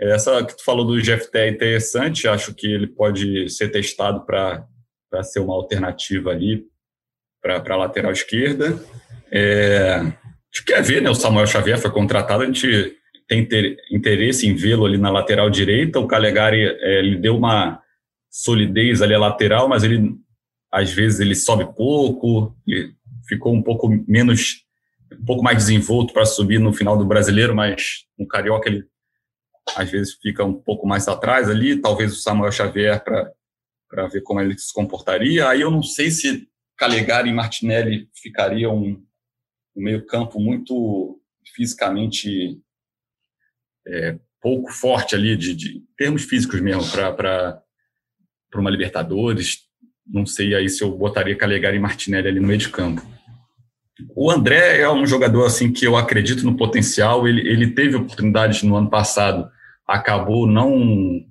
essa 0.00 0.44
que 0.44 0.56
tu 0.56 0.64
falou 0.64 0.84
do 0.84 1.00
GFT 1.00 1.38
é 1.38 1.48
interessante, 1.48 2.26
acho 2.26 2.52
que 2.54 2.66
ele 2.66 2.88
pode 2.88 3.48
ser 3.50 3.68
testado 3.68 4.26
para 4.26 4.66
ser 5.22 5.38
uma 5.38 5.54
alternativa 5.54 6.30
ali 6.30 6.64
para 7.40 7.62
a 7.68 7.76
lateral 7.76 8.10
esquerda. 8.10 8.82
É, 9.30 9.94
a 9.94 10.04
gente 10.04 10.64
quer 10.66 10.82
ver, 10.82 11.02
né? 11.02 11.08
O 11.08 11.14
Samuel 11.14 11.46
Xavier 11.46 11.78
foi 11.78 11.90
contratado, 11.92 12.42
a 12.42 12.46
gente 12.46 12.96
tem 13.32 13.48
interesse 13.90 14.46
em 14.46 14.54
vê-lo 14.54 14.84
ali 14.84 14.98
na 14.98 15.10
lateral 15.10 15.48
direita. 15.48 15.98
O 15.98 16.06
Calegari 16.06 16.62
é, 16.62 16.98
ele 16.98 17.16
deu 17.16 17.36
uma 17.36 17.80
solidez 18.30 19.00
ali 19.00 19.14
à 19.14 19.18
lateral, 19.18 19.68
mas 19.68 19.82
ele 19.82 20.14
às 20.70 20.92
vezes 20.92 21.20
ele 21.20 21.34
sobe 21.34 21.66
pouco, 21.74 22.54
ficou 23.26 23.54
um 23.54 23.62
pouco 23.62 23.88
menos, 24.06 24.64
um 25.12 25.24
pouco 25.24 25.42
mais 25.42 25.58
desenvolto 25.58 26.12
para 26.12 26.26
subir 26.26 26.58
no 26.58 26.72
final 26.72 26.96
do 26.96 27.04
brasileiro, 27.04 27.54
mas 27.54 28.04
no 28.18 28.26
carioca 28.26 28.68
ele 28.68 28.84
às 29.76 29.90
vezes 29.90 30.14
fica 30.20 30.44
um 30.44 30.54
pouco 30.54 30.86
mais 30.86 31.08
atrás 31.08 31.48
ali, 31.48 31.80
talvez 31.80 32.12
o 32.12 32.16
Samuel 32.16 32.52
Xavier 32.52 33.02
para 33.02 34.06
ver 34.08 34.22
como 34.22 34.40
ele 34.40 34.58
se 34.58 34.72
comportaria. 34.72 35.48
Aí 35.48 35.60
eu 35.60 35.70
não 35.70 35.82
sei 35.82 36.10
se 36.10 36.48
Calegari 36.76 37.30
e 37.30 37.34
Martinelli 37.34 38.08
ficariam 38.14 38.76
um 38.76 39.02
meio 39.74 40.04
campo 40.04 40.40
muito 40.40 41.20
fisicamente 41.54 42.60
é, 43.86 44.16
pouco 44.40 44.72
forte 44.72 45.14
ali, 45.14 45.36
de, 45.36 45.54
de 45.54 45.82
termos 45.96 46.24
físicos 46.24 46.60
mesmo, 46.60 46.84
para 46.90 47.62
uma 48.54 48.70
Libertadores. 48.70 49.60
Não 50.06 50.26
sei 50.26 50.54
aí 50.54 50.68
se 50.68 50.82
eu 50.82 50.90
botaria 50.96 51.36
Calegari 51.36 51.76
e 51.76 51.80
Martinelli 51.80 52.28
ali 52.28 52.40
no 52.40 52.46
meio 52.46 52.58
de 52.58 52.68
campo. 52.68 53.02
O 54.16 54.30
André 54.30 54.80
é 54.80 54.90
um 54.90 55.06
jogador 55.06 55.46
assim 55.46 55.72
que 55.72 55.84
eu 55.84 55.96
acredito 55.96 56.44
no 56.44 56.56
potencial. 56.56 57.28
Ele, 57.28 57.46
ele 57.48 57.70
teve 57.70 57.96
oportunidades 57.96 58.62
no 58.62 58.74
ano 58.74 58.90
passado, 58.90 59.48
acabou 59.86 60.46
não 60.46 61.24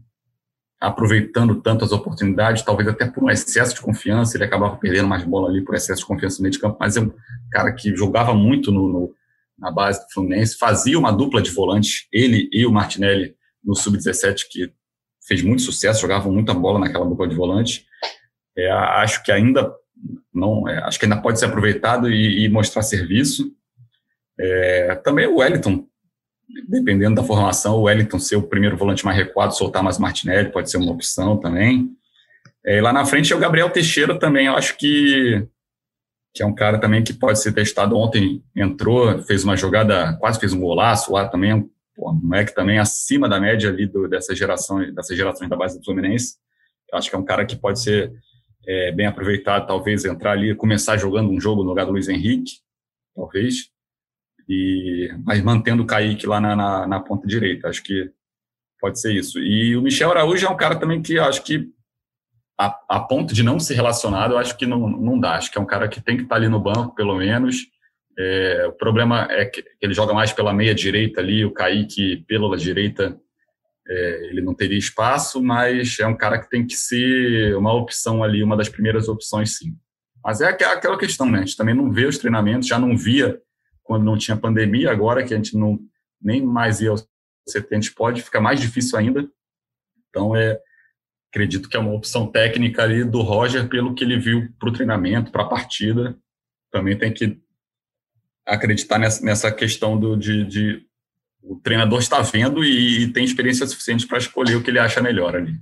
aproveitando 0.80 1.62
tanto 1.62 1.86
as 1.86 1.91
oportunidades, 1.91 2.64
talvez 2.64 2.89
até 2.89 3.06
por 3.06 3.24
um 3.24 3.30
excesso 3.30 3.76
de 3.76 3.82
confiança. 3.82 4.38
Ele 4.38 4.45
acabava 4.45 4.78
perdendo 4.78 5.08
mais 5.08 5.24
bola 5.24 5.49
ali 5.49 5.64
por 5.64 5.76
excesso 5.76 6.02
de 6.02 6.08
confiança 6.08 6.38
no 6.38 6.43
meio 6.43 6.54
de 6.54 6.60
campo, 6.60 6.78
mas 6.80 6.95
é 6.95 7.02
um 7.02 7.12
cara 7.52 7.72
que 7.74 7.95
jogava 7.95 8.34
muito 8.34 8.72
no, 8.72 8.88
no 8.88 9.14
na 9.62 9.72
base 9.72 9.99
do 10.01 10.12
Fluminense, 10.12 10.57
fazia 10.57 10.97
uma 10.97 11.12
dupla 11.12 11.41
de 11.41 11.51
volantes, 11.51 12.07
ele 12.12 12.49
e 12.51 12.66
o 12.66 12.72
Martinelli 12.72 13.36
no 13.64 13.76
sub-17 13.76 14.47
que 14.49 14.74
fez 15.28 15.43
muito 15.43 15.62
sucesso, 15.62 16.01
jogavam 16.01 16.34
muita 16.34 16.53
bola 16.53 16.80
naquela 16.80 17.05
dupla 17.05 17.28
de 17.28 17.36
volante. 17.36 17.86
É, 18.57 18.70
acho 18.72 19.24
que 19.24 19.32
ainda 19.32 19.72
não, 20.34 20.68
é, 20.68 20.80
acho 20.80 20.99
que 20.99 21.05
ainda 21.05 21.22
pode 21.22 21.39
ser 21.39 21.45
aproveitado 21.45 22.12
e, 22.12 22.43
e 22.43 22.49
mostrar 22.49 22.82
serviço. 22.82 23.51
É, 24.39 24.95
também 24.95 25.28
o 25.28 25.38
Wellington, 25.38 25.86
dependendo 26.68 27.16
da 27.16 27.24
formação, 27.24 27.76
o 27.76 27.84
Wellington 27.84 28.18
ser 28.18 28.36
o 28.36 28.43
primeiro 28.43 28.76
volante 28.76 29.05
mais 29.05 29.16
recuado, 29.16 29.55
soltar 29.55 29.84
mais 29.84 29.99
Martinelli, 29.99 30.51
pode 30.51 30.72
ser 30.72 30.78
uma 30.78 30.91
opção 30.91 31.38
também. 31.38 31.89
É, 32.66 32.82
lá 32.82 32.91
na 32.91 33.05
frente 33.05 33.32
é 33.32 33.36
o 33.36 33.39
Gabriel 33.39 33.70
Teixeira 33.70 34.18
também, 34.18 34.47
eu 34.47 34.55
acho 34.55 34.76
que, 34.78 35.47
que 36.34 36.42
é 36.42 36.46
um 36.46 36.56
cara 36.56 36.80
também 36.80 37.04
que 37.04 37.14
pode 37.14 37.42
ser 37.42 37.52
testado. 37.52 37.98
Ontem 37.98 38.44
entrou, 38.56 39.22
fez 39.24 39.44
uma 39.44 39.58
jogada, 39.58 40.18
quase 40.18 40.40
fez 40.40 40.54
um 40.54 40.60
golaço 40.60 41.12
lá 41.12 41.28
também, 41.28 41.70
pô, 41.96 42.12
um 42.12 42.16
moleque 42.16 42.56
também 42.56 42.80
acima 42.80 43.28
da 43.28 43.40
média 43.40 43.70
ali 43.70 43.86
do, 43.86 44.08
dessa 44.08 44.36
geração, 44.36 44.80
dessas 44.94 45.18
gerações 45.18 45.50
da 45.50 45.58
base 45.58 45.78
do 45.78 45.84
Fluminense. 45.84 46.36
Eu 46.92 46.98
acho 46.98 47.10
que 47.10 47.16
é 47.16 47.20
um 47.20 47.26
cara 47.26 47.46
que 47.46 47.56
pode 47.56 47.82
ser 47.82 48.12
é, 48.68 48.92
bem 48.92 49.08
aproveitado, 49.08 49.68
talvez 49.68 50.06
entrar 50.06 50.32
ali, 50.32 50.56
começar 50.56 50.98
jogando 50.98 51.30
um 51.30 51.40
jogo 51.40 51.64
no 51.64 51.70
lugar 51.70 51.86
do 51.86 51.92
Luiz 51.92 52.08
Henrique, 52.08 52.60
talvez, 53.16 53.70
e, 54.48 55.10
mas 55.26 55.42
mantendo 55.42 55.84
o 55.84 55.86
Kaique 55.86 56.28
lá 56.28 56.40
na, 56.40 56.56
na, 56.56 56.88
na 56.88 57.00
ponta 57.00 57.28
direita, 57.28 57.70
acho 57.70 57.84
que 57.84 58.10
pode 58.80 59.00
ser 59.00 59.14
isso. 59.14 59.40
E 59.40 59.76
o 59.76 59.82
Michel 59.82 60.12
Araújo 60.12 60.46
é 60.46 60.50
um 60.50 60.58
cara 60.58 60.76
também 60.76 61.02
que 61.02 61.18
acho 61.20 61.44
que 61.44 61.70
a, 62.66 62.80
a 62.88 62.99
ponto 62.99 63.34
de 63.34 63.43
não 63.43 63.59
ser 63.59 63.74
relacionado, 63.74 64.34
eu 64.34 64.38
acho 64.38 64.55
que 64.55 64.66
não, 64.66 64.88
não 64.88 65.20
dá, 65.20 65.36
acho 65.36 65.51
que 65.51 65.57
é 65.57 65.62
um 65.62 65.66
cara 65.66 65.88
que 65.88 65.99
tem 65.99 66.16
que 66.16 66.24
estar 66.24 66.36
ali 66.36 66.47
no 66.47 66.59
banco, 66.59 66.93
pelo 66.93 67.16
menos, 67.16 67.57
é, 68.18 68.66
o 68.68 68.74
problema 68.74 69.28
é 69.32 69.45
que 69.45 69.64
ele 69.82 69.93
joga 69.93 70.14
mais 70.14 70.32
pela 70.32 70.53
meia 70.53 70.76
direita 70.76 71.22
ali, 71.22 71.43
o 71.43 71.51
Kaique 71.51 72.24
pela 72.28 72.55
direita 72.55 73.20
é, 73.88 74.30
ele 74.30 74.41
não 74.41 74.53
teria 74.53 74.78
espaço, 74.78 75.41
mas 75.41 75.99
é 75.99 76.05
um 76.05 76.16
cara 76.16 76.39
que 76.39 76.49
tem 76.49 76.66
que 76.66 76.76
ser 76.76 77.55
uma 77.57 77.74
opção 77.74 78.24
ali, 78.24 78.43
uma 78.43 78.55
das 78.55 78.70
primeiras 78.70 79.07
opções, 79.07 79.57
sim. 79.57 79.76
Mas 80.24 80.39
é 80.39 80.49
aquela 80.49 80.99
questão, 80.99 81.30
né? 81.30 81.39
A 81.39 81.41
gente 81.41 81.57
também 81.57 81.74
não 81.74 81.91
vê 81.91 82.05
os 82.05 82.20
treinamentos, 82.20 82.68
já 82.68 82.78
não 82.78 82.95
via 82.95 83.41
quando 83.82 84.05
não 84.05 84.18
tinha 84.18 84.38
pandemia, 84.38 84.91
agora 84.91 85.24
que 85.24 85.34
a 85.34 85.38
gente 85.38 85.57
não 85.57 85.80
nem 86.22 86.45
mais 86.45 86.80
ia 86.80 86.91
aos 86.91 87.07
70 87.47 87.89
pode, 87.95 88.22
fica 88.22 88.39
mais 88.39 88.59
difícil 88.59 88.99
ainda. 88.99 89.28
Então, 90.09 90.36
é, 90.36 90.59
acredito 91.32 91.70
que 91.70 91.78
é 91.78 91.80
uma 91.80 91.94
opção 91.94 92.28
técnica 92.28 92.84
ali 92.84 93.06
do 93.06 93.22
Roger, 93.22 93.68
pelo 93.70 93.96
que 93.96 94.04
ele 94.04 94.20
viu 94.20 94.54
para 94.60 94.70
o 94.70 94.74
treinamento, 94.74 95.32
para 95.32 95.44
a 95.44 95.48
partida. 95.48 96.16
Também 96.70 96.98
tem 96.98 97.12
que 97.12 97.40
acreditar 98.46 99.00
nessa, 99.00 99.26
nessa 99.26 99.52
questão 99.52 99.98
do, 99.98 100.18
de, 100.18 100.44
de 100.44 100.86
o 101.42 101.56
treinador 101.56 102.00
está 102.00 102.22
vendo 102.22 102.64
e, 102.64 103.04
e 103.04 103.14
tem 103.14 103.24
experiência 103.24 103.66
suficiente 103.66 104.06
para 104.06 104.18
escolher 104.18 104.56
o 104.56 104.62
que 104.62 104.70
ele 104.70 104.80
acha 104.80 105.02
melhor 105.02 105.36
ali. 105.36 105.56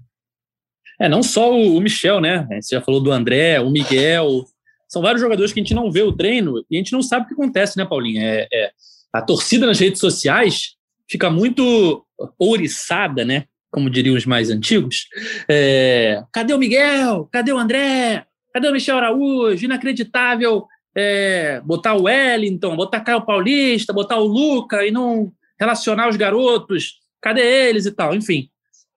É, 1.00 1.08
não 1.08 1.22
só 1.22 1.56
o 1.56 1.80
Michel, 1.80 2.20
né? 2.20 2.48
Você 2.60 2.76
já 2.76 2.82
falou 2.82 3.02
do 3.02 3.12
André, 3.12 3.60
o 3.62 3.70
Miguel. 3.70 4.44
São 4.88 5.02
vários 5.02 5.22
jogadores 5.22 5.54
que 5.54 5.60
a 5.60 5.64
gente 5.64 5.76
não 5.76 5.92
vê 5.92 6.02
o 6.02 6.12
treino 6.12 6.66
e 6.70 6.76
a 6.76 6.80
gente 6.80 6.92
não 6.92 7.02
sabe 7.02 7.26
o 7.26 7.28
que 7.28 7.36
acontece, 7.36 7.78
né, 7.78 7.86
Paulinho? 7.86 8.22
É, 8.22 8.48
é 8.52 8.72
a 9.14 9.22
torcida 9.22 9.66
nas 9.66 9.80
redes 9.80 10.00
sociais 10.00 10.76
fica 11.10 11.30
muito 11.30 12.06
ouriçada, 12.38 13.24
né? 13.24 13.46
Como 13.72 13.90
diriam 13.90 14.16
os 14.16 14.26
mais 14.26 14.50
antigos. 14.50 15.08
É, 15.48 16.24
cadê 16.32 16.54
o 16.54 16.58
Miguel? 16.58 17.30
Cadê 17.32 17.52
o 17.52 17.58
André? 17.58 18.26
Cadê 18.54 18.68
o 18.68 18.72
Michel 18.72 18.98
Araújo? 18.98 19.64
Inacreditável 19.64 20.68
é, 20.96 21.62
botar 21.62 21.94
o 21.94 22.04
Wellington, 22.04 22.76
botar 22.76 23.02
Caio 23.02 23.22
Paulista, 23.22 23.94
botar 23.94 24.18
o 24.18 24.26
Luca 24.26 24.86
e 24.86 24.92
não 24.92 25.32
relacionar 25.60 26.10
os 26.10 26.16
garotos, 26.16 27.00
cadê 27.22 27.42
eles 27.42 27.86
e 27.86 27.92
tal, 27.92 28.16
enfim. 28.16 28.50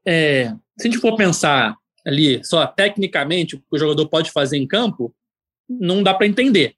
É, 0.06 0.52
se 0.78 0.88
a 0.88 0.90
gente 0.90 1.00
for 1.00 1.16
pensar 1.16 1.76
ali 2.06 2.42
só 2.44 2.66
tecnicamente 2.66 3.54
o 3.54 3.58
que 3.58 3.64
o 3.70 3.78
jogador 3.78 4.08
pode 4.08 4.30
fazer 4.30 4.56
em 4.56 4.66
campo, 4.66 5.14
não 5.68 6.02
dá 6.02 6.14
para 6.14 6.26
entender. 6.26 6.74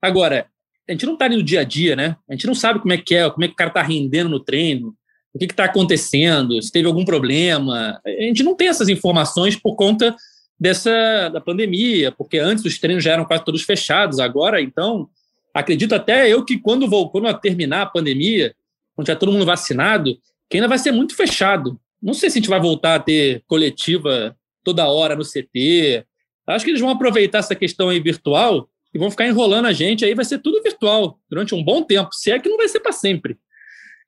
Agora, 0.00 0.46
a 0.88 0.92
gente 0.92 1.06
não 1.06 1.14
está 1.14 1.24
ali 1.26 1.36
no 1.36 1.42
dia 1.42 1.60
a 1.60 1.64
dia, 1.64 1.96
né? 1.96 2.16
A 2.28 2.32
gente 2.32 2.46
não 2.46 2.54
sabe 2.54 2.80
como 2.80 2.92
é 2.92 2.98
que 2.98 3.14
é, 3.14 3.28
como 3.30 3.44
é 3.44 3.48
que 3.48 3.54
o 3.54 3.56
cara 3.56 3.68
está 3.68 3.82
rendendo 3.82 4.28
no 4.28 4.40
treino. 4.40 4.94
O 5.34 5.38
que 5.38 5.46
está 5.46 5.64
acontecendo, 5.64 6.62
se 6.62 6.70
teve 6.70 6.86
algum 6.86 7.04
problema. 7.04 8.00
A 8.06 8.22
gente 8.22 8.44
não 8.44 8.54
tem 8.54 8.68
essas 8.68 8.88
informações 8.88 9.56
por 9.56 9.74
conta 9.74 10.14
dessa 10.58 11.28
da 11.28 11.40
pandemia, 11.40 12.12
porque 12.12 12.38
antes 12.38 12.64
os 12.64 12.78
treinos 12.78 13.02
já 13.02 13.12
eram 13.12 13.24
quase 13.24 13.44
todos 13.44 13.62
fechados, 13.62 14.20
agora, 14.20 14.62
então, 14.62 15.08
acredito 15.52 15.94
até 15.94 16.32
eu 16.32 16.44
que 16.44 16.58
quando, 16.58 16.88
vou, 16.88 17.10
quando 17.10 17.32
terminar 17.40 17.82
a 17.82 17.86
pandemia, 17.86 18.54
quando 18.94 19.08
já 19.08 19.16
todo 19.16 19.32
mundo 19.32 19.44
vacinado, 19.44 20.16
que 20.48 20.56
ainda 20.56 20.68
vai 20.68 20.78
ser 20.78 20.92
muito 20.92 21.16
fechado. 21.16 21.78
Não 22.00 22.14
sei 22.14 22.30
se 22.30 22.38
a 22.38 22.40
gente 22.40 22.50
vai 22.50 22.60
voltar 22.60 22.94
a 22.94 23.00
ter 23.00 23.42
coletiva 23.48 24.36
toda 24.62 24.86
hora 24.86 25.16
no 25.16 25.24
CT. 25.24 26.04
Acho 26.46 26.64
que 26.64 26.70
eles 26.70 26.80
vão 26.80 26.90
aproveitar 26.90 27.38
essa 27.38 27.56
questão 27.56 27.88
aí 27.88 27.98
virtual 27.98 28.68
e 28.94 28.98
vão 28.98 29.10
ficar 29.10 29.26
enrolando 29.26 29.66
a 29.66 29.72
gente, 29.72 30.04
aí 30.04 30.14
vai 30.14 30.24
ser 30.24 30.38
tudo 30.38 30.62
virtual 30.62 31.18
durante 31.28 31.54
um 31.54 31.64
bom 31.64 31.82
tempo, 31.82 32.10
se 32.12 32.30
é 32.30 32.38
que 32.38 32.48
não 32.48 32.56
vai 32.56 32.68
ser 32.68 32.78
para 32.78 32.92
sempre. 32.92 33.36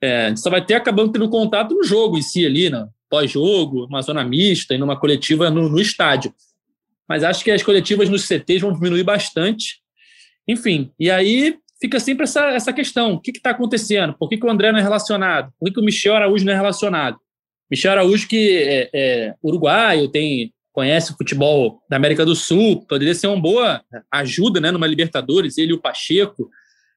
É, 0.00 0.26
a 0.26 0.28
gente 0.28 0.40
só 0.40 0.50
vai 0.50 0.64
ter 0.64 0.74
acabando 0.74 1.12
tendo 1.12 1.28
contato 1.28 1.74
no 1.74 1.82
jogo 1.82 2.18
em 2.18 2.22
si 2.22 2.44
ali, 2.44 2.68
né? 2.70 2.88
pós-jogo, 3.08 3.86
uma 3.86 4.02
zona 4.02 4.24
mista 4.24 4.74
e 4.74 4.78
numa 4.78 4.98
coletiva 4.98 5.50
no, 5.50 5.68
no, 5.68 5.80
estádio. 5.80 6.34
Mas 7.08 7.22
acho 7.22 7.44
que 7.44 7.50
as 7.50 7.62
coletivas 7.62 8.08
nos 8.08 8.24
CTs 8.24 8.62
vão 8.62 8.72
diminuir 8.72 9.04
bastante. 9.04 9.80
Enfim, 10.46 10.90
e 10.98 11.10
aí 11.10 11.56
fica 11.80 12.00
sempre 12.00 12.24
essa, 12.24 12.46
essa 12.50 12.72
questão: 12.72 13.14
o 13.14 13.20
que 13.20 13.30
está 13.30 13.50
acontecendo? 13.50 14.14
Por 14.14 14.28
que, 14.28 14.36
que, 14.36 14.46
o 14.46 14.50
André 14.50 14.72
não 14.72 14.78
é 14.78 14.82
relacionado? 14.82 15.52
Por 15.58 15.66
que, 15.66 15.74
que, 15.74 15.80
o 15.80 15.84
Michel 15.84 16.14
Araújo 16.14 16.44
não 16.44 16.52
é 16.52 16.56
relacionado? 16.56 17.18
Michel 17.70 17.92
Araújo, 17.92 18.28
que 18.28 18.58
é, 18.58 18.90
é 18.92 19.34
uruguaio, 19.42 20.08
tem, 20.08 20.52
conhece 20.72 21.12
o 21.12 21.16
futebol 21.16 21.82
da 21.88 21.96
América 21.96 22.24
do 22.24 22.34
Sul, 22.34 22.84
poderia 22.86 23.14
ser 23.14 23.26
uma 23.28 23.40
boa 23.40 23.82
ajuda 24.10 24.60
né, 24.60 24.70
numa 24.70 24.86
Libertadores, 24.86 25.58
ele 25.58 25.72
e 25.72 25.74
o 25.74 25.80
Pacheco. 25.80 26.48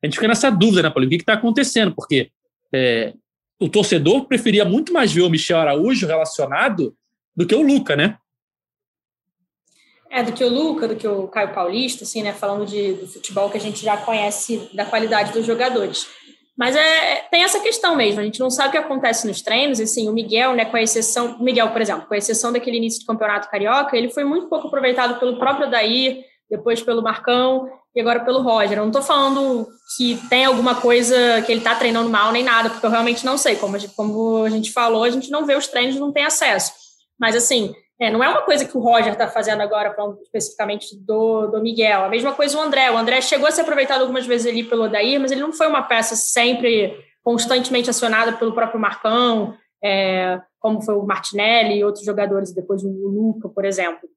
A 0.01 0.05
gente 0.05 0.15
fica 0.15 0.27
nessa 0.27 0.49
dúvida, 0.49 0.83
né, 0.83 0.89
Paulo? 0.89 1.07
O 1.07 1.09
que 1.09 1.15
está 1.15 1.33
acontecendo? 1.33 1.93
Porque 1.93 2.31
é, 2.73 3.13
o 3.59 3.67
torcedor 3.67 4.25
preferia 4.25 4.63
muito 4.63 4.93
mais 4.93 5.11
ver 5.11 5.21
o 5.21 5.29
Michel 5.29 5.59
Araújo 5.59 6.07
relacionado 6.07 6.95
do 7.35 7.45
que 7.45 7.55
o 7.55 7.61
Luca, 7.61 7.95
né? 7.95 8.17
É, 10.11 10.23
do 10.23 10.31
que 10.31 10.43
o 10.43 10.49
Luca, 10.49 10.87
do 10.87 10.95
que 10.95 11.07
o 11.07 11.27
Caio 11.27 11.53
Paulista, 11.53 12.03
assim, 12.03 12.23
né? 12.23 12.33
Falando 12.33 12.65
de, 12.65 12.93
do 12.93 13.07
futebol 13.07 13.49
que 13.49 13.57
a 13.57 13.61
gente 13.61 13.83
já 13.83 13.97
conhece 13.97 14.69
da 14.73 14.85
qualidade 14.85 15.33
dos 15.33 15.45
jogadores. 15.45 16.07
Mas 16.57 16.75
é, 16.75 17.21
tem 17.31 17.43
essa 17.43 17.61
questão 17.61 17.95
mesmo, 17.95 18.19
a 18.19 18.23
gente 18.23 18.39
não 18.39 18.49
sabe 18.49 18.67
o 18.67 18.71
que 18.71 18.77
acontece 18.77 19.25
nos 19.25 19.41
treinos, 19.41 19.79
assim, 19.79 20.09
o 20.09 20.13
Miguel, 20.13 20.55
né, 20.55 20.65
com 20.65 20.75
a 20.75 20.81
exceção, 20.81 21.37
o 21.39 21.43
Miguel, 21.43 21.69
por 21.69 21.81
exemplo, 21.81 22.05
com 22.05 22.13
a 22.13 22.17
exceção 22.17 22.51
daquele 22.51 22.75
início 22.75 22.99
de 22.99 23.05
campeonato 23.05 23.49
carioca, 23.49 23.95
ele 23.95 24.09
foi 24.09 24.25
muito 24.25 24.49
pouco 24.49 24.67
aproveitado 24.67 25.17
pelo 25.21 25.39
próprio 25.39 25.71
Daí, 25.71 26.21
depois 26.49 26.81
pelo 26.81 27.01
Marcão 27.01 27.69
e 27.95 28.01
agora 28.01 28.23
pelo 28.23 28.41
Roger. 28.41 28.77
Eu 28.77 28.83
não 28.83 28.87
estou 28.87 29.01
falando 29.01 29.67
que 29.97 30.19
tem 30.29 30.45
alguma 30.45 30.75
coisa 30.75 31.41
que 31.45 31.51
ele 31.51 31.59
está 31.59 31.75
treinando 31.75 32.09
mal 32.09 32.31
nem 32.31 32.43
nada, 32.43 32.69
porque 32.69 32.85
eu 32.85 32.89
realmente 32.89 33.25
não 33.25 33.37
sei. 33.37 33.55
Como 33.55 33.75
a, 33.75 33.79
gente, 33.79 33.95
como 33.95 34.43
a 34.43 34.49
gente 34.49 34.71
falou, 34.71 35.03
a 35.03 35.09
gente 35.09 35.31
não 35.31 35.45
vê 35.45 35.55
os 35.55 35.67
treinos, 35.67 35.95
não 35.95 36.11
tem 36.11 36.25
acesso. 36.25 36.71
Mas, 37.19 37.35
assim, 37.35 37.73
é, 37.99 38.09
não 38.09 38.23
é 38.23 38.29
uma 38.29 38.43
coisa 38.43 38.63
que 38.63 38.77
o 38.77 38.81
Roger 38.81 39.13
está 39.13 39.27
fazendo 39.27 39.61
agora, 39.61 39.93
falando 39.93 40.21
especificamente 40.21 40.95
do, 41.05 41.47
do 41.47 41.61
Miguel. 41.61 42.05
A 42.05 42.09
mesma 42.09 42.33
coisa 42.33 42.57
o 42.57 42.61
André. 42.61 42.89
O 42.91 42.97
André 42.97 43.21
chegou 43.21 43.47
a 43.47 43.51
ser 43.51 43.61
aproveitado 43.61 44.01
algumas 44.01 44.25
vezes 44.25 44.47
ali 44.47 44.63
pelo 44.63 44.83
Odair, 44.83 45.19
mas 45.19 45.31
ele 45.31 45.41
não 45.41 45.51
foi 45.51 45.67
uma 45.67 45.83
peça 45.83 46.15
sempre 46.15 46.95
constantemente 47.23 47.89
acionada 47.89 48.33
pelo 48.33 48.53
próprio 48.53 48.79
Marcão, 48.79 49.53
é, 49.83 50.39
como 50.59 50.81
foi 50.81 50.95
o 50.95 51.05
Martinelli 51.05 51.79
e 51.79 51.83
outros 51.83 52.05
jogadores, 52.05 52.53
depois 52.53 52.83
o 52.83 52.87
Luca, 52.87 53.49
por 53.49 53.65
exemplo. 53.65 54.07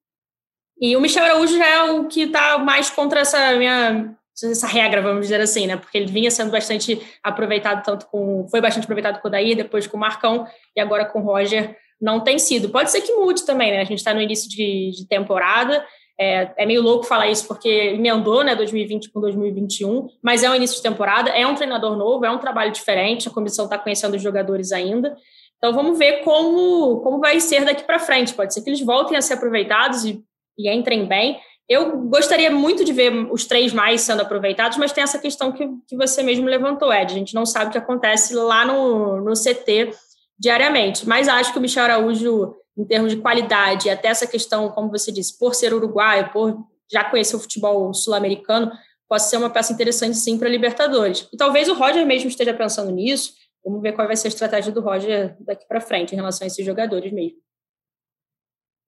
E 0.83 0.97
o 0.97 1.01
Michel 1.01 1.25
Araújo 1.25 1.57
já 1.57 1.65
é 1.65 1.83
o 1.93 2.09
que 2.09 2.23
está 2.23 2.59
mais 2.59 2.91
contra 2.91 3.21
essa 3.21 3.55
minha 3.55 4.17
essa 4.43 4.67
regra, 4.67 5.01
vamos 5.01 5.21
dizer 5.21 5.41
assim, 5.41 5.69
né? 5.69 5.77
Porque 5.77 5.97
ele 5.97 6.11
vinha 6.11 6.29
sendo 6.29 6.51
bastante 6.51 7.01
aproveitado 7.23 7.85
tanto 7.85 8.07
com 8.07 8.49
foi 8.51 8.61
bastante 8.61 8.83
aproveitado 8.83 9.21
com 9.21 9.29
o 9.29 9.31
Daí, 9.31 9.55
depois 9.55 9.87
com 9.87 9.97
o 9.97 10.01
Marcão 10.01 10.45
e 10.75 10.81
agora 10.81 11.05
com 11.05 11.21
o 11.21 11.23
Roger 11.23 11.77
não 12.01 12.19
tem 12.19 12.37
sido. 12.37 12.69
Pode 12.69 12.91
ser 12.91 13.03
que 13.03 13.13
mude 13.15 13.47
também, 13.47 13.71
né? 13.71 13.81
A 13.81 13.85
gente 13.85 13.99
está 13.99 14.13
no 14.13 14.21
início 14.21 14.51
de, 14.51 14.91
de 14.91 15.07
temporada. 15.07 15.87
É, 16.19 16.51
é, 16.57 16.67
meio 16.67 16.83
louco 16.83 17.05
falar 17.05 17.29
isso 17.29 17.47
porque 17.47 17.69
emendou, 17.69 18.43
né, 18.43 18.57
2020 18.57 19.11
com 19.11 19.21
2021, 19.21 20.09
mas 20.23 20.43
é 20.43 20.51
um 20.51 20.55
início 20.55 20.77
de 20.77 20.83
temporada, 20.83 21.31
é 21.31 21.47
um 21.47 21.55
treinador 21.55 21.97
novo, 21.97 22.25
é 22.25 22.31
um 22.31 22.39
trabalho 22.39 22.71
diferente, 22.71 23.29
a 23.29 23.31
comissão 23.31 23.65
está 23.65 23.79
conhecendo 23.79 24.15
os 24.15 24.23
jogadores 24.23 24.73
ainda. 24.73 25.17
Então 25.57 25.73
vamos 25.73 25.97
ver 25.97 26.23
como, 26.23 27.01
como 27.01 27.21
vai 27.21 27.39
ser 27.41 27.65
daqui 27.65 27.85
para 27.85 28.01
frente. 28.01 28.35
Pode 28.35 28.53
ser 28.53 28.63
que 28.63 28.71
eles 28.71 28.81
voltem 28.81 29.17
a 29.17 29.23
ser 29.23 29.35
aproveitados 29.35 30.05
e 30.05 30.23
e 30.59 30.71
entrem 30.71 31.07
bem. 31.07 31.41
Eu 31.69 31.99
gostaria 32.03 32.51
muito 32.51 32.85
de 32.85 32.93
ver 32.93 33.13
os 33.33 33.45
três 33.45 33.73
mais 33.73 34.03
sendo 34.03 34.23
aproveitados, 34.23 34.77
mas 34.77 34.93
tem 34.93 35.03
essa 35.03 35.19
questão 35.19 35.53
que, 35.53 35.67
que 35.89 35.97
você 35.97 36.23
mesmo 36.23 36.47
levantou, 36.47 36.93
Ed. 36.93 37.13
A 37.13 37.19
gente 37.19 37.35
não 37.35 37.47
sabe 37.47 37.69
o 37.69 37.73
que 37.73 37.79
acontece 37.79 38.35
lá 38.35 38.65
no, 38.65 39.21
no 39.21 39.33
CT 39.33 39.91
diariamente. 40.39 41.09
Mas 41.09 41.29
acho 41.29 41.53
que 41.53 41.59
o 41.59 41.63
Michel 41.63 41.85
Araújo, 41.85 42.57
em 42.77 42.85
termos 42.85 43.13
de 43.13 43.21
qualidade, 43.21 43.89
até 43.89 44.09
essa 44.09 44.27
questão, 44.27 44.69
como 44.71 44.91
você 44.91 45.13
disse, 45.13 45.39
por 45.39 45.55
ser 45.55 45.73
uruguaio, 45.73 46.31
por 46.31 46.59
já 46.91 47.05
conhecer 47.05 47.37
o 47.37 47.41
futebol 47.41 47.95
sul-americano, 47.95 48.71
pode 49.09 49.23
ser 49.23 49.37
uma 49.37 49.49
peça 49.49 49.73
interessante 49.73 50.17
sim 50.17 50.39
para 50.39 50.49
a 50.49 50.51
Libertadores. 50.51 51.29
E 51.33 51.37
talvez 51.37 51.69
o 51.69 51.75
Roger 51.75 52.05
mesmo 52.05 52.29
esteja 52.29 52.53
pensando 52.53 52.91
nisso. 52.91 53.35
Vamos 53.65 53.81
ver 53.81 53.93
qual 53.93 54.07
vai 54.07 54.17
ser 54.17 54.29
a 54.29 54.31
estratégia 54.31 54.73
do 54.73 54.81
Roger 54.81 55.37
daqui 55.41 55.67
para 55.67 55.81
frente 55.81 56.13
em 56.13 56.17
relação 56.17 56.45
a 56.45 56.49
esses 56.49 56.67
jogadores 56.67 57.13
mesmo. 57.13 57.39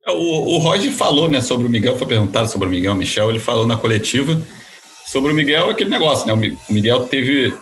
O, 0.08 0.56
o 0.56 0.58
Roger 0.58 0.92
falou, 0.92 1.30
né, 1.30 1.40
sobre 1.40 1.66
o 1.66 1.70
Miguel, 1.70 1.96
foi 1.96 2.06
perguntado 2.06 2.50
sobre 2.50 2.68
o 2.68 2.70
Miguel 2.70 2.94
Michel, 2.94 3.30
ele 3.30 3.38
falou 3.38 3.66
na 3.66 3.76
coletiva 3.76 4.40
sobre 5.06 5.32
o 5.32 5.34
Miguel, 5.34 5.70
aquele 5.70 5.90
negócio, 5.90 6.26
né, 6.26 6.32
o 6.68 6.72
Miguel 6.72 7.06
teve 7.06 7.54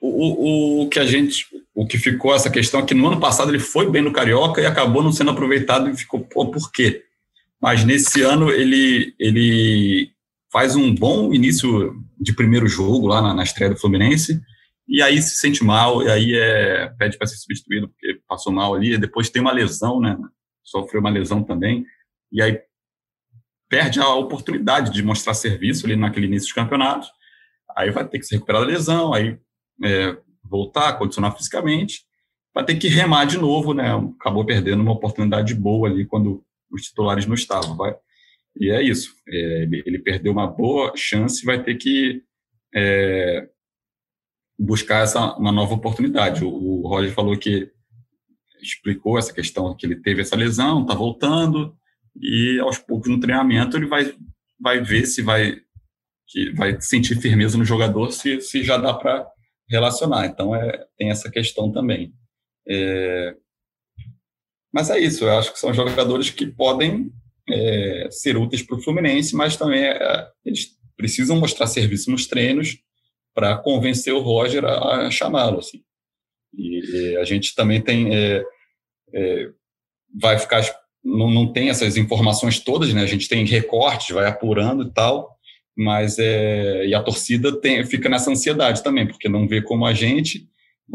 o, 0.00 0.08
o, 0.08 0.82
o 0.82 0.88
que 0.88 0.98
a 0.98 1.04
gente, 1.04 1.46
o 1.74 1.86
que 1.86 1.98
ficou 1.98 2.34
essa 2.34 2.48
questão 2.48 2.80
é 2.80 2.84
que 2.84 2.94
no 2.94 3.06
ano 3.06 3.20
passado 3.20 3.50
ele 3.50 3.58
foi 3.58 3.90
bem 3.90 4.02
no 4.02 4.12
Carioca 4.12 4.60
e 4.60 4.66
acabou 4.66 5.02
não 5.02 5.12
sendo 5.12 5.30
aproveitado 5.30 5.90
e 5.90 5.96
ficou, 5.96 6.20
pô, 6.20 6.50
por 6.50 6.72
quê? 6.72 7.02
Mas 7.60 7.84
nesse 7.84 8.22
ano 8.22 8.50
ele, 8.50 9.14
ele 9.18 10.10
faz 10.50 10.74
um 10.74 10.94
bom 10.94 11.32
início 11.34 11.94
de 12.18 12.34
primeiro 12.34 12.66
jogo 12.66 13.06
lá 13.06 13.20
na, 13.20 13.34
na 13.34 13.42
estreia 13.42 13.72
do 13.72 13.78
Fluminense, 13.78 14.40
e 14.88 15.02
aí 15.02 15.20
se 15.20 15.36
sente 15.36 15.62
mal, 15.62 16.02
e 16.02 16.10
aí 16.10 16.34
é, 16.34 16.90
pede 16.98 17.18
para 17.18 17.26
ser 17.26 17.36
substituído 17.36 17.88
porque 17.88 18.18
passou 18.26 18.52
mal 18.52 18.74
ali, 18.74 18.96
depois 18.96 19.28
tem 19.28 19.42
uma 19.42 19.52
lesão, 19.52 20.00
né, 20.00 20.16
sofreu 20.70 21.00
uma 21.00 21.10
lesão 21.10 21.42
também, 21.42 21.84
e 22.32 22.40
aí 22.40 22.60
perde 23.68 24.00
a 24.00 24.08
oportunidade 24.14 24.92
de 24.92 25.02
mostrar 25.02 25.34
serviço 25.34 25.86
ali 25.86 25.96
naquele 25.96 26.26
início 26.26 26.48
de 26.48 26.54
campeonato, 26.54 27.08
aí 27.76 27.90
vai 27.90 28.06
ter 28.06 28.18
que 28.18 28.26
se 28.26 28.34
recuperar 28.34 28.62
da 28.62 28.66
lesão, 28.66 29.14
aí 29.14 29.38
é, 29.82 30.16
voltar, 30.42 30.98
condicionar 30.98 31.36
fisicamente, 31.36 32.04
vai 32.54 32.64
ter 32.64 32.76
que 32.76 32.88
remar 32.88 33.24
de 33.24 33.38
novo, 33.38 33.72
né? 33.72 33.92
Acabou 34.18 34.44
perdendo 34.44 34.82
uma 34.82 34.92
oportunidade 34.92 35.54
boa 35.54 35.88
ali 35.88 36.04
quando 36.04 36.44
os 36.70 36.82
titulares 36.82 37.26
não 37.26 37.34
estavam. 37.34 37.76
Vai. 37.76 37.94
E 38.58 38.70
é 38.70 38.82
isso. 38.82 39.14
É, 39.28 39.62
ele, 39.86 39.98
perdeu 39.98 40.32
uma 40.32 40.46
boa 40.46 40.92
chance, 40.96 41.44
vai 41.44 41.62
ter 41.62 41.76
que 41.76 42.22
é, 42.74 43.48
buscar 44.58 45.04
essa 45.04 45.36
uma 45.36 45.52
nova 45.52 45.74
oportunidade. 45.74 46.44
O, 46.44 46.48
o 46.48 46.88
Roger 46.88 47.12
falou 47.12 47.36
que 47.36 47.70
explicou 48.62 49.18
essa 49.18 49.32
questão 49.32 49.74
que 49.76 49.86
ele 49.86 49.96
teve 49.96 50.20
essa 50.20 50.36
lesão, 50.36 50.82
está 50.82 50.94
voltando 50.94 51.76
e 52.20 52.58
aos 52.60 52.78
poucos 52.78 53.10
no 53.10 53.20
treinamento 53.20 53.76
ele 53.76 53.86
vai 53.86 54.14
vai 54.60 54.80
ver 54.80 55.06
se 55.06 55.22
vai 55.22 55.60
que 56.26 56.52
vai 56.52 56.80
sentir 56.80 57.20
firmeza 57.20 57.58
no 57.58 57.64
jogador 57.64 58.12
se, 58.12 58.40
se 58.40 58.62
já 58.62 58.76
dá 58.76 58.94
para 58.94 59.26
relacionar. 59.68 60.26
Então 60.26 60.54
é 60.54 60.86
tem 60.96 61.10
essa 61.10 61.30
questão 61.30 61.72
também. 61.72 62.12
É, 62.68 63.34
mas 64.72 64.90
é 64.90 64.98
isso. 64.98 65.24
Eu 65.24 65.38
acho 65.38 65.52
que 65.52 65.58
são 65.58 65.74
jogadores 65.74 66.30
que 66.30 66.46
podem 66.46 67.12
é, 67.48 68.08
ser 68.10 68.36
úteis 68.36 68.62
para 68.62 68.76
o 68.76 68.80
Fluminense, 68.80 69.34
mas 69.34 69.56
também 69.56 69.84
é, 69.84 70.28
eles 70.44 70.78
precisam 70.96 71.38
mostrar 71.38 71.66
serviço 71.66 72.10
nos 72.10 72.26
treinos 72.26 72.78
para 73.34 73.56
convencer 73.56 74.12
o 74.12 74.20
Roger 74.20 74.64
a, 74.64 75.06
a 75.06 75.10
chamá-lo. 75.10 75.58
Assim. 75.58 75.82
E 76.54 77.16
a 77.16 77.24
gente 77.24 77.54
também 77.54 77.80
tem 77.80 78.14
é, 78.14 78.44
é, 79.14 79.50
vai 80.20 80.38
ficar 80.38 80.62
não, 81.02 81.30
não 81.30 81.52
tem 81.52 81.70
essas 81.70 81.96
informações 81.96 82.60
todas, 82.60 82.92
né? 82.92 83.02
A 83.02 83.06
gente 83.06 83.28
tem 83.28 83.44
recortes, 83.44 84.14
vai 84.14 84.26
apurando 84.26 84.84
e 84.84 84.90
tal, 84.90 85.36
mas 85.76 86.18
é 86.18 86.86
e 86.86 86.94
a 86.94 87.02
torcida 87.02 87.58
tem, 87.60 87.84
fica 87.86 88.08
nessa 88.08 88.30
ansiedade 88.30 88.82
também, 88.82 89.06
porque 89.06 89.28
não 89.28 89.48
vê 89.48 89.62
como 89.62 89.86
a 89.86 89.94
gente 89.94 90.48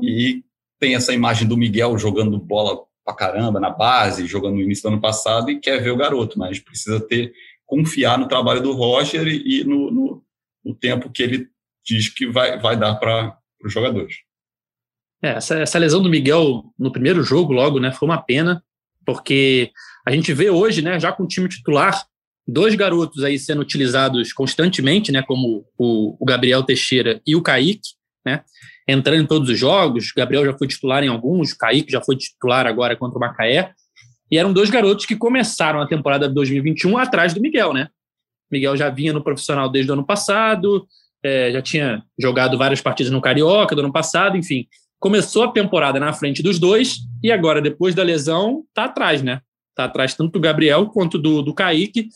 e 0.03 0.43
tem 0.79 0.95
essa 0.95 1.13
imagem 1.13 1.47
do 1.47 1.57
Miguel 1.57 1.97
jogando 1.97 2.37
bola 2.37 2.77
pra 3.03 3.15
caramba 3.15 3.59
na 3.59 3.69
base, 3.69 4.27
jogando 4.27 4.55
no 4.55 4.61
início 4.61 4.83
do 4.83 4.93
ano 4.93 5.01
passado 5.01 5.49
e 5.49 5.59
quer 5.59 5.81
ver 5.81 5.91
o 5.91 5.97
garoto, 5.97 6.37
mas 6.37 6.59
precisa 6.59 6.99
ter 6.99 7.33
confiar 7.65 8.17
no 8.17 8.27
trabalho 8.27 8.61
do 8.61 8.73
Roger 8.73 9.27
e, 9.27 9.61
e 9.61 9.63
no, 9.63 9.91
no, 9.91 10.23
no 10.63 10.75
tempo 10.75 11.09
que 11.09 11.23
ele 11.23 11.47
diz 11.83 12.09
que 12.09 12.27
vai, 12.27 12.59
vai 12.59 12.77
dar 12.77 12.95
para 12.95 13.37
os 13.63 13.71
jogadores. 13.71 14.17
É, 15.25 15.29
essa, 15.29 15.55
essa 15.57 15.79
lesão 15.79 16.03
do 16.03 16.09
Miguel 16.09 16.63
no 16.77 16.91
primeiro 16.91 17.23
jogo, 17.23 17.51
logo, 17.51 17.79
né, 17.79 17.91
foi 17.91 18.07
uma 18.07 18.21
pena, 18.21 18.63
porque 19.03 19.71
a 20.05 20.11
gente 20.11 20.31
vê 20.31 20.51
hoje, 20.51 20.83
né, 20.83 20.99
já 20.99 21.11
com 21.11 21.23
o 21.23 21.27
time 21.27 21.49
titular, 21.49 22.05
dois 22.47 22.75
garotos 22.75 23.23
aí 23.23 23.39
sendo 23.39 23.61
utilizados 23.61 24.31
constantemente, 24.31 25.11
né, 25.11 25.23
como 25.23 25.65
o, 25.75 26.15
o 26.19 26.25
Gabriel 26.25 26.61
Teixeira 26.61 27.19
e 27.25 27.35
o 27.35 27.41
Kaique, 27.41 27.89
né, 28.23 28.43
entrando 28.87 29.23
em 29.23 29.25
todos 29.25 29.49
os 29.49 29.57
jogos. 29.57 30.11
Gabriel 30.15 30.45
já 30.45 30.55
foi 30.55 30.67
titular 30.67 31.03
em 31.03 31.07
alguns, 31.07 31.53
Kaique 31.53 31.91
já 31.91 32.01
foi 32.03 32.15
titular 32.15 32.67
agora 32.67 32.95
contra 32.95 33.17
o 33.17 33.19
Macaé. 33.21 33.73
E 34.29 34.37
eram 34.37 34.53
dois 34.53 34.69
garotos 34.69 35.07
que 35.07 35.15
começaram 35.15 35.81
a 35.81 35.87
temporada 35.87 36.27
de 36.27 36.35
2021 36.35 36.99
atrás 36.99 37.33
do 37.33 37.41
Miguel, 37.41 37.73
né? 37.73 37.89
Miguel 38.51 38.77
já 38.77 38.91
vinha 38.91 39.11
no 39.11 39.23
profissional 39.23 39.69
desde 39.69 39.89
o 39.89 39.93
ano 39.93 40.05
passado, 40.05 40.87
é, 41.23 41.51
já 41.51 41.63
tinha 41.63 42.03
jogado 42.19 42.59
várias 42.59 42.79
partidas 42.79 43.11
no 43.11 43.21
Carioca 43.21 43.75
do 43.75 43.81
ano 43.81 43.91
passado, 43.91 44.37
enfim. 44.37 44.67
Começou 45.05 45.43
a 45.43 45.51
temporada 45.51 45.99
na 45.99 46.11
frente 46.13 46.41
dos 46.41 46.57
dois 46.57 47.01
e 47.21 47.31
agora, 47.31 47.61
depois 47.61 47.93
da 47.93 48.01
lesão, 48.01 48.63
tá 48.73 48.85
atrás, 48.85 49.21
né? 49.21 49.39
Tá 49.75 49.83
atrás 49.83 50.15
tanto 50.15 50.31
do 50.31 50.39
Gabriel 50.39 50.87
quanto 50.87 51.19
do, 51.19 51.43
do 51.43 51.53
Kaique, 51.53 52.09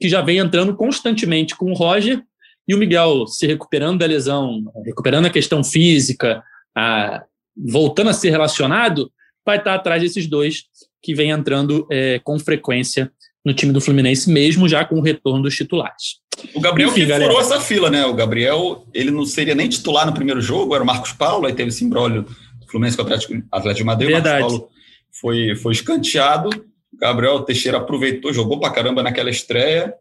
que 0.00 0.08
já 0.08 0.22
vem 0.22 0.38
entrando 0.38 0.74
constantemente 0.74 1.54
com 1.54 1.70
o 1.70 1.74
Roger 1.74 2.22
e 2.66 2.74
o 2.74 2.78
Miguel 2.78 3.26
se 3.26 3.46
recuperando 3.46 3.98
da 3.98 4.06
lesão, 4.06 4.62
recuperando 4.82 5.26
a 5.26 5.30
questão 5.30 5.62
física, 5.62 6.42
a, 6.74 7.22
voltando 7.54 8.08
a 8.08 8.14
ser 8.14 8.30
relacionado, 8.30 9.12
vai 9.44 9.58
estar 9.58 9.74
atrás 9.74 10.00
desses 10.00 10.26
dois 10.26 10.62
que 11.02 11.14
vem 11.14 11.32
entrando 11.32 11.86
é, 11.90 12.18
com 12.20 12.38
frequência 12.38 13.12
no 13.44 13.52
time 13.52 13.74
do 13.74 13.80
Fluminense, 13.82 14.30
mesmo 14.30 14.66
já 14.66 14.86
com 14.86 14.94
o 14.94 15.02
retorno 15.02 15.42
dos 15.42 15.54
titulares. 15.54 16.21
O 16.54 16.60
Gabriel 16.60 16.90
Enfim, 16.90 17.00
que 17.00 17.06
galera. 17.06 17.30
furou 17.30 17.40
essa 17.40 17.60
fila, 17.60 17.90
né? 17.90 18.04
O 18.06 18.14
Gabriel, 18.14 18.86
ele 18.92 19.10
não 19.10 19.24
seria 19.24 19.54
nem 19.54 19.68
titular 19.68 20.06
no 20.06 20.14
primeiro 20.14 20.40
jogo, 20.40 20.74
era 20.74 20.82
o 20.82 20.86
Marcos 20.86 21.12
Paulo, 21.12 21.46
aí 21.46 21.54
teve 21.54 21.68
esse 21.68 21.84
embrólio 21.84 22.26
Fluminense 22.72 22.96
com 22.96 23.02
o 23.02 23.06
Atlético, 23.06 23.34
Atlético 23.52 23.78
de 23.78 23.84
Madrid, 23.84 24.10
Verdade. 24.10 24.38
o 24.38 24.40
Marcos 24.40 24.58
Paulo 24.58 24.72
foi, 25.10 25.54
foi 25.56 25.72
escanteado, 25.72 26.48
o 26.48 26.96
Gabriel 26.96 27.40
Teixeira 27.42 27.76
aproveitou, 27.78 28.32
jogou 28.32 28.58
pra 28.58 28.70
caramba 28.70 29.02
naquela 29.02 29.30
estreia 29.30 29.94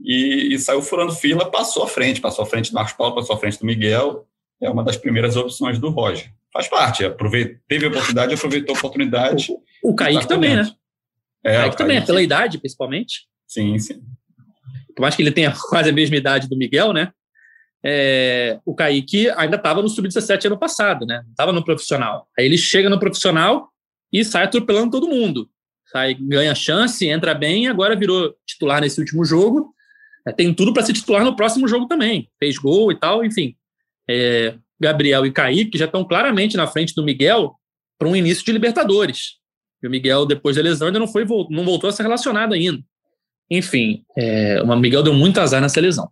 e, 0.00 0.52
e, 0.52 0.58
saiu 0.58 0.82
furando 0.82 1.12
fila, 1.12 1.50
passou 1.50 1.84
à 1.84 1.88
frente, 1.88 2.20
passou 2.20 2.44
à 2.44 2.46
frente 2.46 2.70
do 2.70 2.74
Marcos 2.74 2.94
Paulo, 2.94 3.14
passou 3.14 3.36
à 3.36 3.38
frente 3.38 3.60
do 3.60 3.64
Miguel, 3.64 4.26
é 4.60 4.68
uma 4.68 4.82
das 4.82 4.96
primeiras 4.96 5.36
opções 5.36 5.78
do 5.78 5.88
Roger. 5.88 6.30
Faz 6.52 6.68
parte, 6.68 7.04
teve 7.68 7.86
a 7.86 7.88
oportunidade, 7.88 8.34
aproveitou 8.34 8.74
a 8.74 8.78
oportunidade. 8.78 9.52
O, 9.82 9.90
o 9.90 9.94
Kaique 9.94 10.22
tá 10.22 10.34
também, 10.34 10.56
né? 10.56 10.70
É, 11.44 11.56
Kaique 11.58 11.76
também, 11.76 12.04
pela 12.04 12.22
idade, 12.22 12.58
principalmente. 12.58 13.26
Sim, 13.46 13.78
sim. 13.78 14.02
Por 14.96 15.02
mais 15.02 15.14
que 15.14 15.22
ele 15.22 15.30
tenha 15.30 15.52
quase 15.68 15.90
a 15.90 15.92
mesma 15.92 16.16
idade 16.16 16.48
do 16.48 16.56
Miguel, 16.56 16.92
né? 16.92 17.12
É, 17.84 18.58
o 18.64 18.74
Kaique 18.74 19.30
ainda 19.30 19.56
estava 19.56 19.80
no 19.80 19.88
Sub-17 19.88 20.46
ano 20.46 20.58
passado, 20.58 21.06
né? 21.06 21.22
Estava 21.30 21.52
no 21.52 21.64
profissional. 21.64 22.26
Aí 22.36 22.46
ele 22.46 22.58
chega 22.58 22.88
no 22.88 22.98
profissional 22.98 23.68
e 24.12 24.24
sai 24.24 24.44
atropelando 24.44 24.90
todo 24.90 25.08
mundo. 25.08 25.48
Sai, 25.92 26.14
ganha 26.14 26.54
chance, 26.54 27.06
entra 27.06 27.32
bem, 27.32 27.68
agora 27.68 27.94
virou 27.94 28.34
titular 28.44 28.80
nesse 28.80 28.98
último 28.98 29.24
jogo. 29.24 29.72
É, 30.26 30.32
tem 30.32 30.52
tudo 30.52 30.72
para 30.72 30.82
ser 30.82 30.94
titular 30.94 31.22
no 31.22 31.36
próximo 31.36 31.68
jogo 31.68 31.86
também. 31.86 32.28
Fez 32.40 32.58
gol 32.58 32.90
e 32.90 32.98
tal, 32.98 33.24
enfim. 33.24 33.54
É, 34.08 34.56
Gabriel 34.80 35.24
e 35.24 35.30
Kaique 35.30 35.78
já 35.78 35.84
estão 35.84 36.04
claramente 36.04 36.56
na 36.56 36.66
frente 36.66 36.94
do 36.94 37.04
Miguel 37.04 37.54
para 37.98 38.08
um 38.08 38.16
início 38.16 38.44
de 38.44 38.52
Libertadores. 38.52 39.36
E 39.82 39.86
o 39.86 39.90
Miguel, 39.90 40.26
depois 40.26 40.56
da 40.56 40.62
lesão, 40.62 40.88
ainda 40.88 40.98
não, 40.98 41.06
foi, 41.06 41.24
não 41.50 41.64
voltou 41.64 41.88
a 41.88 41.92
ser 41.92 42.02
relacionado 42.02 42.52
ainda. 42.52 42.82
Enfim, 43.50 44.04
é, 44.16 44.62
o 44.62 44.76
Miguel 44.76 45.02
deu 45.02 45.14
muito 45.14 45.40
azar 45.40 45.60
nessa 45.60 45.80
lesão. 45.80 46.10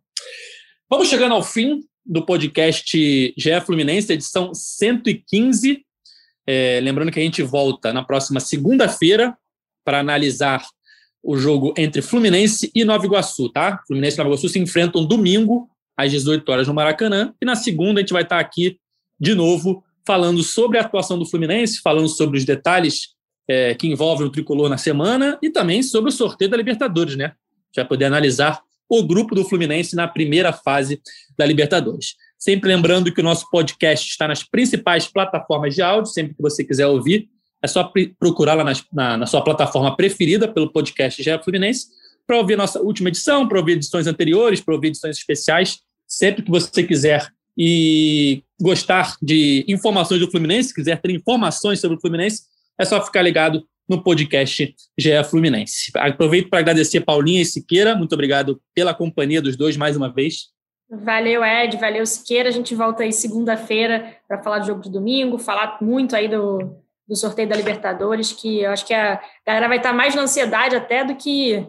Vamos 0.88 1.08
chegando 1.08 1.34
ao 1.34 1.42
fim 1.42 1.80
do 2.04 2.24
podcast 2.24 3.34
GE 3.36 3.60
Fluminense, 3.64 4.12
edição 4.12 4.54
115. 4.54 5.84
É, 6.46 6.80
lembrando 6.82 7.10
que 7.10 7.18
a 7.18 7.22
gente 7.22 7.42
volta 7.42 7.92
na 7.92 8.04
próxima 8.04 8.38
segunda-feira 8.38 9.36
para 9.84 10.00
analisar 10.00 10.64
o 11.22 11.36
jogo 11.36 11.72
entre 11.76 12.02
Fluminense 12.02 12.70
e 12.74 12.84
Nova 12.84 13.06
Iguaçu, 13.06 13.48
tá? 13.48 13.82
Fluminense 13.86 14.16
e 14.16 14.18
Nova 14.18 14.30
Iguaçu 14.30 14.48
se 14.48 14.58
enfrentam 14.58 15.04
domingo 15.04 15.68
às 15.96 16.10
18 16.10 16.46
horas 16.50 16.68
no 16.68 16.74
Maracanã 16.74 17.34
e 17.40 17.46
na 17.46 17.56
segunda 17.56 18.00
a 18.00 18.02
gente 18.02 18.12
vai 18.12 18.22
estar 18.22 18.38
aqui 18.38 18.78
de 19.18 19.34
novo 19.34 19.82
falando 20.06 20.42
sobre 20.42 20.76
a 20.76 20.82
atuação 20.82 21.18
do 21.18 21.24
Fluminense, 21.24 21.80
falando 21.80 22.08
sobre 22.08 22.36
os 22.36 22.44
detalhes 22.44 23.13
é, 23.48 23.74
que 23.74 23.86
envolvem 23.86 24.26
o 24.26 24.30
tricolor 24.30 24.68
na 24.68 24.78
semana 24.78 25.38
e 25.42 25.50
também 25.50 25.82
sobre 25.82 26.10
o 26.10 26.12
sorteio 26.12 26.50
da 26.50 26.56
Libertadores, 26.56 27.16
né? 27.16 27.32
Vai 27.74 27.84
poder 27.84 28.06
analisar 28.06 28.62
o 28.88 29.02
grupo 29.02 29.34
do 29.34 29.44
Fluminense 29.44 29.96
na 29.96 30.06
primeira 30.06 30.52
fase 30.52 31.00
da 31.36 31.44
Libertadores. 31.44 32.14
Sempre 32.38 32.68
lembrando 32.68 33.12
que 33.12 33.20
o 33.20 33.24
nosso 33.24 33.48
podcast 33.50 34.08
está 34.08 34.28
nas 34.28 34.42
principais 34.42 35.08
plataformas 35.08 35.74
de 35.74 35.82
áudio, 35.82 36.12
sempre 36.12 36.34
que 36.34 36.42
você 36.42 36.62
quiser 36.62 36.86
ouvir, 36.86 37.28
é 37.62 37.66
só 37.66 37.90
procurar 38.18 38.54
lá 38.54 38.64
na, 38.92 39.16
na 39.16 39.26
sua 39.26 39.42
plataforma 39.42 39.96
preferida 39.96 40.46
pelo 40.46 40.70
podcast 40.70 41.22
GE 41.22 41.42
Fluminense 41.42 41.86
para 42.26 42.36
ouvir 42.36 42.56
nossa 42.56 42.80
última 42.80 43.08
edição, 43.08 43.48
para 43.48 43.58
ouvir 43.58 43.72
edições 43.72 44.06
anteriores, 44.06 44.60
para 44.60 44.74
ouvir 44.74 44.88
edições 44.88 45.16
especiais, 45.16 45.78
sempre 46.06 46.42
que 46.42 46.50
você 46.50 46.82
quiser 46.82 47.26
e 47.56 48.42
gostar 48.60 49.16
de 49.22 49.64
informações 49.68 50.20
do 50.20 50.30
Fluminense, 50.30 50.74
quiser 50.74 51.00
ter 51.00 51.10
informações 51.10 51.80
sobre 51.80 51.96
o 51.96 52.00
Fluminense, 52.00 52.42
é 52.78 52.84
só 52.84 53.04
ficar 53.04 53.22
ligado 53.22 53.64
no 53.88 54.02
podcast 54.02 54.74
GE 54.98 55.24
Fluminense. 55.28 55.90
Aproveito 55.96 56.48
para 56.48 56.60
agradecer 56.60 57.00
Paulinha 57.00 57.42
e 57.42 57.44
Siqueira, 57.44 57.94
muito 57.94 58.14
obrigado 58.14 58.60
pela 58.74 58.94
companhia 58.94 59.42
dos 59.42 59.56
dois 59.56 59.76
mais 59.76 59.96
uma 59.96 60.12
vez. 60.12 60.54
Valeu, 60.90 61.44
Ed, 61.44 61.76
valeu, 61.76 62.04
Siqueira. 62.06 62.48
A 62.48 62.52
gente 62.52 62.74
volta 62.74 63.02
aí 63.02 63.12
segunda-feira 63.12 64.16
para 64.28 64.42
falar 64.42 64.60
do 64.60 64.66
jogo 64.66 64.82
de 64.82 64.90
domingo, 64.90 65.38
falar 65.38 65.78
muito 65.80 66.14
aí 66.14 66.28
do, 66.28 66.58
do 67.08 67.16
sorteio 67.16 67.48
da 67.48 67.56
Libertadores, 67.56 68.32
que 68.32 68.60
eu 68.60 68.70
acho 68.70 68.86
que 68.86 68.94
a 68.94 69.20
galera 69.46 69.68
vai 69.68 69.78
estar 69.78 69.92
mais 69.92 70.14
na 70.14 70.22
ansiedade 70.22 70.76
até 70.76 71.04
do 71.04 71.14
que 71.16 71.66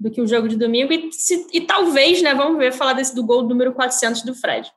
do 0.00 0.10
que 0.10 0.20
o 0.20 0.26
jogo 0.26 0.48
de 0.48 0.56
domingo 0.56 0.92
e, 0.92 1.12
se, 1.12 1.46
e 1.52 1.60
talvez, 1.60 2.20
né, 2.20 2.34
vamos 2.34 2.58
ver, 2.58 2.72
falar 2.72 2.92
desse 2.92 3.14
do 3.14 3.24
gol 3.24 3.44
número 3.44 3.72
400 3.72 4.22
do 4.22 4.34
Fred. 4.34 4.68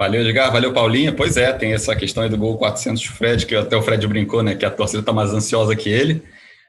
Valeu, 0.00 0.22
Edgar. 0.22 0.50
Valeu, 0.50 0.72
Paulinha. 0.72 1.12
Pois 1.12 1.36
é, 1.36 1.52
tem 1.52 1.74
essa 1.74 1.94
questão 1.94 2.22
aí 2.22 2.30
do 2.30 2.38
gol 2.38 2.56
400 2.56 3.02
do 3.02 3.12
Fred, 3.12 3.44
que 3.44 3.54
até 3.54 3.76
o 3.76 3.82
Fred 3.82 4.06
brincou, 4.08 4.42
né? 4.42 4.54
Que 4.54 4.64
a 4.64 4.70
torcida 4.70 5.00
está 5.00 5.12
mais 5.12 5.34
ansiosa 5.34 5.76
que 5.76 5.90
ele, 5.90 6.22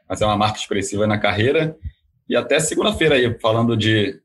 mas 0.10 0.22
é 0.22 0.26
uma 0.26 0.36
marca 0.36 0.60
expressiva 0.60 1.08
na 1.08 1.18
carreira. 1.18 1.78
E 2.28 2.36
até 2.36 2.60
segunda-feira 2.60 3.16
aí, 3.16 3.34
falando 3.40 3.78
de 3.78 4.20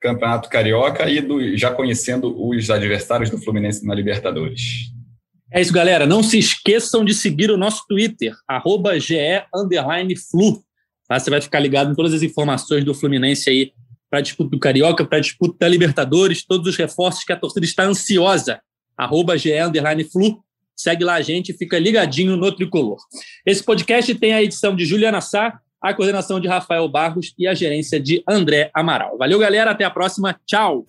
Campeonato 0.00 0.48
Carioca 0.48 1.08
e 1.08 1.20
do, 1.20 1.56
já 1.56 1.70
conhecendo 1.70 2.34
os 2.36 2.68
adversários 2.68 3.30
do 3.30 3.38
Fluminense 3.38 3.86
na 3.86 3.94
Libertadores. 3.94 4.90
É 5.48 5.60
isso, 5.60 5.72
galera. 5.72 6.04
Não 6.04 6.20
se 6.20 6.36
esqueçam 6.36 7.04
de 7.04 7.14
seguir 7.14 7.48
o 7.48 7.56
nosso 7.56 7.86
Twitter, 7.86 8.34
GE_Flu. 8.98 10.64
Tá? 11.06 11.16
Você 11.16 11.30
vai 11.30 11.40
ficar 11.40 11.60
ligado 11.60 11.92
em 11.92 11.94
todas 11.94 12.12
as 12.12 12.24
informações 12.24 12.84
do 12.84 12.92
Fluminense 12.92 13.48
aí 13.48 13.72
para 14.12 14.18
a 14.18 14.22
disputa 14.22 14.50
do 14.50 14.58
Carioca, 14.58 15.06
para 15.06 15.16
a 15.16 15.20
disputa 15.22 15.56
da 15.58 15.66
Libertadores, 15.66 16.44
todos 16.44 16.68
os 16.68 16.76
reforços 16.76 17.24
que 17.24 17.32
a 17.32 17.36
torcida 17.36 17.64
está 17.64 17.84
ansiosa. 17.84 18.60
Arroba 18.94 19.32
Flu. 20.12 20.44
Segue 20.76 21.02
lá 21.02 21.14
a 21.14 21.22
gente, 21.22 21.54
fica 21.54 21.78
ligadinho 21.78 22.36
no 22.36 22.52
Tricolor. 22.52 22.98
Esse 23.46 23.64
podcast 23.64 24.14
tem 24.16 24.34
a 24.34 24.42
edição 24.42 24.76
de 24.76 24.84
Juliana 24.84 25.22
Sá, 25.22 25.58
a 25.80 25.94
coordenação 25.94 26.38
de 26.38 26.46
Rafael 26.46 26.86
Barros 26.88 27.32
e 27.38 27.46
a 27.46 27.54
gerência 27.54 27.98
de 27.98 28.22
André 28.28 28.70
Amaral. 28.74 29.16
Valeu, 29.16 29.38
galera. 29.38 29.70
Até 29.70 29.84
a 29.84 29.90
próxima. 29.90 30.38
Tchau. 30.44 30.84